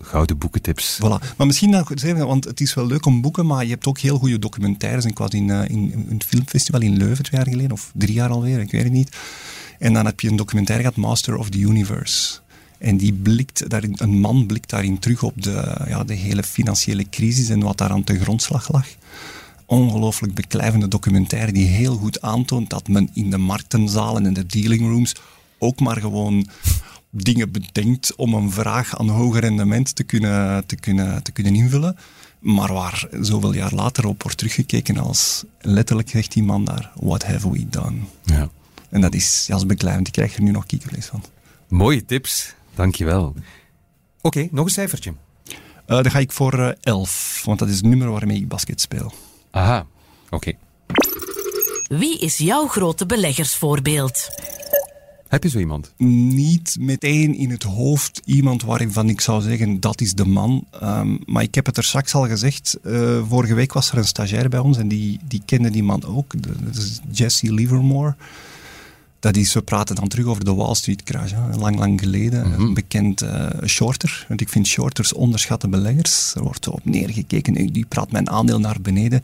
Gouden 0.00 0.38
boekentips. 0.38 0.98
Voilà. 1.02 1.36
Maar 1.36 1.46
misschien 1.46 1.70
nog 1.70 1.90
zeggen, 1.94 2.26
want 2.26 2.44
het 2.44 2.60
is 2.60 2.74
wel 2.74 2.86
leuk 2.86 3.06
om 3.06 3.20
boeken, 3.20 3.46
maar 3.46 3.64
je 3.64 3.70
hebt 3.70 3.86
ook 3.86 3.98
heel 3.98 4.18
goede 4.18 4.38
documentaires. 4.38 5.04
Ik 5.04 5.18
was 5.18 5.30
in, 5.30 5.48
uh, 5.48 5.60
in, 5.68 5.92
in 5.92 6.06
een 6.08 6.22
filmfestival 6.26 6.80
in 6.80 6.96
Leuven 6.96 7.24
twee 7.24 7.40
jaar 7.40 7.50
geleden, 7.50 7.72
of 7.72 7.90
drie 7.94 8.14
jaar 8.14 8.30
alweer, 8.30 8.60
ik 8.60 8.70
weet 8.70 8.82
het 8.82 8.92
niet. 8.92 9.16
En 9.78 9.92
dan 9.92 10.06
heb 10.06 10.20
je 10.20 10.28
een 10.28 10.36
documentaire 10.36 10.84
gehad, 10.84 10.98
Master 10.98 11.36
of 11.36 11.50
the 11.50 11.58
Universe. 11.58 12.38
En 12.78 12.96
die 12.96 13.12
blikt 13.12 13.70
daarin, 13.70 13.94
een 13.96 14.20
man 14.20 14.46
blikt 14.46 14.70
daarin 14.70 14.98
terug 14.98 15.22
op 15.22 15.42
de, 15.42 15.84
ja, 15.88 16.04
de 16.04 16.14
hele 16.14 16.42
financiële 16.42 17.08
crisis 17.10 17.48
en 17.48 17.60
wat 17.60 17.78
daar 17.78 17.90
aan 17.90 18.04
ten 18.04 18.20
grondslag 18.20 18.72
lag 18.72 18.86
ongelooflijk 19.66 20.34
beklijvende 20.34 20.88
documentaire 20.88 21.52
die 21.52 21.66
heel 21.66 21.96
goed 21.96 22.20
aantoont 22.20 22.70
dat 22.70 22.88
men 22.88 23.10
in 23.12 23.30
de 23.30 23.38
marktenzalen 23.38 24.26
en 24.26 24.32
de 24.32 24.46
dealing 24.46 24.80
rooms 24.80 25.14
ook 25.58 25.80
maar 25.80 25.96
gewoon 25.96 26.48
dingen 27.10 27.52
bedenkt 27.52 28.14
om 28.14 28.34
een 28.34 28.50
vraag 28.50 28.98
aan 28.98 29.08
hoger 29.08 29.40
rendement 29.40 29.94
te 29.94 30.04
kunnen, 30.04 30.66
te 30.66 30.76
kunnen, 30.76 31.22
te 31.22 31.32
kunnen 31.32 31.54
invullen. 31.54 31.96
Maar 32.38 32.72
waar 32.72 33.08
zoveel 33.20 33.54
jaar 33.54 33.74
later 33.74 34.06
op 34.06 34.22
wordt 34.22 34.38
teruggekeken 34.38 34.98
als 34.98 35.44
letterlijk 35.60 36.08
zegt 36.08 36.32
die 36.32 36.42
man 36.42 36.64
daar, 36.64 36.90
what 36.94 37.24
have 37.24 37.50
we 37.50 37.68
done? 37.68 37.96
Ja. 38.24 38.48
En 38.88 39.00
dat 39.00 39.14
is, 39.14 39.44
ja, 39.46 39.54
als 39.54 39.66
beklijvend, 39.66 40.06
ik 40.06 40.12
krijg 40.12 40.36
er 40.36 40.42
nu 40.42 40.50
nog 40.50 40.66
kiekervlees 40.66 41.06
van. 41.06 41.22
Mooie 41.68 42.04
tips, 42.04 42.54
dankjewel. 42.74 43.24
Oké, 43.26 43.36
okay, 44.22 44.48
nog 44.52 44.64
een 44.64 44.70
cijfertje. 44.70 45.14
Uh, 45.50 45.56
dan 45.86 46.10
ga 46.10 46.18
ik 46.18 46.32
voor 46.32 46.76
11, 46.80 47.42
want 47.44 47.58
dat 47.58 47.68
is 47.68 47.76
het 47.76 47.84
nummer 47.84 48.10
waarmee 48.10 48.36
ik 48.36 48.48
basket 48.48 48.80
speel. 48.80 49.12
Aha, 49.50 49.86
oké. 50.30 50.34
Okay. 50.34 50.56
Wie 51.98 52.18
is 52.18 52.38
jouw 52.38 52.66
grote 52.66 53.06
beleggersvoorbeeld? 53.06 54.28
Heb 55.28 55.42
je 55.42 55.48
zo 55.48 55.58
iemand? 55.58 55.92
Niet 55.96 56.76
meteen 56.80 57.34
in 57.34 57.50
het 57.50 57.62
hoofd 57.62 58.20
iemand 58.24 58.62
waarvan 58.62 59.08
ik 59.08 59.20
zou 59.20 59.42
zeggen 59.42 59.80
dat 59.80 60.00
is 60.00 60.14
de 60.14 60.24
man. 60.24 60.66
Um, 60.82 61.18
maar 61.26 61.42
ik 61.42 61.54
heb 61.54 61.66
het 61.66 61.76
er 61.76 61.84
straks 61.84 62.14
al 62.14 62.26
gezegd. 62.26 62.78
Uh, 62.84 63.22
vorige 63.28 63.54
week 63.54 63.72
was 63.72 63.90
er 63.90 63.98
een 63.98 64.04
stagiair 64.04 64.48
bij 64.48 64.58
ons 64.58 64.78
en 64.78 64.88
die, 64.88 65.18
die 65.24 65.42
kende 65.44 65.70
die 65.70 65.82
man 65.82 66.04
ook. 66.04 66.32
Dat 66.42 66.76
is 66.76 67.00
Jesse 67.10 67.52
Livermore. 67.52 68.14
Dat 69.26 69.36
is, 69.36 69.52
we 69.52 69.62
praten 69.62 69.94
dan 69.94 70.08
terug 70.08 70.26
over 70.26 70.44
de 70.44 70.54
Wall 70.54 70.74
Street 70.74 71.02
crash, 71.02 71.32
hè, 71.32 71.56
lang, 71.56 71.78
lang 71.78 72.00
geleden. 72.00 72.48
Mhm. 72.48 72.60
Een 72.60 72.74
bekend 72.74 73.22
uh, 73.22 73.46
shorter. 73.64 74.24
Want 74.28 74.40
ik 74.40 74.48
vind 74.48 74.66
shorters 74.66 75.12
onderschatte 75.12 75.68
beleggers. 75.68 76.34
Er 76.34 76.42
wordt 76.42 76.68
op 76.68 76.84
neergekeken. 76.84 77.72
Die 77.72 77.86
praat 77.88 78.12
mijn 78.12 78.30
aandeel 78.30 78.60
naar 78.60 78.80
beneden. 78.80 79.22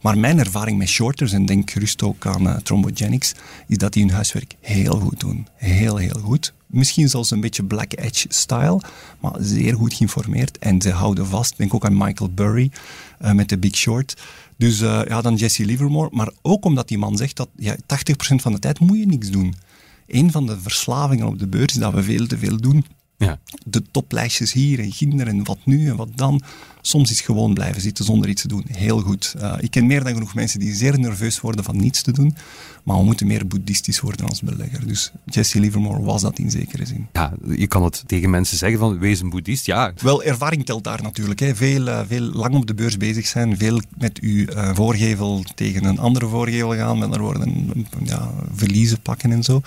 Maar 0.00 0.18
mijn 0.18 0.38
ervaring 0.38 0.78
met 0.78 0.88
shorters, 0.88 1.32
en 1.32 1.46
denk 1.46 1.70
gerust 1.70 2.02
ook 2.02 2.26
aan 2.26 2.46
uh, 2.46 2.56
Thrombogenics, 2.56 3.34
is 3.66 3.76
dat 3.76 3.92
die 3.92 4.04
hun 4.04 4.14
huiswerk 4.14 4.54
heel 4.60 5.00
goed 5.00 5.20
doen. 5.20 5.46
Heel, 5.54 5.96
heel 5.96 6.20
goed. 6.22 6.52
Misschien 6.66 7.08
zelfs 7.08 7.30
een 7.30 7.40
beetje 7.40 7.64
Black 7.64 7.92
Edge-style, 7.96 8.80
maar 9.20 9.34
zeer 9.38 9.74
goed 9.74 9.94
geïnformeerd. 9.94 10.58
En 10.58 10.82
ze 10.82 10.90
houden 10.90 11.26
vast. 11.26 11.56
Denk 11.56 11.74
ook 11.74 11.84
aan 11.84 11.96
Michael 11.96 12.30
Burry 12.34 12.70
uh, 13.22 13.32
met 13.32 13.48
The 13.48 13.58
Big 13.58 13.76
Short. 13.76 14.16
Dus 14.56 14.80
uh, 14.80 15.00
ja, 15.08 15.20
dan 15.20 15.34
Jesse 15.34 15.64
Livermore. 15.64 16.08
Maar 16.12 16.30
ook 16.42 16.64
omdat 16.64 16.88
die 16.88 16.98
man 16.98 17.16
zegt 17.16 17.36
dat 17.36 17.48
ja, 17.56 17.76
80% 17.76 17.78
van 18.16 18.52
de 18.52 18.58
tijd 18.58 18.78
moet 18.78 18.98
je 18.98 19.06
niks 19.06 19.30
doen. 19.30 19.54
Een 20.06 20.30
van 20.30 20.46
de 20.46 20.60
verslavingen 20.60 21.26
op 21.26 21.38
de 21.38 21.46
beurs 21.46 21.72
is 21.72 21.80
dat 21.80 21.94
we 21.94 22.02
veel 22.02 22.26
te 22.26 22.38
veel 22.38 22.56
doen. 22.56 22.84
Ja. 23.18 23.38
De 23.66 23.82
toplijstjes 23.90 24.52
hier 24.52 24.78
en 24.78 24.92
ginder 24.92 25.26
en 25.26 25.44
wat 25.44 25.58
nu 25.64 25.88
en 25.88 25.96
wat 25.96 26.08
dan. 26.14 26.42
Soms 26.80 27.10
is 27.10 27.20
gewoon 27.20 27.54
blijven 27.54 27.82
zitten 27.82 28.04
zonder 28.04 28.28
iets 28.28 28.42
te 28.42 28.48
doen. 28.48 28.64
Heel 28.68 29.00
goed. 29.00 29.34
Uh, 29.40 29.54
ik 29.60 29.70
ken 29.70 29.86
meer 29.86 30.04
dan 30.04 30.12
genoeg 30.12 30.34
mensen 30.34 30.60
die 30.60 30.74
zeer 30.74 30.98
nerveus 30.98 31.40
worden 31.40 31.64
van 31.64 31.76
niets 31.76 32.02
te 32.02 32.12
doen. 32.12 32.36
Maar 32.84 32.96
we 32.96 33.04
moeten 33.04 33.26
meer 33.26 33.46
boeddhistisch 33.46 34.00
worden 34.00 34.26
als 34.26 34.40
belegger. 34.40 34.86
Dus 34.86 35.12
Jesse 35.24 35.60
Livermore 35.60 36.02
was 36.02 36.22
dat 36.22 36.38
in 36.38 36.50
zekere 36.50 36.86
zin. 36.86 37.06
Ja, 37.12 37.34
je 37.56 37.66
kan 37.66 37.84
het 37.84 38.02
tegen 38.06 38.30
mensen 38.30 38.56
zeggen 38.56 38.78
van 38.78 38.98
wees 38.98 39.20
een 39.20 39.30
boeddhist. 39.30 39.66
Ja. 39.66 39.92
Wel, 40.02 40.22
ervaring 40.22 40.64
telt 40.64 40.84
daar 40.84 41.02
natuurlijk. 41.02 41.40
Hè. 41.40 41.56
Veel, 41.56 41.86
uh, 41.86 42.00
veel 42.06 42.22
lang 42.22 42.54
op 42.54 42.66
de 42.66 42.74
beurs 42.74 42.96
bezig 42.96 43.26
zijn. 43.26 43.56
Veel 43.56 43.80
met 43.98 44.20
uw 44.20 44.46
uh, 44.46 44.74
voorgevel 44.74 45.44
tegen 45.54 45.84
een 45.84 45.98
andere 45.98 46.26
voorgevel 46.26 46.74
gaan. 46.74 46.98
Met 46.98 47.14
er 47.14 47.20
worden 47.20 47.72
ja, 48.04 48.30
verliezen 48.54 49.00
pakken 49.00 49.32
en 49.32 49.42
zo 49.42 49.60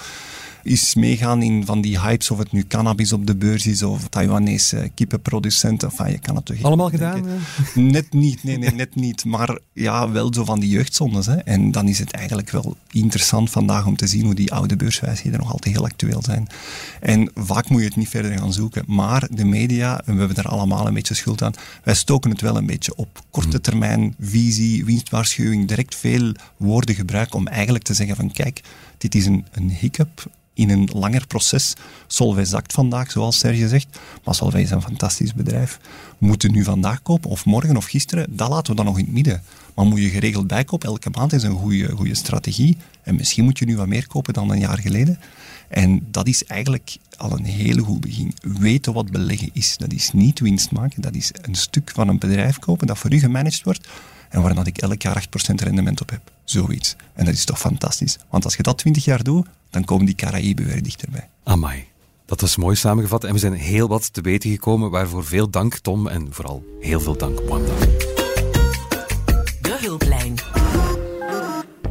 is 0.63 0.95
meegaan 0.95 1.41
in 1.41 1.65
van 1.65 1.81
die 1.81 1.99
hypes, 1.99 2.31
of 2.31 2.37
het 2.37 2.51
nu 2.51 2.63
cannabis 2.63 3.13
op 3.13 3.27
de 3.27 3.35
beurs 3.35 3.65
is 3.65 3.83
of 3.83 4.07
Taiwanese 4.07 4.91
kippenproducenten. 4.95 5.89
Enfin, 5.89 6.11
je 6.11 6.19
kan 6.19 6.35
het 6.35 6.45
toch 6.45 6.63
Allemaal 6.63 6.89
gedaan? 6.89 7.25
Net 7.75 8.13
niet, 8.13 8.43
nee, 8.43 8.57
nee, 8.57 8.71
net 8.71 8.95
niet. 8.95 9.25
Maar 9.25 9.59
ja, 9.73 10.11
wel 10.11 10.33
zo 10.33 10.45
van 10.45 10.59
die 10.59 10.69
jeugdzondes. 10.69 11.25
Hè. 11.25 11.35
En 11.35 11.71
dan 11.71 11.87
is 11.87 11.99
het 11.99 12.11
eigenlijk 12.11 12.49
wel 12.49 12.75
interessant 12.91 13.49
vandaag 13.49 13.85
om 13.85 13.95
te 13.95 14.07
zien 14.07 14.25
hoe 14.25 14.35
die 14.35 14.53
oude 14.53 14.75
beurswijsheden 14.75 15.39
nog 15.39 15.51
altijd 15.51 15.75
heel 15.75 15.85
actueel 15.85 16.21
zijn. 16.23 16.47
En 16.99 17.31
vaak 17.35 17.69
moet 17.69 17.79
je 17.81 17.87
het 17.87 17.95
niet 17.95 18.09
verder 18.09 18.37
gaan 18.37 18.53
zoeken. 18.53 18.83
Maar 18.87 19.27
de 19.31 19.45
media, 19.45 20.01
en 20.05 20.13
we 20.13 20.19
hebben 20.19 20.35
daar 20.35 20.51
allemaal 20.51 20.87
een 20.87 20.93
beetje 20.93 21.13
schuld 21.13 21.41
aan, 21.41 21.53
wij 21.83 21.95
stoken 21.95 22.31
het 22.31 22.41
wel 22.41 22.57
een 22.57 22.65
beetje 22.65 22.95
op. 22.95 23.21
Korte 23.29 23.49
hmm. 23.49 23.61
termijn, 23.61 24.15
visie, 24.19 24.85
winstwaarschuwing, 24.85 25.67
direct 25.67 25.95
veel 25.95 26.31
woorden 26.57 26.95
gebruiken 26.95 27.37
om 27.37 27.47
eigenlijk 27.47 27.83
te 27.83 27.93
zeggen 27.93 28.15
van 28.15 28.31
kijk, 28.31 28.61
dit 28.97 29.15
is 29.15 29.25
een, 29.25 29.45
een 29.51 29.69
hiccup, 29.69 30.29
in 30.53 30.69
een 30.69 30.89
langer 30.93 31.27
proces. 31.27 31.73
Solvay 32.07 32.45
zakt 32.45 32.73
vandaag, 32.73 33.11
zoals 33.11 33.39
Serge 33.39 33.67
zegt, 33.67 33.99
maar 34.23 34.35
Solvay 34.35 34.61
is 34.61 34.71
een 34.71 34.81
fantastisch 34.81 35.33
bedrijf. 35.33 35.79
Moeten 36.17 36.51
nu 36.51 36.63
vandaag 36.63 37.01
kopen, 37.01 37.29
of 37.29 37.45
morgen 37.45 37.77
of 37.77 37.85
gisteren, 37.85 38.35
dat 38.35 38.49
laten 38.49 38.71
we 38.71 38.75
dan 38.75 38.85
nog 38.85 38.97
in 38.97 39.03
het 39.03 39.13
midden. 39.13 39.43
Maar 39.75 39.85
moet 39.85 39.99
je 39.99 40.09
geregeld 40.09 40.47
bijkopen, 40.47 40.87
elke 40.87 41.09
maand 41.09 41.33
is 41.33 41.43
een 41.43 41.57
goede, 41.57 41.91
goede 41.91 42.15
strategie. 42.15 42.77
En 43.03 43.15
misschien 43.15 43.43
moet 43.43 43.59
je 43.59 43.65
nu 43.65 43.77
wat 43.77 43.87
meer 43.87 44.07
kopen 44.07 44.33
dan 44.33 44.49
een 44.49 44.59
jaar 44.59 44.79
geleden. 44.79 45.19
En 45.67 46.07
dat 46.11 46.27
is 46.27 46.45
eigenlijk 46.45 46.97
al 47.17 47.31
een 47.31 47.45
hele 47.45 47.81
goed 47.81 48.01
begin. 48.01 48.33
Weten 48.41 48.93
wat 48.93 49.11
beleggen 49.11 49.49
is. 49.53 49.77
Dat 49.77 49.93
is 49.93 50.11
niet 50.11 50.39
winst 50.39 50.71
maken, 50.71 51.01
dat 51.01 51.15
is 51.15 51.31
een 51.41 51.55
stuk 51.55 51.91
van 51.93 52.07
een 52.07 52.19
bedrijf 52.19 52.59
kopen 52.59 52.87
dat 52.87 52.97
voor 52.97 53.13
u 53.13 53.19
gemanaged 53.19 53.63
wordt 53.63 53.87
en 54.29 54.41
waar 54.41 54.67
ik 54.67 54.77
elk 54.77 55.01
jaar 55.01 55.25
8% 55.51 55.53
rendement 55.55 56.01
op 56.01 56.09
heb. 56.09 56.31
Zoiets. 56.51 56.95
En 57.13 57.25
dat 57.25 57.33
is 57.33 57.45
toch 57.45 57.59
fantastisch. 57.59 58.17
Want 58.29 58.43
als 58.43 58.55
je 58.55 58.63
dat 58.63 58.77
20 58.77 59.05
jaar 59.05 59.23
doet, 59.23 59.47
dan 59.69 59.83
komen 59.83 60.05
die 60.05 60.15
Caraïben 60.15 60.65
weer 60.65 60.83
dichterbij. 60.83 61.29
Amai. 61.43 61.87
Dat 62.25 62.41
was 62.41 62.55
mooi 62.55 62.75
samengevat 62.75 63.23
en 63.23 63.33
we 63.33 63.39
zijn 63.39 63.53
heel 63.53 63.87
wat 63.87 64.13
te 64.13 64.21
weten 64.21 64.49
gekomen, 64.49 64.89
waarvoor 64.89 65.25
veel 65.25 65.49
dank 65.49 65.77
Tom 65.77 66.07
en 66.07 66.27
vooral 66.29 66.63
heel 66.79 66.99
veel 66.99 67.17
dank 67.17 67.39
Wanda. 67.39 67.73
De 69.61 69.77
hulplijn. 69.79 70.35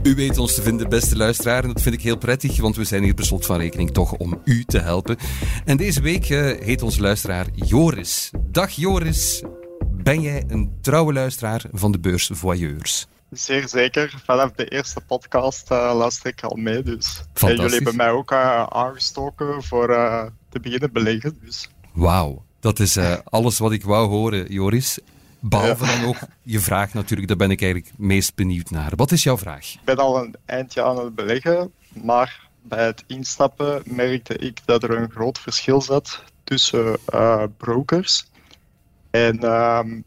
U 0.02 0.14
weet 0.14 0.38
ons 0.38 0.54
te 0.54 0.62
vinden, 0.62 0.88
beste 0.88 1.16
luisteraar. 1.16 1.62
En 1.62 1.68
dat 1.68 1.82
vind 1.82 1.94
ik 1.94 2.02
heel 2.02 2.18
prettig, 2.18 2.60
want 2.60 2.76
we 2.76 2.84
zijn 2.84 3.02
hier 3.02 3.14
per 3.14 3.24
slot 3.24 3.46
van 3.46 3.58
rekening 3.58 3.90
toch 3.90 4.12
om 4.12 4.40
u 4.44 4.64
te 4.64 4.78
helpen. 4.78 5.16
En 5.64 5.76
deze 5.76 6.00
week 6.00 6.28
uh, 6.28 6.60
heet 6.60 6.82
onze 6.82 7.00
luisteraar 7.00 7.46
Joris. 7.54 8.30
Dag 8.50 8.70
Joris. 8.70 9.42
Ben 9.90 10.20
jij 10.20 10.44
een 10.48 10.72
trouwe 10.80 11.12
luisteraar 11.12 11.64
van 11.72 11.92
de 11.92 11.98
beurs 11.98 12.30
Voyeurs? 12.32 13.06
Zeer 13.30 13.68
zeker. 13.68 14.22
Vanaf 14.24 14.52
de 14.52 14.68
eerste 14.68 15.00
podcast 15.00 15.70
uh, 15.70 15.92
luister 15.94 16.30
ik 16.30 16.42
al 16.42 16.56
mee. 16.56 16.82
Dus. 16.82 17.22
En 17.34 17.56
jullie 17.56 17.74
hebben 17.74 17.96
mij 17.96 18.10
ook 18.10 18.32
uh, 18.32 18.66
aangestoken 18.66 19.62
voor 19.62 19.90
uh, 19.90 20.24
te 20.48 20.60
beginnen 20.60 20.92
beleggen. 20.92 21.38
Dus. 21.44 21.70
Wauw, 21.92 22.44
dat 22.60 22.78
is 22.78 22.98
alles 23.24 23.58
wat 23.58 23.72
ik 23.72 23.84
wou 23.84 24.08
horen, 24.08 24.52
Joris. 24.52 24.98
Behalve 25.38 25.86
dan 25.86 26.04
ook 26.04 26.16
je 26.42 26.60
vraag 26.60 26.94
natuurlijk, 26.94 27.28
daar 27.28 27.36
ben 27.36 27.50
ik 27.50 27.62
eigenlijk 27.62 27.92
meest 27.96 28.34
benieuwd 28.34 28.70
naar. 28.70 28.92
Wat 28.96 29.12
is 29.12 29.22
jouw 29.22 29.38
vraag? 29.38 29.72
Ik 29.72 29.84
ben 29.84 29.96
al 29.96 30.18
een 30.18 30.34
eindje 30.44 30.82
aan 30.82 30.98
het 30.98 31.14
beleggen, 31.14 31.72
maar 32.02 32.48
bij 32.62 32.84
het 32.84 33.04
instappen 33.06 33.82
merkte 33.84 34.36
ik 34.36 34.58
dat 34.64 34.82
er 34.82 34.90
een 34.90 35.10
groot 35.10 35.38
verschil 35.38 35.80
zat 35.80 36.22
tussen 36.44 36.98
brokers. 37.56 38.26
En 39.10 39.44
um, 39.44 40.04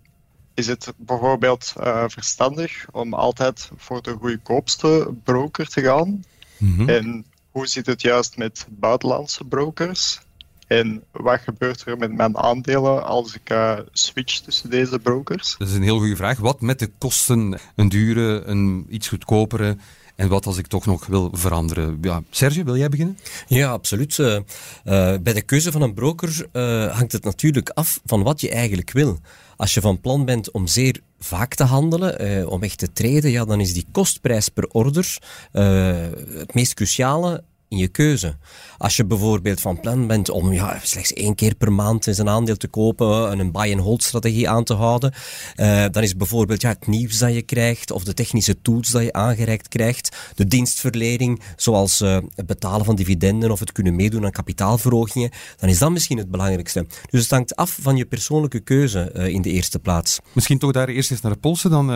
is 0.54 0.68
het 0.68 0.94
bijvoorbeeld 0.98 1.74
uh, 1.78 2.04
verstandig 2.08 2.86
om 2.92 3.14
altijd 3.14 3.70
voor 3.78 4.02
de 4.02 4.16
goedkoopste 4.20 5.14
broker 5.24 5.68
te 5.68 5.82
gaan? 5.82 6.24
Mm-hmm. 6.58 6.90
En 6.90 7.26
hoe 7.52 7.68
zit 7.68 7.86
het 7.86 8.02
juist 8.02 8.38
met 8.38 8.68
buitenlandse 8.70 9.44
brokers? 9.44 10.22
En 10.68 11.04
wat 11.12 11.40
gebeurt 11.40 11.86
er 11.86 11.98
met 11.98 12.14
mijn 12.14 12.38
aandelen 12.38 13.06
als 13.06 13.36
ik 13.36 13.50
uh, 13.50 13.80
switch 13.92 14.40
tussen 14.40 14.70
deze 14.70 15.00
brokers? 15.00 15.56
Dat 15.58 15.68
is 15.68 15.74
een 15.74 15.82
heel 15.82 15.98
goede 15.98 16.16
vraag. 16.16 16.38
Wat 16.38 16.62
met 16.62 16.80
de 16.80 16.92
kosten? 16.98 17.60
Een 17.76 17.90
dure, 17.90 18.44
een 18.46 18.86
iets 18.90 19.08
goedkopere? 19.08 19.78
En 20.16 20.28
wat 20.28 20.46
als 20.46 20.58
ik 20.58 20.68
toch 20.68 20.86
nog 20.86 21.06
wil 21.06 21.30
veranderen? 21.32 21.98
Ja, 22.02 22.24
Serge, 22.30 22.64
wil 22.64 22.78
jij 22.78 22.90
beginnen? 22.90 23.18
Ja, 23.48 23.72
absoluut. 23.72 24.18
Uh, 24.18 24.38
bij 24.84 25.34
de 25.34 25.42
keuze 25.42 25.72
van 25.72 25.82
een 25.82 25.94
broker 25.94 26.48
uh, 26.54 26.96
hangt 26.96 27.12
het 27.12 27.24
natuurlijk 27.24 27.70
af 27.70 28.00
van 28.06 28.24
wat 28.24 28.42
je 28.42 28.50
eigenlijk 28.50 28.92
wil. 28.92 29.20
Als 29.56 29.74
je 29.74 29.82
van 29.82 30.02
plan 30.02 30.26
bent 30.26 30.52
om 30.52 30.68
zeer 30.68 31.00
vaak 31.20 31.56
te 31.56 31.64
handelen, 31.64 32.50
om 32.50 32.64
echt 32.64 32.78
te 32.78 32.94
treden, 32.94 33.32
ja, 33.32 33.46
dan 33.46 33.60
is 33.60 33.74
die 33.74 33.86
kostprijs 33.92 34.50
per 34.50 34.68
order 34.68 35.18
het 35.52 36.54
meest 36.54 36.74
cruciale 36.74 37.44
in 37.74 37.80
je 37.80 37.88
keuze. 37.88 38.36
Als 38.78 38.96
je 38.96 39.06
bijvoorbeeld 39.06 39.62
van 39.62 39.80
plan 39.80 40.08
bent 40.08 40.30
om 40.30 40.54
ja, 40.54 40.80
slechts 40.84 41.14
één 41.14 41.36
keer 41.36 41.56
per 41.56 41.74
maand 41.74 42.18
een 42.18 42.30
aandeel 42.30 42.58
te 42.58 42.68
kopen 42.68 43.32
en 43.32 43.40
een 43.40 43.52
buy-and-hold 43.52 44.04
strategie 44.04 44.50
aan 44.50 44.64
te 44.64 44.74
houden, 44.74 45.14
uh, 45.56 45.86
dan 45.92 46.04
is 46.04 46.16
bijvoorbeeld 46.16 46.62
ja, 46.62 46.70
het 46.70 46.88
nieuws 46.88 47.18
dat 47.18 47.34
je 47.34 47.42
krijgt 47.42 47.92
of 47.92 48.04
de 48.04 48.14
technische 48.14 48.62
tools 48.62 48.90
dat 48.90 49.04
je 49.04 49.14
aangereikt 49.14 49.68
krijgt, 49.68 50.18
de 50.36 50.46
dienstverlening, 50.46 51.42
zoals 51.56 52.02
uh, 52.02 52.18
het 52.36 52.46
betalen 52.46 52.86
van 52.86 52.96
dividenden 52.96 53.52
of 53.52 53.60
het 53.60 53.72
kunnen 53.72 53.96
meedoen 53.96 54.26
aan 54.26 54.32
kapitaalverhogingen, 54.32 55.32
dan 55.58 55.70
is 55.70 55.78
dat 55.78 55.92
misschien 55.92 56.18
het 56.18 56.32
belangrijkste. 56.32 56.86
Dus 57.10 57.22
het 57.22 57.32
hangt 57.32 57.56
af 57.56 57.78
van 57.82 57.96
je 57.96 58.06
persoonlijke 58.06 58.60
keuze 58.60 59.12
uh, 59.16 59.28
in 59.28 59.42
de 59.42 59.50
eerste 59.50 59.80
plaats. 59.80 60.20
Misschien 60.34 60.58
toch 60.58 60.72
daar 60.72 60.88
eerst 60.88 61.12
eens 61.12 61.22
naar 61.22 61.38
polsen 61.38 61.70
dan. 61.70 61.92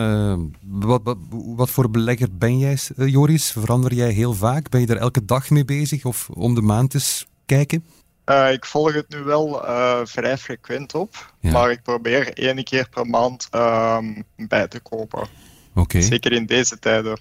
Wat, 0.62 1.00
wat, 1.04 1.16
wat, 1.30 1.70
voor 1.70 1.90
belegger 1.90 2.28
ben 2.32 2.58
jij, 2.58 2.78
Joris? 2.96 3.50
Verander 3.50 3.94
jij 3.94 4.12
heel 4.12 4.34
vaak? 4.34 4.68
Ben 4.68 4.80
je 4.80 4.86
er 4.86 4.96
elke 4.96 5.24
dag 5.24 5.50
mee 5.50 5.64
bezig 5.68 6.04
of 6.04 6.28
om 6.30 6.54
de 6.54 6.62
maand 6.62 6.94
eens 6.94 7.26
kijken? 7.46 7.84
Uh, 8.26 8.52
ik 8.52 8.64
volg 8.64 8.92
het 8.92 9.08
nu 9.08 9.18
wel 9.18 9.64
uh, 9.64 10.00
vrij 10.04 10.38
frequent 10.38 10.94
op, 10.94 11.32
ja. 11.40 11.50
maar 11.50 11.70
ik 11.70 11.82
probeer 11.82 12.32
één 12.32 12.64
keer 12.64 12.88
per 12.88 13.06
maand 13.06 13.48
um, 13.54 14.24
bij 14.36 14.68
te 14.68 14.80
kopen. 14.80 15.28
Okay. 15.74 16.00
Zeker 16.00 16.32
in 16.32 16.46
deze 16.46 16.78
tijden. 16.78 17.18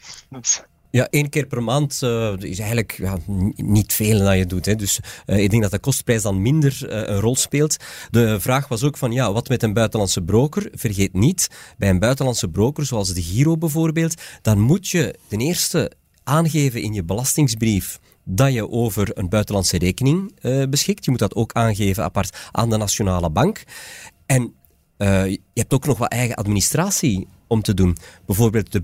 Ja, 0.92 1.08
één 1.10 1.30
keer 1.30 1.46
per 1.46 1.64
maand 1.64 2.00
uh, 2.04 2.34
is 2.38 2.60
eigenlijk 2.60 2.92
ja, 2.98 3.18
niet 3.56 3.94
veel 3.94 4.20
dat 4.20 4.38
je 4.38 4.46
doet. 4.46 4.66
Hè. 4.66 4.76
Dus 4.76 5.00
uh, 5.26 5.44
ik 5.44 5.50
denk 5.50 5.62
dat 5.62 5.72
de 5.72 5.80
kostprijs 5.80 6.22
dan 6.22 6.42
minder 6.42 6.78
uh, 6.82 6.90
een 6.90 7.20
rol 7.20 7.36
speelt. 7.36 7.78
De 8.10 8.40
vraag 8.40 8.68
was 8.68 8.84
ook 8.84 8.98
van, 8.98 9.12
ja, 9.12 9.34
wat 9.34 9.50
met 9.50 9.64
een 9.64 9.74
buitenlandse 9.74 10.22
broker? 10.22 10.70
Vergeet 10.74 11.14
niet, 11.14 11.48
bij 11.78 11.90
een 11.90 12.00
buitenlandse 12.00 12.48
broker, 12.48 12.86
zoals 12.86 13.14
de 13.14 13.22
Giro 13.22 13.58
bijvoorbeeld, 13.58 14.22
dan 14.42 14.60
moet 14.60 14.88
je 14.88 15.16
ten 15.28 15.40
eerste 15.40 15.92
aangeven 16.24 16.82
in 16.82 16.94
je 16.94 17.04
belastingsbrief 17.04 18.00
dat 18.30 18.54
je 18.54 18.70
over 18.70 19.18
een 19.18 19.30
buitenlandse 19.30 19.78
rekening 19.78 20.36
uh, 20.42 20.64
beschikt. 20.70 21.06
Je 21.06 21.12
moet 21.12 21.20
dat 21.20 21.36
ook 21.36 21.54
aangeven 21.54 22.04
apart 22.04 22.38
aan 22.52 22.70
de 22.70 22.78
Nationale 22.78 23.30
Bank. 23.30 23.64
En 24.26 24.54
uh, 24.98 25.26
je 25.26 25.40
hebt 25.54 25.74
ook 25.74 25.86
nog 25.86 25.98
wat 25.98 26.12
eigen 26.12 26.36
administratie 26.36 27.28
om 27.48 27.62
te 27.62 27.74
doen. 27.74 27.98
Bijvoorbeeld 28.26 28.72
de 28.72 28.84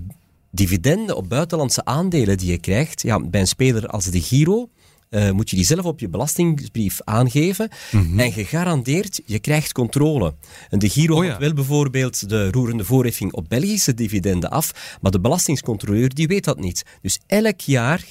dividenden 0.50 1.16
op 1.16 1.28
buitenlandse 1.28 1.84
aandelen 1.84 2.38
die 2.38 2.50
je 2.50 2.58
krijgt. 2.58 3.02
Ja, 3.02 3.20
bij 3.20 3.40
een 3.40 3.46
speler 3.46 3.86
als 3.86 4.04
de 4.04 4.20
Giro 4.20 4.68
uh, 5.14 5.30
moet 5.30 5.50
je 5.50 5.56
die 5.56 5.64
zelf 5.64 5.84
op 5.84 6.00
je 6.00 6.08
belastingbrief 6.08 7.00
aangeven. 7.04 7.70
Mm 7.90 8.00
-hmm. 8.00 8.18
En 8.18 8.32
gegarandeerd, 8.32 9.20
je 9.26 9.38
krijgt 9.38 9.72
controle. 9.72 10.34
En 10.70 10.78
de 10.78 10.88
Giro 10.88 11.16
oh 11.16 11.24
ja. 11.24 11.38
wel 11.38 11.52
bijvoorbeeld 11.52 12.28
de 12.28 12.50
roerende 12.50 12.84
voorheffing 12.84 13.32
op 13.32 13.48
Belgische 13.48 13.94
dividenden 13.94 14.50
af, 14.50 14.98
maar 15.00 15.10
de 15.10 15.20
belastingscontroleur 15.20 16.14
die 16.14 16.26
weet 16.26 16.44
dat 16.44 16.60
niet. 16.60 16.82
Dus 17.02 17.18
elk 17.26 17.60
jaar 17.60 18.04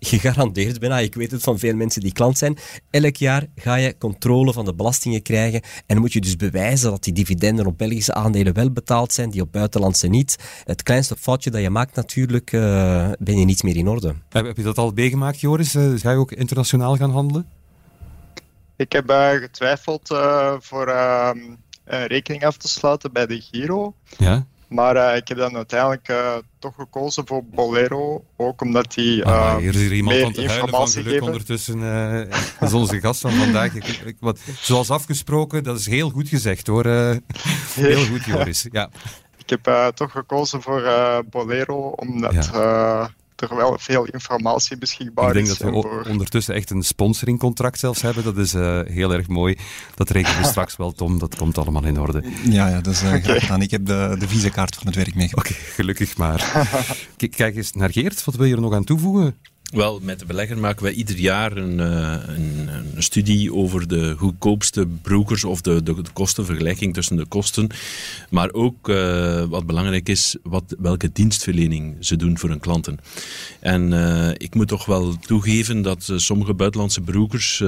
gegarandeerd 0.00 0.78
bijna, 0.78 0.98
ik 0.98 1.14
weet 1.14 1.30
het 1.30 1.42
van 1.42 1.58
veel 1.58 1.74
mensen 1.74 2.00
die 2.00 2.12
klant 2.12 2.38
zijn, 2.38 2.58
elk 2.90 3.16
jaar 3.16 3.46
ga 3.56 3.74
je 3.74 3.98
controle 3.98 4.52
van 4.52 4.64
de 4.64 4.74
belastingen 4.74 5.22
krijgen 5.22 5.60
en 5.86 5.98
moet 5.98 6.12
je 6.12 6.20
dus 6.20 6.36
bewijzen 6.36 6.90
dat 6.90 7.04
die 7.04 7.12
dividenden 7.12 7.66
op 7.66 7.78
Belgische 7.78 8.14
aandelen 8.14 8.54
wel 8.54 8.70
betaald 8.70 9.12
zijn, 9.12 9.30
die 9.30 9.40
op 9.40 9.52
buitenlandse 9.52 10.08
niet. 10.08 10.36
Het 10.64 10.82
kleinste 10.82 11.16
foutje 11.16 11.50
dat 11.50 11.60
je 11.60 11.70
maakt 11.70 11.94
natuurlijk, 11.94 12.52
uh, 12.52 13.10
ben 13.18 13.38
je 13.38 13.44
niet 13.44 13.62
meer 13.62 13.76
in 13.76 13.88
orde. 13.88 14.14
Heb 14.28 14.56
je 14.56 14.62
dat 14.62 14.78
al 14.78 14.92
meegemaakt, 14.94 15.40
Joris? 15.40 15.74
Uh, 15.74 15.98
ga 15.98 16.10
je 16.10 16.16
ook 16.16 16.32
internationaal 16.32 16.96
gaan 16.96 17.10
handelen? 17.10 17.48
Ik 18.76 18.92
heb 18.92 19.10
uh, 19.10 19.30
getwijfeld 19.30 20.08
voor 20.60 20.86
ehm, 20.86 21.38
rekening 21.84 22.44
af 22.44 22.56
te 22.56 22.68
sluiten 22.68 23.12
bij 23.12 23.26
de 23.26 23.40
Giro. 23.40 23.94
Ja? 24.18 24.46
Maar 24.70 24.96
uh, 24.96 25.16
ik 25.16 25.28
heb 25.28 25.38
dan 25.38 25.56
uiteindelijk 25.56 26.08
uh, 26.08 26.34
toch 26.58 26.74
gekozen 26.74 27.26
voor 27.26 27.44
Bolero, 27.44 28.24
ook 28.36 28.62
omdat 28.62 28.94
die 28.94 29.24
ah, 29.24 29.56
hier 29.56 29.74
is 29.74 29.84
er 29.84 29.92
iemand 29.92 30.22
aan 30.22 30.32
te 30.32 30.46
huilen 30.46 30.68
van 30.68 30.88
geluk 30.88 31.08
geven. 31.08 31.26
ondertussen. 31.26 31.80
dat 32.60 32.68
is 32.68 32.72
onze 32.72 33.00
gast 33.00 33.20
van 33.20 33.32
vandaag. 33.32 33.74
Ik, 33.74 33.86
ik, 33.86 34.16
wat, 34.20 34.38
zoals 34.60 34.90
afgesproken, 34.90 35.62
dat 35.64 35.78
is 35.78 35.86
heel 35.86 36.10
goed 36.10 36.28
gezegd 36.28 36.66
hoor. 36.66 36.86
heel 37.74 38.04
goed 38.06 38.24
Joris, 38.24 38.66
ja. 38.72 38.90
Ik 39.36 39.58
heb 39.64 39.92
toch 39.94 40.10
gekozen 40.10 40.62
voor 40.62 40.82
Bolero, 41.30 41.88
omdat... 41.88 42.48
Ja 42.50 43.10
er 43.40 43.56
wel 43.56 43.78
veel 43.78 44.04
informatie 44.04 44.78
beschikbaar 44.78 45.36
is. 45.36 45.50
Ik 45.50 45.58
denk 45.58 45.72
dat 45.72 45.82
we 45.84 46.08
ondertussen 46.08 46.54
echt 46.54 46.70
een 46.70 46.82
sponsoringcontract 46.82 47.78
zelfs 47.78 48.02
hebben. 48.02 48.24
Dat 48.24 48.36
is 48.36 48.54
uh, 48.54 48.80
heel 48.84 49.12
erg 49.12 49.28
mooi. 49.28 49.56
Dat 49.94 50.10
rekenen 50.10 50.40
we 50.40 50.46
straks 50.54 50.76
wel, 50.76 50.92
Tom. 50.92 51.18
Dat 51.18 51.36
komt 51.36 51.58
allemaal 51.58 51.84
in 51.84 52.00
orde. 52.00 52.22
Ja, 52.44 52.68
ja 52.68 52.80
dat 52.80 52.92
is 52.92 53.02
uh, 53.02 53.14
okay. 53.14 53.40
gedaan. 53.40 53.62
Ik 53.62 53.70
heb 53.70 53.86
de, 53.86 54.16
de 54.18 54.28
visakaart 54.28 54.74
van 54.74 54.86
het 54.86 54.96
werk 54.96 55.14
meegemaakt. 55.14 55.48
Oké, 55.48 55.58
okay, 55.58 55.72
gelukkig 55.72 56.16
maar. 56.16 56.68
Kijk 57.36 57.56
eens 57.56 57.72
naar 57.72 57.90
Geert. 57.92 58.24
Wat 58.24 58.34
wil 58.34 58.46
je 58.46 58.54
er 58.54 58.60
nog 58.60 58.74
aan 58.74 58.84
toevoegen? 58.84 59.36
Wel, 59.70 60.00
met 60.02 60.18
de 60.18 60.24
belegger 60.24 60.58
maken 60.58 60.82
wij 60.82 60.92
ieder 60.92 61.16
jaar 61.16 61.56
een, 61.56 61.78
een, 61.78 62.68
een, 62.68 63.02
studie 63.02 63.54
over 63.54 63.88
de 63.88 64.14
goedkoopste 64.16 64.86
brokers 65.02 65.44
of 65.44 65.60
de, 65.60 65.82
de, 65.82 66.92
tussen 66.92 67.16
de 67.16 67.26
kosten. 67.26 67.68
Maar 68.30 68.52
ook 68.52 68.88
uh, 68.88 69.44
wat 69.44 69.66
belangrijk 69.66 70.08
is, 70.08 70.36
wat, 70.42 70.74
welke 70.78 71.10
dienstverlening 71.12 71.96
ze 72.00 72.16
doen 72.16 72.38
voor 72.38 72.48
hun 72.48 72.60
klanten. 72.60 72.98
En 73.60 73.92
uh, 73.92 74.30
ik 74.30 74.54
moet 74.54 74.68
toch 74.68 74.86
wel 74.86 75.16
toegeven 75.18 75.82
dat 75.82 76.12
sommige 76.16 76.54
buitenlandse 76.54 77.00
brokers 77.00 77.62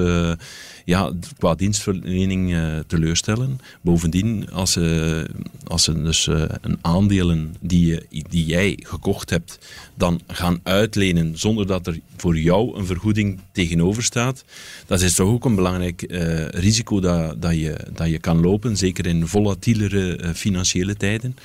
ja, 0.83 1.11
qua 1.37 1.55
dienstverlening 1.55 2.55
teleurstellen. 2.87 3.59
Bovendien, 3.81 4.51
als 4.51 4.71
ze, 4.71 5.29
als 5.67 5.83
ze 5.83 6.01
dus 6.01 6.27
een 6.61 6.77
aandelen 6.81 7.55
die, 7.59 7.99
die 8.29 8.45
jij 8.45 8.79
gekocht 8.81 9.29
hebt, 9.29 9.59
dan 9.95 10.21
gaan 10.27 10.59
uitlenen 10.63 11.37
zonder 11.37 11.67
dat 11.67 11.87
er 11.87 11.99
voor 12.17 12.37
jou 12.37 12.77
een 12.77 12.85
vergoeding 12.85 13.39
tegenover 13.51 14.03
staat, 14.03 14.43
dat 14.85 15.01
is 15.01 15.13
toch 15.13 15.27
ook 15.27 15.45
een 15.45 15.55
belangrijk 15.55 16.05
risico 16.51 16.99
dat, 16.99 17.41
dat, 17.41 17.53
je, 17.53 17.87
dat 17.93 18.09
je 18.09 18.19
kan 18.19 18.41
lopen, 18.41 18.77
zeker 18.77 19.05
in 19.05 19.27
volatielere 19.27 20.33
financiële 20.33 20.95
tijden. 20.95 21.35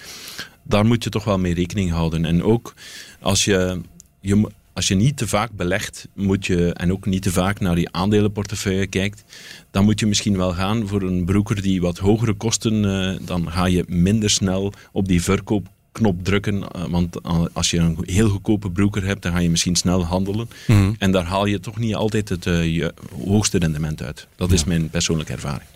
Daar 0.62 0.86
moet 0.86 1.04
je 1.04 1.10
toch 1.10 1.24
wel 1.24 1.38
mee 1.38 1.54
rekening 1.54 1.90
houden. 1.90 2.24
En 2.24 2.42
ook 2.42 2.74
als 3.20 3.44
je, 3.44 3.80
je, 4.20 4.48
als 4.78 4.88
je 4.88 4.94
niet 4.94 5.16
te 5.16 5.28
vaak 5.28 5.50
belegt 5.52 6.08
moet 6.14 6.46
je, 6.46 6.72
en 6.72 6.92
ook 6.92 7.06
niet 7.06 7.22
te 7.22 7.32
vaak 7.32 7.60
naar 7.60 7.78
je 7.78 7.92
aandelenportefeuille 7.92 8.86
kijkt, 8.86 9.24
dan 9.70 9.84
moet 9.84 10.00
je 10.00 10.06
misschien 10.06 10.36
wel 10.36 10.52
gaan 10.52 10.88
voor 10.88 11.02
een 11.02 11.24
broker 11.24 11.62
die 11.62 11.80
wat 11.80 11.98
hogere 11.98 12.32
kosten, 12.32 12.84
uh, 12.84 13.26
dan 13.26 13.50
ga 13.50 13.66
je 13.66 13.84
minder 13.88 14.30
snel 14.30 14.72
op 14.92 15.08
die 15.08 15.22
verkoop 15.22 15.66
knop 15.92 16.24
drukken. 16.24 16.72
Eh, 16.72 16.84
want 16.84 17.22
als 17.52 17.70
je 17.70 17.78
een 17.78 17.98
heel 18.02 18.28
goedkope 18.28 18.70
broeker 18.70 19.04
hebt, 19.04 19.22
dan 19.22 19.32
ga 19.32 19.38
je 19.38 19.50
misschien 19.50 19.76
snel 19.76 20.04
handelen. 20.04 20.48
Mhm. 20.66 20.92
En 20.98 21.10
daar 21.10 21.24
haal 21.24 21.46
je 21.46 21.60
toch 21.60 21.78
niet 21.78 21.94
altijd 21.94 22.28
het 22.28 22.46
uh, 22.46 22.88
hoogste 23.26 23.58
rendement 23.58 24.02
uit. 24.02 24.26
Dat 24.36 24.52
is 24.52 24.64
mijn 24.64 24.90
persoonlijke 24.90 25.32
ervaring. 25.32 25.68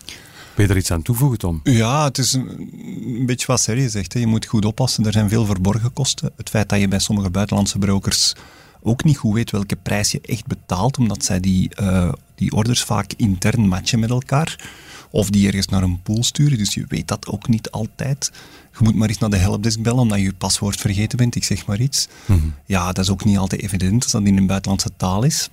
Wil 0.55 0.66
je 0.66 0.72
er 0.72 0.78
iets 0.78 0.90
aan 0.90 1.03
toevoegen, 1.03 1.38
Tom? 1.38 1.61
Ja, 1.64 2.05
het 2.05 2.18
is 2.18 2.32
een, 2.32 3.26
beetje 3.26 3.46
wat 3.46 3.61
Serge 3.61 3.88
zegt. 3.88 4.12
Hè. 4.12 4.20
Je 4.20 4.26
moet 4.26 4.46
goed 4.46 4.64
oppassen. 4.64 5.07
Er 5.07 5.12
zijn 5.12 5.28
veel 5.28 5.44
verborgen 5.44 5.92
kosten. 5.92 6.32
Het 6.36 6.48
feit 6.48 6.68
dat 6.68 6.80
je 6.80 6.88
bij 6.88 6.98
sommige 6.98 7.30
buitenlandse 7.30 7.78
brokers 7.78 8.34
ook 8.83 9.05
niet 9.05 9.16
goed 9.16 9.35
weet 9.35 9.51
welke 9.51 9.76
prijs 9.76 10.11
je 10.11 10.20
echt 10.20 10.47
betaalt, 10.47 10.99
omdat 10.99 11.24
zij 11.24 11.41
die, 11.41 11.70
uh, 11.80 12.12
die 12.35 12.53
orders 12.53 12.83
vaak 12.83 13.12
intern 13.16 13.68
matchen 13.68 14.01
met 14.01 14.11
elkaar. 14.11 14.70
Of 15.11 15.30
die 15.30 15.47
ergens 15.47 15.66
naar 15.66 15.83
een 15.83 16.03
pool 16.03 16.24
sturen, 16.24 16.59
dus 16.59 16.74
je 16.74 16.85
weet 16.89 17.09
dat 17.09 17.26
ook 17.26 17.49
niet 17.49 17.70
altijd. 17.70 18.33
Je 18.72 18.78
moet 18.85 18.95
maar 18.95 19.09
eens 19.09 19.18
naar 19.18 19.30
de 19.30 19.37
helpdesk 19.37 19.83
bellen 19.83 20.01
omdat 20.01 20.18
je 20.18 20.24
je 20.24 20.33
paswoord 20.33 20.80
vergeten 20.80 21.18
bent, 21.18 21.35
ik 21.35 21.45
zeg 21.45 21.66
maar 21.66 21.80
iets. 21.80 22.09
Mhm. 22.26 22.39
Ja, 22.66 22.87
dat 22.87 23.05
is 23.05 23.11
ook 23.11 23.24
niet 23.24 23.39
altijd 23.39 23.62
evident 23.62 24.03
als 24.03 24.12
dat 24.12 24.22
in 24.24 24.37
een 24.37 24.47
buitenlandse 24.47 24.91
taal 24.97 25.22
is. 25.22 25.49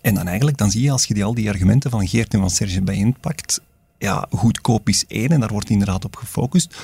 En 0.00 0.14
dan 0.14 0.26
eigenlijk, 0.26 0.56
dan 0.56 0.70
zie 0.70 0.82
je 0.82 0.90
als 0.90 1.04
je 1.04 1.14
die, 1.14 1.24
al 1.24 1.34
die 1.34 1.48
argumenten 1.48 1.90
van 1.90 2.08
Geert 2.08 2.34
en 2.34 2.40
van 2.40 2.50
Serge 2.50 2.82
bijeenpakt, 2.82 3.60
ja, 3.98 4.26
goedkoop 4.30 4.88
is 4.88 5.04
één 5.08 5.28
en 5.28 5.40
daar 5.40 5.52
wordt 5.52 5.70
inderdaad 5.70 6.04
op 6.04 6.16
gefocust. 6.16 6.76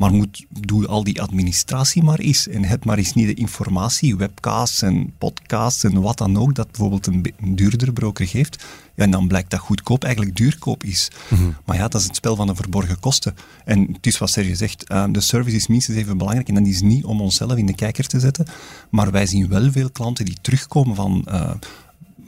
Maar 0.00 0.12
moet, 0.12 0.46
doe 0.60 0.86
al 0.86 1.04
die 1.04 1.22
administratie 1.22 2.02
maar 2.02 2.18
eens. 2.18 2.48
En 2.48 2.64
heb 2.64 2.84
maar 2.84 2.98
eens 2.98 3.12
niet 3.12 3.26
de 3.26 3.34
informatie, 3.34 4.16
webcasts 4.16 4.82
en 4.82 5.12
podcasts 5.18 5.84
en 5.84 6.00
wat 6.00 6.18
dan 6.18 6.38
ook, 6.38 6.54
dat 6.54 6.66
bijvoorbeeld 6.66 7.06
een, 7.06 7.32
een 7.40 7.56
duurdere 7.56 7.92
broker 7.92 8.26
geeft. 8.26 8.64
Ja, 8.94 9.04
en 9.04 9.10
dan 9.10 9.28
blijkt 9.28 9.50
dat 9.50 9.60
goedkoop 9.60 10.04
eigenlijk 10.04 10.36
duurkoop 10.36 10.84
is. 10.84 11.10
Mhm. 11.28 11.50
Maar 11.64 11.76
ja, 11.76 11.88
dat 11.88 12.00
is 12.00 12.06
het 12.06 12.16
spel 12.16 12.36
van 12.36 12.46
de 12.46 12.54
verborgen 12.54 13.00
kosten. 13.00 13.34
En 13.64 13.88
het 13.92 14.06
is 14.06 14.18
wat 14.18 14.30
Serge 14.30 14.54
zegt, 14.54 14.90
uh, 14.90 15.04
de 15.10 15.20
service 15.20 15.56
is 15.56 15.66
minstens 15.66 15.96
even 15.96 16.18
belangrijk. 16.18 16.48
En 16.48 16.54
dat 16.54 16.66
is 16.66 16.80
niet 16.80 17.04
om 17.04 17.20
onszelf 17.20 17.56
in 17.56 17.66
de 17.66 17.74
kijker 17.74 18.06
te 18.06 18.20
zetten. 18.20 18.46
Maar 18.90 19.10
wij 19.10 19.26
zien 19.26 19.48
wel 19.48 19.70
veel 19.70 19.90
klanten 19.90 20.24
die 20.24 20.38
terugkomen 20.40 20.94
van... 20.94 21.24
Uh, 21.28 21.50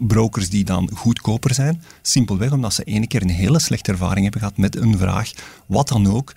brokers 0.07 0.49
die 0.49 0.65
dan 0.65 0.91
goedkoper 0.95 1.55
zijn. 1.55 1.83
Simpelweg 2.03 2.53
omdat 2.53 2.75
ze 2.75 2.85
ene 2.85 3.07
keer 3.07 3.23
een 3.23 3.29
hele 3.29 3.61
slechte 3.61 3.91
ervaring 3.91 4.23
hebben 4.23 4.41
gehad 4.41 4.57
met 4.57 4.77
een 4.77 4.99
vraag, 4.99 5.31
wat 5.67 5.89
dan 5.89 6.07
ook 6.07 6.33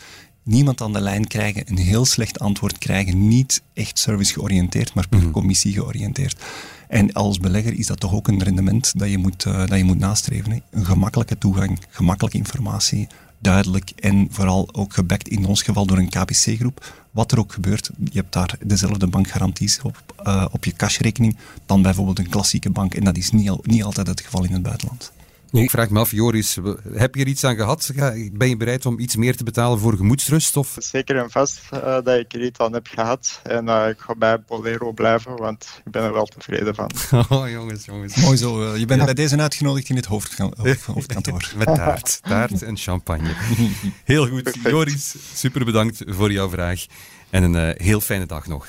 niemand 0.45 0.81
aan 0.81 0.93
de 0.93 1.01
lijn 1.01 1.27
krijgen, 1.27 1.63
een 1.65 1.77
heel 1.77 2.05
slecht 2.05 2.39
antwoord 2.39 2.77
krijgen, 2.77 3.27
niet 3.27 3.61
echt 3.73 3.99
service 3.99 4.33
georiënteerd, 4.33 4.93
maar 4.93 5.07
puur 5.07 5.21
mhm. 5.21 5.31
commissie 5.31 5.73
georiënteerd. 5.73 6.43
En 6.87 7.13
als 7.13 7.39
belegger 7.39 7.73
is 7.73 7.87
dat 7.87 7.99
toch 7.99 8.13
ook 8.13 8.27
een 8.27 8.43
rendement 8.43 8.99
dat 8.99 9.09
je 9.09 9.17
moet, 9.17 9.45
uh, 9.45 9.57
dat 9.57 9.77
je 9.77 9.83
moet 9.83 9.99
nastreven. 9.99 10.51
Hè? 10.51 10.59
Een 10.69 10.85
gemakkelijke 10.85 11.37
toegang, 11.37 11.79
gemakkelijke 11.89 12.37
informatie, 12.37 13.07
duidelijk 13.39 13.91
en 13.95 14.27
vooral 14.31 14.69
ook 14.71 14.93
gebackt 14.93 15.27
in 15.27 15.45
ons 15.45 15.61
geval 15.61 15.85
door 15.85 15.97
een 15.97 16.09
KBC-groep. 16.09 16.93
Wat 17.11 17.31
er 17.31 17.39
ook 17.39 17.53
gebeurt, 17.53 17.89
je 18.03 18.19
hebt 18.19 18.33
daar 18.33 18.57
dezelfde 18.65 19.07
bankgaranties 19.07 19.81
op, 19.81 20.23
uh, 20.27 20.45
op 20.51 20.65
je 20.65 20.73
cashrekening 20.73 21.37
dan 21.65 21.81
bijvoorbeeld 21.81 22.19
een 22.19 22.29
klassieke 22.29 22.69
bank. 22.69 22.93
En 22.93 23.03
dat 23.03 23.17
is 23.17 23.31
niet, 23.31 23.49
al, 23.49 23.59
niet 23.63 23.83
altijd 23.83 24.07
het 24.07 24.21
geval 24.21 24.43
in 24.43 24.53
het 24.53 24.61
buitenland. 24.61 25.11
Nu, 25.55 25.61
ik 25.61 25.69
vraag 25.69 25.89
me 25.89 25.99
af, 25.99 26.11
Joris, 26.11 26.57
heb 26.93 27.15
je 27.15 27.21
er 27.21 27.27
iets 27.27 27.43
aan 27.43 27.55
gehad? 27.55 27.91
Ben 28.31 28.49
je 28.49 28.57
bereid 28.57 28.85
om 28.85 28.99
iets 28.99 29.15
meer 29.15 29.35
te 29.35 29.43
betalen 29.43 29.79
voor 29.79 29.95
gemoedsrust? 29.95 30.57
Of? 30.57 30.75
Zeker 30.79 31.17
en 31.17 31.31
vast 31.31 31.61
uh, 31.73 31.79
dat 31.81 32.07
ik 32.07 32.33
er 32.33 32.43
iets 32.43 32.59
aan 32.59 32.73
heb 32.73 32.87
gehad. 32.87 33.39
En 33.43 33.67
uh, 33.67 33.87
ik 33.89 33.99
ga 33.99 34.15
bij 34.15 34.41
Bolero 34.41 34.91
blijven, 34.91 35.37
want 35.37 35.81
ik 35.85 35.91
ben 35.91 36.03
er 36.03 36.13
wel 36.13 36.25
tevreden 36.25 36.75
van. 36.75 36.91
Oh, 37.29 37.49
jongens, 37.49 37.85
jongens. 37.85 38.15
Mooi 38.15 38.37
zo. 38.37 38.61
Uh, 38.61 38.79
je 38.79 38.85
bent 38.85 38.99
ja. 38.99 39.05
bij 39.05 39.13
deze 39.13 39.37
uitgenodigd 39.37 39.89
in 39.89 39.95
het 39.95 40.05
hoofdkantoor. 40.13 41.51
Met 41.55 41.65
taart. 41.65 42.19
Taart 42.21 42.61
en 42.61 42.77
champagne. 42.77 43.29
Heel 44.03 44.27
goed. 44.27 44.43
Perfect. 44.43 44.69
Joris, 44.69 45.15
super 45.33 45.65
bedankt 45.65 46.03
voor 46.07 46.31
jouw 46.31 46.49
vraag. 46.49 46.85
En 47.29 47.43
een 47.43 47.75
heel 47.77 48.01
fijne 48.01 48.25
dag 48.25 48.47
nog. 48.47 48.67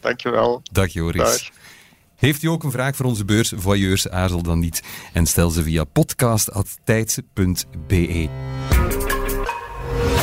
Dankjewel. 0.00 0.62
Dag 0.72 0.92
Joris. 0.92 1.22
Dag. 1.22 1.59
Heeft 2.20 2.42
u 2.42 2.48
ook 2.48 2.64
een 2.64 2.70
vraag 2.70 2.96
voor 2.96 3.06
onze 3.06 3.24
beurs 3.24 3.52
Voyeurs? 3.56 4.08
Aarzel 4.08 4.42
dan 4.42 4.58
niet 4.58 4.82
en 5.12 5.26
stel 5.26 5.50
ze 5.50 5.62
via 5.62 5.84
podcast.tijd.be. 5.84 8.28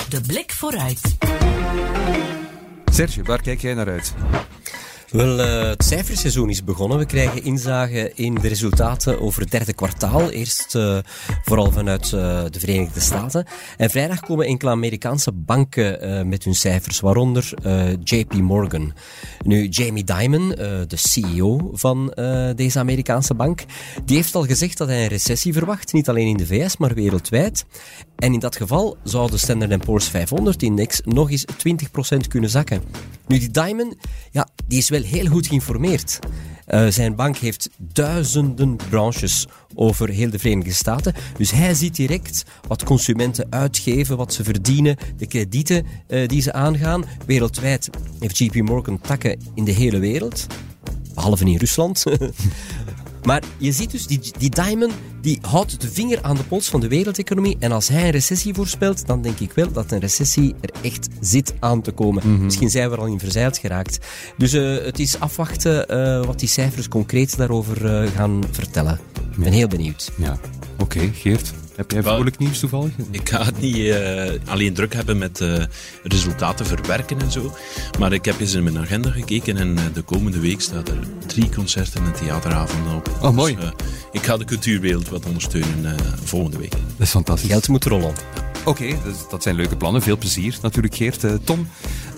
De 0.10 0.22
blik 0.28 0.52
vooruit. 0.52 1.18
Serge, 2.92 3.24
waar 3.24 3.42
kijk 3.42 3.62
jij 3.62 3.74
naar 3.74 3.88
uit? 3.88 4.14
Wel, 5.12 5.40
uh, 5.40 5.70
het 5.70 5.84
cijferseizoen 5.84 6.50
is 6.50 6.64
begonnen. 6.64 6.98
We 6.98 7.06
krijgen 7.06 7.44
inzage 7.44 8.12
in 8.16 8.36
de 8.36 8.48
resultaten 8.48 9.22
over 9.22 9.42
het 9.42 9.52
derde 9.52 9.74
kwartaal. 9.74 10.30
Eerst 10.30 10.76
uh, 10.76 10.98
vooral 11.44 11.72
vanuit 11.72 12.06
uh, 12.06 12.12
de 12.50 12.60
Verenigde 12.60 13.00
Staten. 13.00 13.46
En 13.78 13.90
vrijdag 13.90 14.20
komen 14.20 14.46
enkele 14.46 14.72
Amerikaanse 14.72 15.32
banken 15.32 16.28
met 16.30 16.44
hun 16.44 16.56
cijfers, 16.56 17.00
waaronder 17.00 17.54
JP 18.04 18.34
Morgan. 18.34 18.94
Nu, 19.44 19.68
Jamie 19.68 20.04
Dimon, 20.04 20.50
de 20.88 20.88
CEO 20.96 21.70
van 21.74 22.14
deze 22.56 22.80
Amerikaanse 22.80 23.34
bank, 23.34 23.64
die 24.06 24.16
heeft 24.16 24.36
al 24.36 24.46
gezegd 24.46 24.78
dat 24.78 24.88
hij 24.88 25.02
een 25.02 25.08
recessie 25.08 25.54
verwacht. 25.54 25.94
Niet 25.94 26.10
alleen 26.10 26.28
in 26.28 26.38
de 26.38 26.46
VS, 26.46 26.78
maar 26.78 26.94
wereldwijd. 26.94 27.66
En 28.16 28.34
in 28.34 28.40
dat 28.40 28.56
geval 28.56 28.98
zou 29.04 29.32
de 29.32 29.38
Standard 29.38 29.86
Poor's 29.86 30.12
500-index 30.12 31.04
nog 31.04 31.32
eens 31.32 31.46
20% 32.16 32.28
kunnen 32.28 32.50
zakken. 32.50 32.82
Nu, 33.28 33.40
die 33.40 33.52
Dimon, 33.52 33.98
ja, 34.32 34.48
die 34.68 34.78
is 34.78 34.90
wel 34.90 34.97
heel 35.04 35.26
goed 35.26 35.48
geïnformeerd. 35.48 36.20
Uh, 36.68 36.88
zijn 36.88 37.16
bank 37.16 37.38
heeft 37.38 37.70
duizenden 37.78 38.76
branches 38.90 39.48
over 39.76 40.10
heel 40.10 40.30
de 40.30 40.40
Verenigde 40.40 40.74
Staten. 40.74 41.14
Dus 41.38 41.52
hij 41.52 41.74
ziet 41.74 41.96
direct 41.96 42.44
wat 42.68 42.84
consumenten 42.84 43.48
uitgeven, 43.50 44.18
wat 44.18 44.34
ze 44.34 44.44
verdienen, 44.44 44.98
de 45.18 45.28
kredieten 45.28 45.86
uh, 46.08 46.28
die 46.28 46.42
ze 46.42 46.54
aangaan. 46.54 47.06
Wereldwijd 47.26 47.90
heeft 48.20 48.38
JP 48.38 48.56
Morgan 48.56 49.02
takken 49.02 49.40
in 49.54 49.64
de 49.64 49.72
hele 49.72 50.00
wereld. 50.00 50.48
Behalve 51.14 51.46
in 51.46 51.58
Rusland. 51.58 52.04
Maar 53.28 53.44
je 53.58 53.72
ziet 53.72 53.92
dus, 53.92 54.08
die, 54.08 54.20
die 54.38 54.50
Diamond 54.50 54.94
die 55.22 55.40
houdt 55.42 55.82
de 55.82 55.92
vinger 55.92 56.22
aan 56.22 56.36
de 56.36 56.44
pols 56.44 56.70
van 56.70 56.80
de 56.80 56.88
wereldeconomie. 56.88 57.58
En 57.60 57.72
als 57.72 57.88
hij 57.88 58.04
een 58.04 58.10
recessie 58.10 58.54
voorspelt, 58.54 59.08
dan 59.08 59.22
denk 59.22 59.40
ik 59.40 59.52
wel 59.52 59.72
dat 59.72 59.92
een 59.92 60.00
recessie 60.00 60.56
er 60.62 60.70
echt 60.82 61.08
zit 61.20 61.54
aan 61.60 61.82
te 61.82 61.92
komen. 61.92 62.32
Mhm. 62.32 62.44
Misschien 62.44 62.70
zijn 62.70 62.90
we 62.90 62.96
er 62.96 63.02
al 63.02 63.08
in 63.08 63.20
verzeild 63.20 63.58
geraakt. 63.58 64.06
Dus 64.38 64.54
uh, 64.54 64.84
het 64.84 65.00
is 65.00 65.20
afwachten 65.20 65.86
uh, 65.90 66.26
wat 66.26 66.40
die 66.40 66.50
cijfers 66.50 66.88
concreet 66.88 67.38
daarover 67.38 68.04
uh, 68.04 68.12
gaan 68.12 68.44
vertellen. 68.52 69.00
Ik 69.32 69.44
ben 69.44 69.54
heel 69.54 69.68
benieuwd. 69.68 70.12
Ja, 70.18 70.40
oké. 70.78 71.10
Geert, 71.14 71.54
heb 71.78 71.92
jij 71.92 72.04
vrolijk 72.04 72.38
nieuws 72.38 72.60
toevallig? 72.60 72.92
Ik 73.12 73.30
ga 73.30 73.46
het 73.46 73.60
niet 73.60 73.76
uh, 73.76 74.30
alleen 74.46 74.74
druk 74.74 74.94
hebben 74.94 75.18
met 75.18 75.40
uh, 75.40 75.64
resultaten 76.04 76.66
verwerken 76.66 77.20
en 77.20 77.32
zo. 77.32 77.56
Maar 78.00 78.14
ik 78.14 78.26
heb 78.26 78.40
eens 78.40 78.54
in 78.54 78.64
mijn 78.64 78.78
agenda 78.78 79.10
gekeken 79.10 79.58
en 79.58 79.78
uh, 79.78 79.84
de 79.94 80.02
komende 80.02 80.40
week 80.40 80.62
staat 80.62 80.90
er 80.90 81.00
drie 81.28 81.50
concerten 81.50 82.04
en 82.04 82.14
theateravonden 82.14 82.96
op. 82.96 83.10
Oh, 83.22 83.32
mooi. 83.32 83.56
Dus, 83.56 83.72
ik 84.12 84.24
ga 84.24 84.38
de 84.38 84.46
cultuurwereld 84.46 85.10
wat 85.10 85.26
ondersteunen 85.26 85.98
volgende 86.24 86.58
week. 86.58 86.72
Dat 86.72 86.82
is 86.98 87.10
fantastisch. 87.10 87.50
Geld 87.50 87.68
moet 87.68 87.86
rollen. 87.86 88.14
Oké, 88.68 88.84
okay, 88.84 89.00
dus 89.04 89.16
dat 89.30 89.44
zijn 89.44 89.56
leuke 89.56 89.76
plannen. 89.76 90.02
Veel 90.02 90.18
plezier 90.18 90.58
natuurlijk, 90.62 90.96
Geert. 90.96 91.46
Tom, 91.46 91.68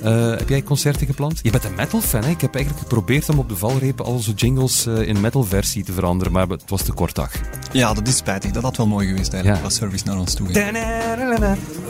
uh, 0.04 0.30
heb 0.30 0.50
jij 0.50 0.64
concerten 0.64 1.06
gepland? 1.06 1.40
Je 1.42 1.52
bent 1.52 1.64
een 1.64 1.76
metal-fan, 1.76 2.24
hè? 2.24 2.30
Ik 2.30 2.42
heb 2.42 2.56
eigenlijk 2.56 2.84
geprobeerd 2.84 3.30
om 3.30 3.40
op 3.40 3.50
de 3.50 3.56
valreep 3.56 4.02
al 4.02 4.14
onze 4.14 4.34
jingles 4.34 4.86
uh, 4.86 5.08
in 5.08 5.22
metal-versie 5.22 5.84
te 5.84 5.92
veranderen, 5.92 6.34
maar 6.34 6.48
het 6.48 6.64
was 6.68 6.84
te 6.84 6.94
kort 6.94 7.16
dag. 7.16 7.32
Ja, 7.72 7.94
dat 7.94 8.08
is 8.08 8.18
spijtig. 8.18 8.52
Dat 8.52 8.64
had 8.64 8.78
wel 8.78 8.88
mooi 8.88 9.08
geweest 9.08 9.34
eigenlijk, 9.34 9.62
ja. 9.62 9.68
als 9.68 9.76
service 9.76 10.06
naar 10.06 10.18
ons 10.18 10.34
toe 10.34 10.46
ging. 10.46 10.58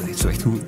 Dat 0.10 0.20
is 0.20 0.26
echt 0.26 0.42
goed. 0.42 0.62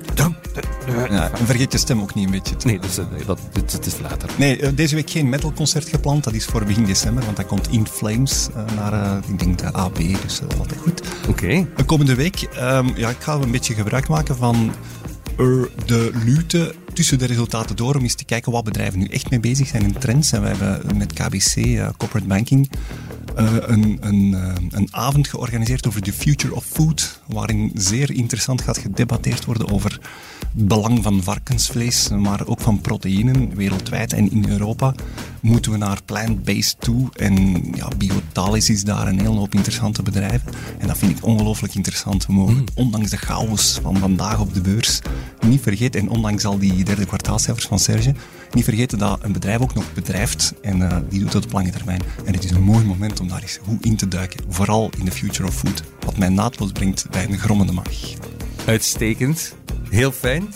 Ja, 1.10 1.30
en 1.38 1.46
vergeet 1.46 1.72
je 1.72 1.78
stem 1.78 2.00
ook 2.00 2.14
niet 2.14 2.24
een 2.24 2.30
beetje. 2.30 2.54
Nee, 2.64 2.78
dus, 2.78 2.98
uh, 2.98 3.04
dat, 3.26 3.38
het, 3.52 3.72
het, 3.72 3.86
is 3.86 3.98
later. 4.00 4.30
Nee, 4.38 4.74
deze 4.74 4.94
week 4.94 5.10
geen 5.10 5.28
metal-concert 5.28 5.88
gepland. 5.88 6.24
Dat 6.24 6.32
is 6.32 6.44
voor 6.44 6.64
begin 6.64 6.84
december, 6.84 7.24
want 7.24 7.36
dat 7.36 7.46
komt 7.46 7.68
In 7.70 7.86
Flames 7.86 8.48
naar, 8.76 9.18
ik 9.28 9.38
denk, 9.38 9.58
de 9.58 9.72
AB, 9.72 9.96
dus 9.96 10.40
dat 10.40 10.52
is 10.52 10.58
altijd 10.58 10.80
goed. 10.80 11.02
Oké. 11.28 11.44
Okay. 11.44 11.66
Komende 11.86 12.14
week, 12.14 12.48
um, 12.60 12.92
ja, 12.96 13.08
ik 13.08 13.20
ga 13.20 13.34
een 13.34 13.50
beetje 13.50 13.74
gebruik 13.74 14.08
maken 14.08 14.36
van 14.36 14.72
de 15.36 16.10
lute 16.24 16.74
tussen 16.92 17.18
de 17.18 17.26
resultaten 17.26 17.76
door 17.76 17.94
om 17.94 18.02
eens 18.02 18.14
te 18.14 18.24
kijken 18.24 18.52
wat 18.52 18.64
bedrijven 18.64 18.98
nu 18.98 19.06
echt 19.06 19.30
mee 19.30 19.40
bezig 19.40 19.68
zijn 19.68 19.82
in 19.82 19.98
trends. 19.98 20.32
En 20.32 20.42
we 20.42 20.48
hebben 20.48 20.96
met 20.96 21.12
KBC, 21.12 21.56
uh, 21.56 21.88
Corporate 21.96 22.26
Banking, 22.26 22.70
uh, 23.38 23.54
een, 23.60 23.98
een, 24.00 24.32
uh, 24.32 24.52
een 24.70 24.88
avond 24.90 25.28
georganiseerd 25.28 25.86
over 25.86 26.02
the 26.02 26.12
future 26.12 26.54
of 26.54 26.64
food, 26.64 27.20
waarin 27.26 27.70
zeer 27.74 28.10
interessant 28.10 28.60
gaat 28.62 28.78
gedebatteerd 28.78 29.44
worden 29.44 29.70
over 29.70 30.00
het 30.54 30.68
belang 30.68 31.02
van 31.02 31.22
varkensvlees, 31.22 32.08
maar 32.08 32.46
ook 32.46 32.60
van 32.60 32.80
proteïnen 32.80 33.54
wereldwijd 33.54 34.12
en 34.12 34.30
in 34.30 34.48
Europa. 34.48 34.94
Moeten 35.40 35.72
we 35.72 35.78
naar 35.78 36.02
plant-based 36.04 36.76
toe? 36.78 37.08
En 37.12 37.64
ja, 37.74 37.88
Biotalis 37.98 38.70
is 38.70 38.84
daar 38.84 39.06
een 39.06 39.20
hele 39.20 39.38
hoop 39.38 39.54
interessante 39.54 40.02
bedrijven. 40.02 40.52
En 40.78 40.86
dat 40.86 40.98
vind 40.98 41.18
ik 41.18 41.24
ongelooflijk 41.24 41.74
interessant. 41.74 42.26
We 42.26 42.32
mogen, 42.32 42.54
mm. 42.54 42.64
ondanks 42.74 43.10
de 43.10 43.16
chaos 43.16 43.78
van 43.82 43.96
vandaag 43.96 44.40
op 44.40 44.54
de 44.54 44.60
beurs, 44.60 45.00
niet 45.46 45.60
vergeten, 45.60 46.00
en 46.00 46.08
ondanks 46.08 46.44
al 46.44 46.58
die 46.58 46.84
derde 46.84 47.06
kwartaalcijfers 47.06 47.66
van 47.66 47.78
Serge, 47.78 48.14
niet 48.52 48.64
vergeten 48.64 48.98
dat 48.98 49.18
een 49.22 49.32
bedrijf 49.32 49.60
ook 49.60 49.74
nog 49.74 49.92
bedrijft 49.94 50.54
en 50.62 50.78
uh, 50.78 50.96
die 51.08 51.20
doet 51.20 51.32
het 51.32 51.44
op 51.44 51.52
lange 51.52 51.70
termijn. 51.70 52.02
En 52.24 52.34
het 52.34 52.44
is 52.44 52.50
een 52.50 52.62
mooi 52.62 52.84
moment 52.84 53.20
om 53.20 53.28
daar 53.28 53.42
eens 53.42 53.58
goed 53.66 53.84
in 53.84 53.96
te 53.96 54.08
duiken, 54.08 54.44
vooral 54.48 54.90
in 54.98 55.04
de 55.04 55.12
future 55.12 55.48
of 55.48 55.54
food, 55.54 55.82
wat 56.04 56.18
mij 56.18 56.28
naadloos 56.28 56.72
brengt 56.72 57.06
bij 57.10 57.24
een 57.24 57.38
grommende 57.38 57.72
maag. 57.72 58.14
Uitstekend. 58.66 59.54
Heel 59.92 60.12
fijn. 60.12 60.48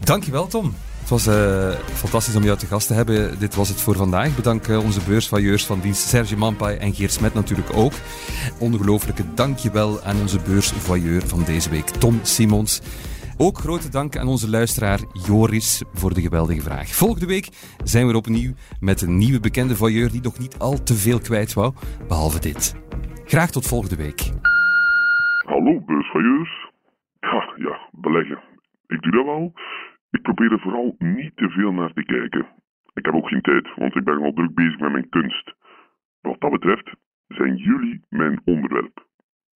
Dankjewel, 0.00 0.46
Tom. 0.46 0.74
Het 1.00 1.08
was 1.08 1.26
uh, 1.26 1.70
fantastisch 1.70 2.36
om 2.36 2.42
jou 2.42 2.58
te 2.58 2.66
gast 2.66 2.86
te 2.86 2.94
hebben. 2.94 3.38
Dit 3.38 3.54
was 3.54 3.68
het 3.68 3.80
voor 3.80 3.96
vandaag. 3.96 4.36
Bedank 4.36 4.68
uh, 4.68 4.84
onze 4.84 5.00
beursvailleurs 5.06 5.66
van 5.66 5.80
dienst 5.80 6.08
Serge 6.08 6.36
Mampai 6.36 6.76
en 6.76 6.94
Geert 6.94 7.12
Smet 7.12 7.34
natuurlijk 7.34 7.76
ook. 7.76 7.92
Ongelooflijke 8.58 9.34
dankjewel 9.34 10.02
aan 10.02 10.20
onze 10.20 10.40
beursvoyeur 10.40 11.22
van 11.26 11.44
deze 11.44 11.70
week, 11.70 11.86
Tom 11.86 12.20
Simons. 12.22 12.80
Ook 13.36 13.58
grote 13.58 13.88
dank 13.88 14.16
aan 14.16 14.28
onze 14.28 14.50
luisteraar 14.50 15.00
Joris 15.26 15.82
voor 15.92 16.14
de 16.14 16.20
geweldige 16.20 16.60
vraag. 16.60 16.88
Volgende 16.88 17.26
week 17.26 17.48
zijn 17.84 18.06
we 18.06 18.16
opnieuw 18.16 18.52
met 18.80 19.02
een 19.02 19.16
nieuwe 19.16 19.40
bekende 19.40 19.76
voyeur 19.76 20.10
die 20.10 20.22
nog 20.22 20.38
niet 20.38 20.58
al 20.58 20.82
te 20.82 20.94
veel 20.94 21.18
kwijt 21.18 21.52
wou, 21.52 21.72
behalve 22.08 22.40
dit. 22.40 22.74
Graag 23.24 23.50
tot 23.50 23.66
volgende 23.66 23.96
week. 23.96 24.30
Hallo 25.46 25.80
beursvoyeurs. 25.86 26.70
Ja, 27.20 27.54
ja, 27.56 27.88
beleggen. 27.92 28.51
Ik 28.92 29.02
doe 29.02 29.12
dat 29.12 29.24
wel. 29.24 29.52
Ik 30.10 30.22
probeer 30.22 30.52
er 30.52 30.60
vooral 30.60 30.94
niet 30.98 31.36
te 31.36 31.48
veel 31.48 31.72
naar 31.72 31.92
te 31.92 32.04
kijken. 32.04 32.46
Ik 32.94 33.04
heb 33.04 33.14
ook 33.14 33.28
geen 33.28 33.40
tijd, 33.40 33.74
want 33.76 33.96
ik 33.96 34.04
ben 34.04 34.22
al 34.22 34.32
druk 34.32 34.54
bezig 34.54 34.78
met 34.78 34.92
mijn 34.92 35.08
kunst. 35.08 35.54
Wat 36.20 36.40
dat 36.40 36.50
betreft 36.50 36.94
zijn 37.26 37.56
jullie 37.56 38.04
mijn 38.08 38.40
onderwerp. 38.44 39.06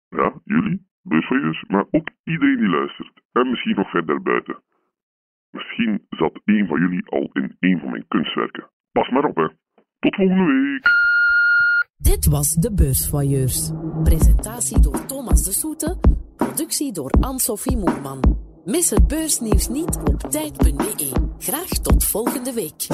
Ja, 0.08 0.32
jullie, 0.44 0.86
beursvoyeurs, 1.02 1.64
maar 1.68 1.86
ook 1.90 2.08
iedereen 2.24 2.56
die 2.56 2.68
luistert. 2.68 3.22
En 3.32 3.50
misschien 3.50 3.76
nog 3.76 3.90
verder 3.90 4.22
buiten. 4.22 4.62
Misschien 5.50 6.06
zat 6.08 6.40
een 6.44 6.66
van 6.66 6.80
jullie 6.80 7.08
al 7.08 7.30
in 7.32 7.56
een 7.60 7.78
van 7.78 7.90
mijn 7.90 8.08
kunstwerken. 8.08 8.70
Pas 8.92 9.08
maar 9.08 9.24
op, 9.24 9.36
hè. 9.36 9.48
Tot 9.98 10.14
volgende 10.14 10.52
week. 10.52 10.88
Dit 11.96 12.26
was 12.26 12.54
de 12.54 12.74
Beursvoyeurs. 12.74 13.72
Presentatie 14.02 14.80
door 14.80 15.06
Thomas 15.06 15.44
de 15.44 15.52
Soete. 15.52 15.98
Productie 16.36 16.92
door 16.92 17.10
Anne-Sophie 17.10 17.76
Moerman. 17.76 18.20
Mis 18.64 18.90
het 18.90 19.06
beursnieuws 19.06 19.68
niet 19.68 19.96
op 19.96 20.20
tijd.be. 20.30 21.12
Graag 21.38 21.68
tot 21.68 22.04
volgende 22.04 22.52
week. 22.52 22.86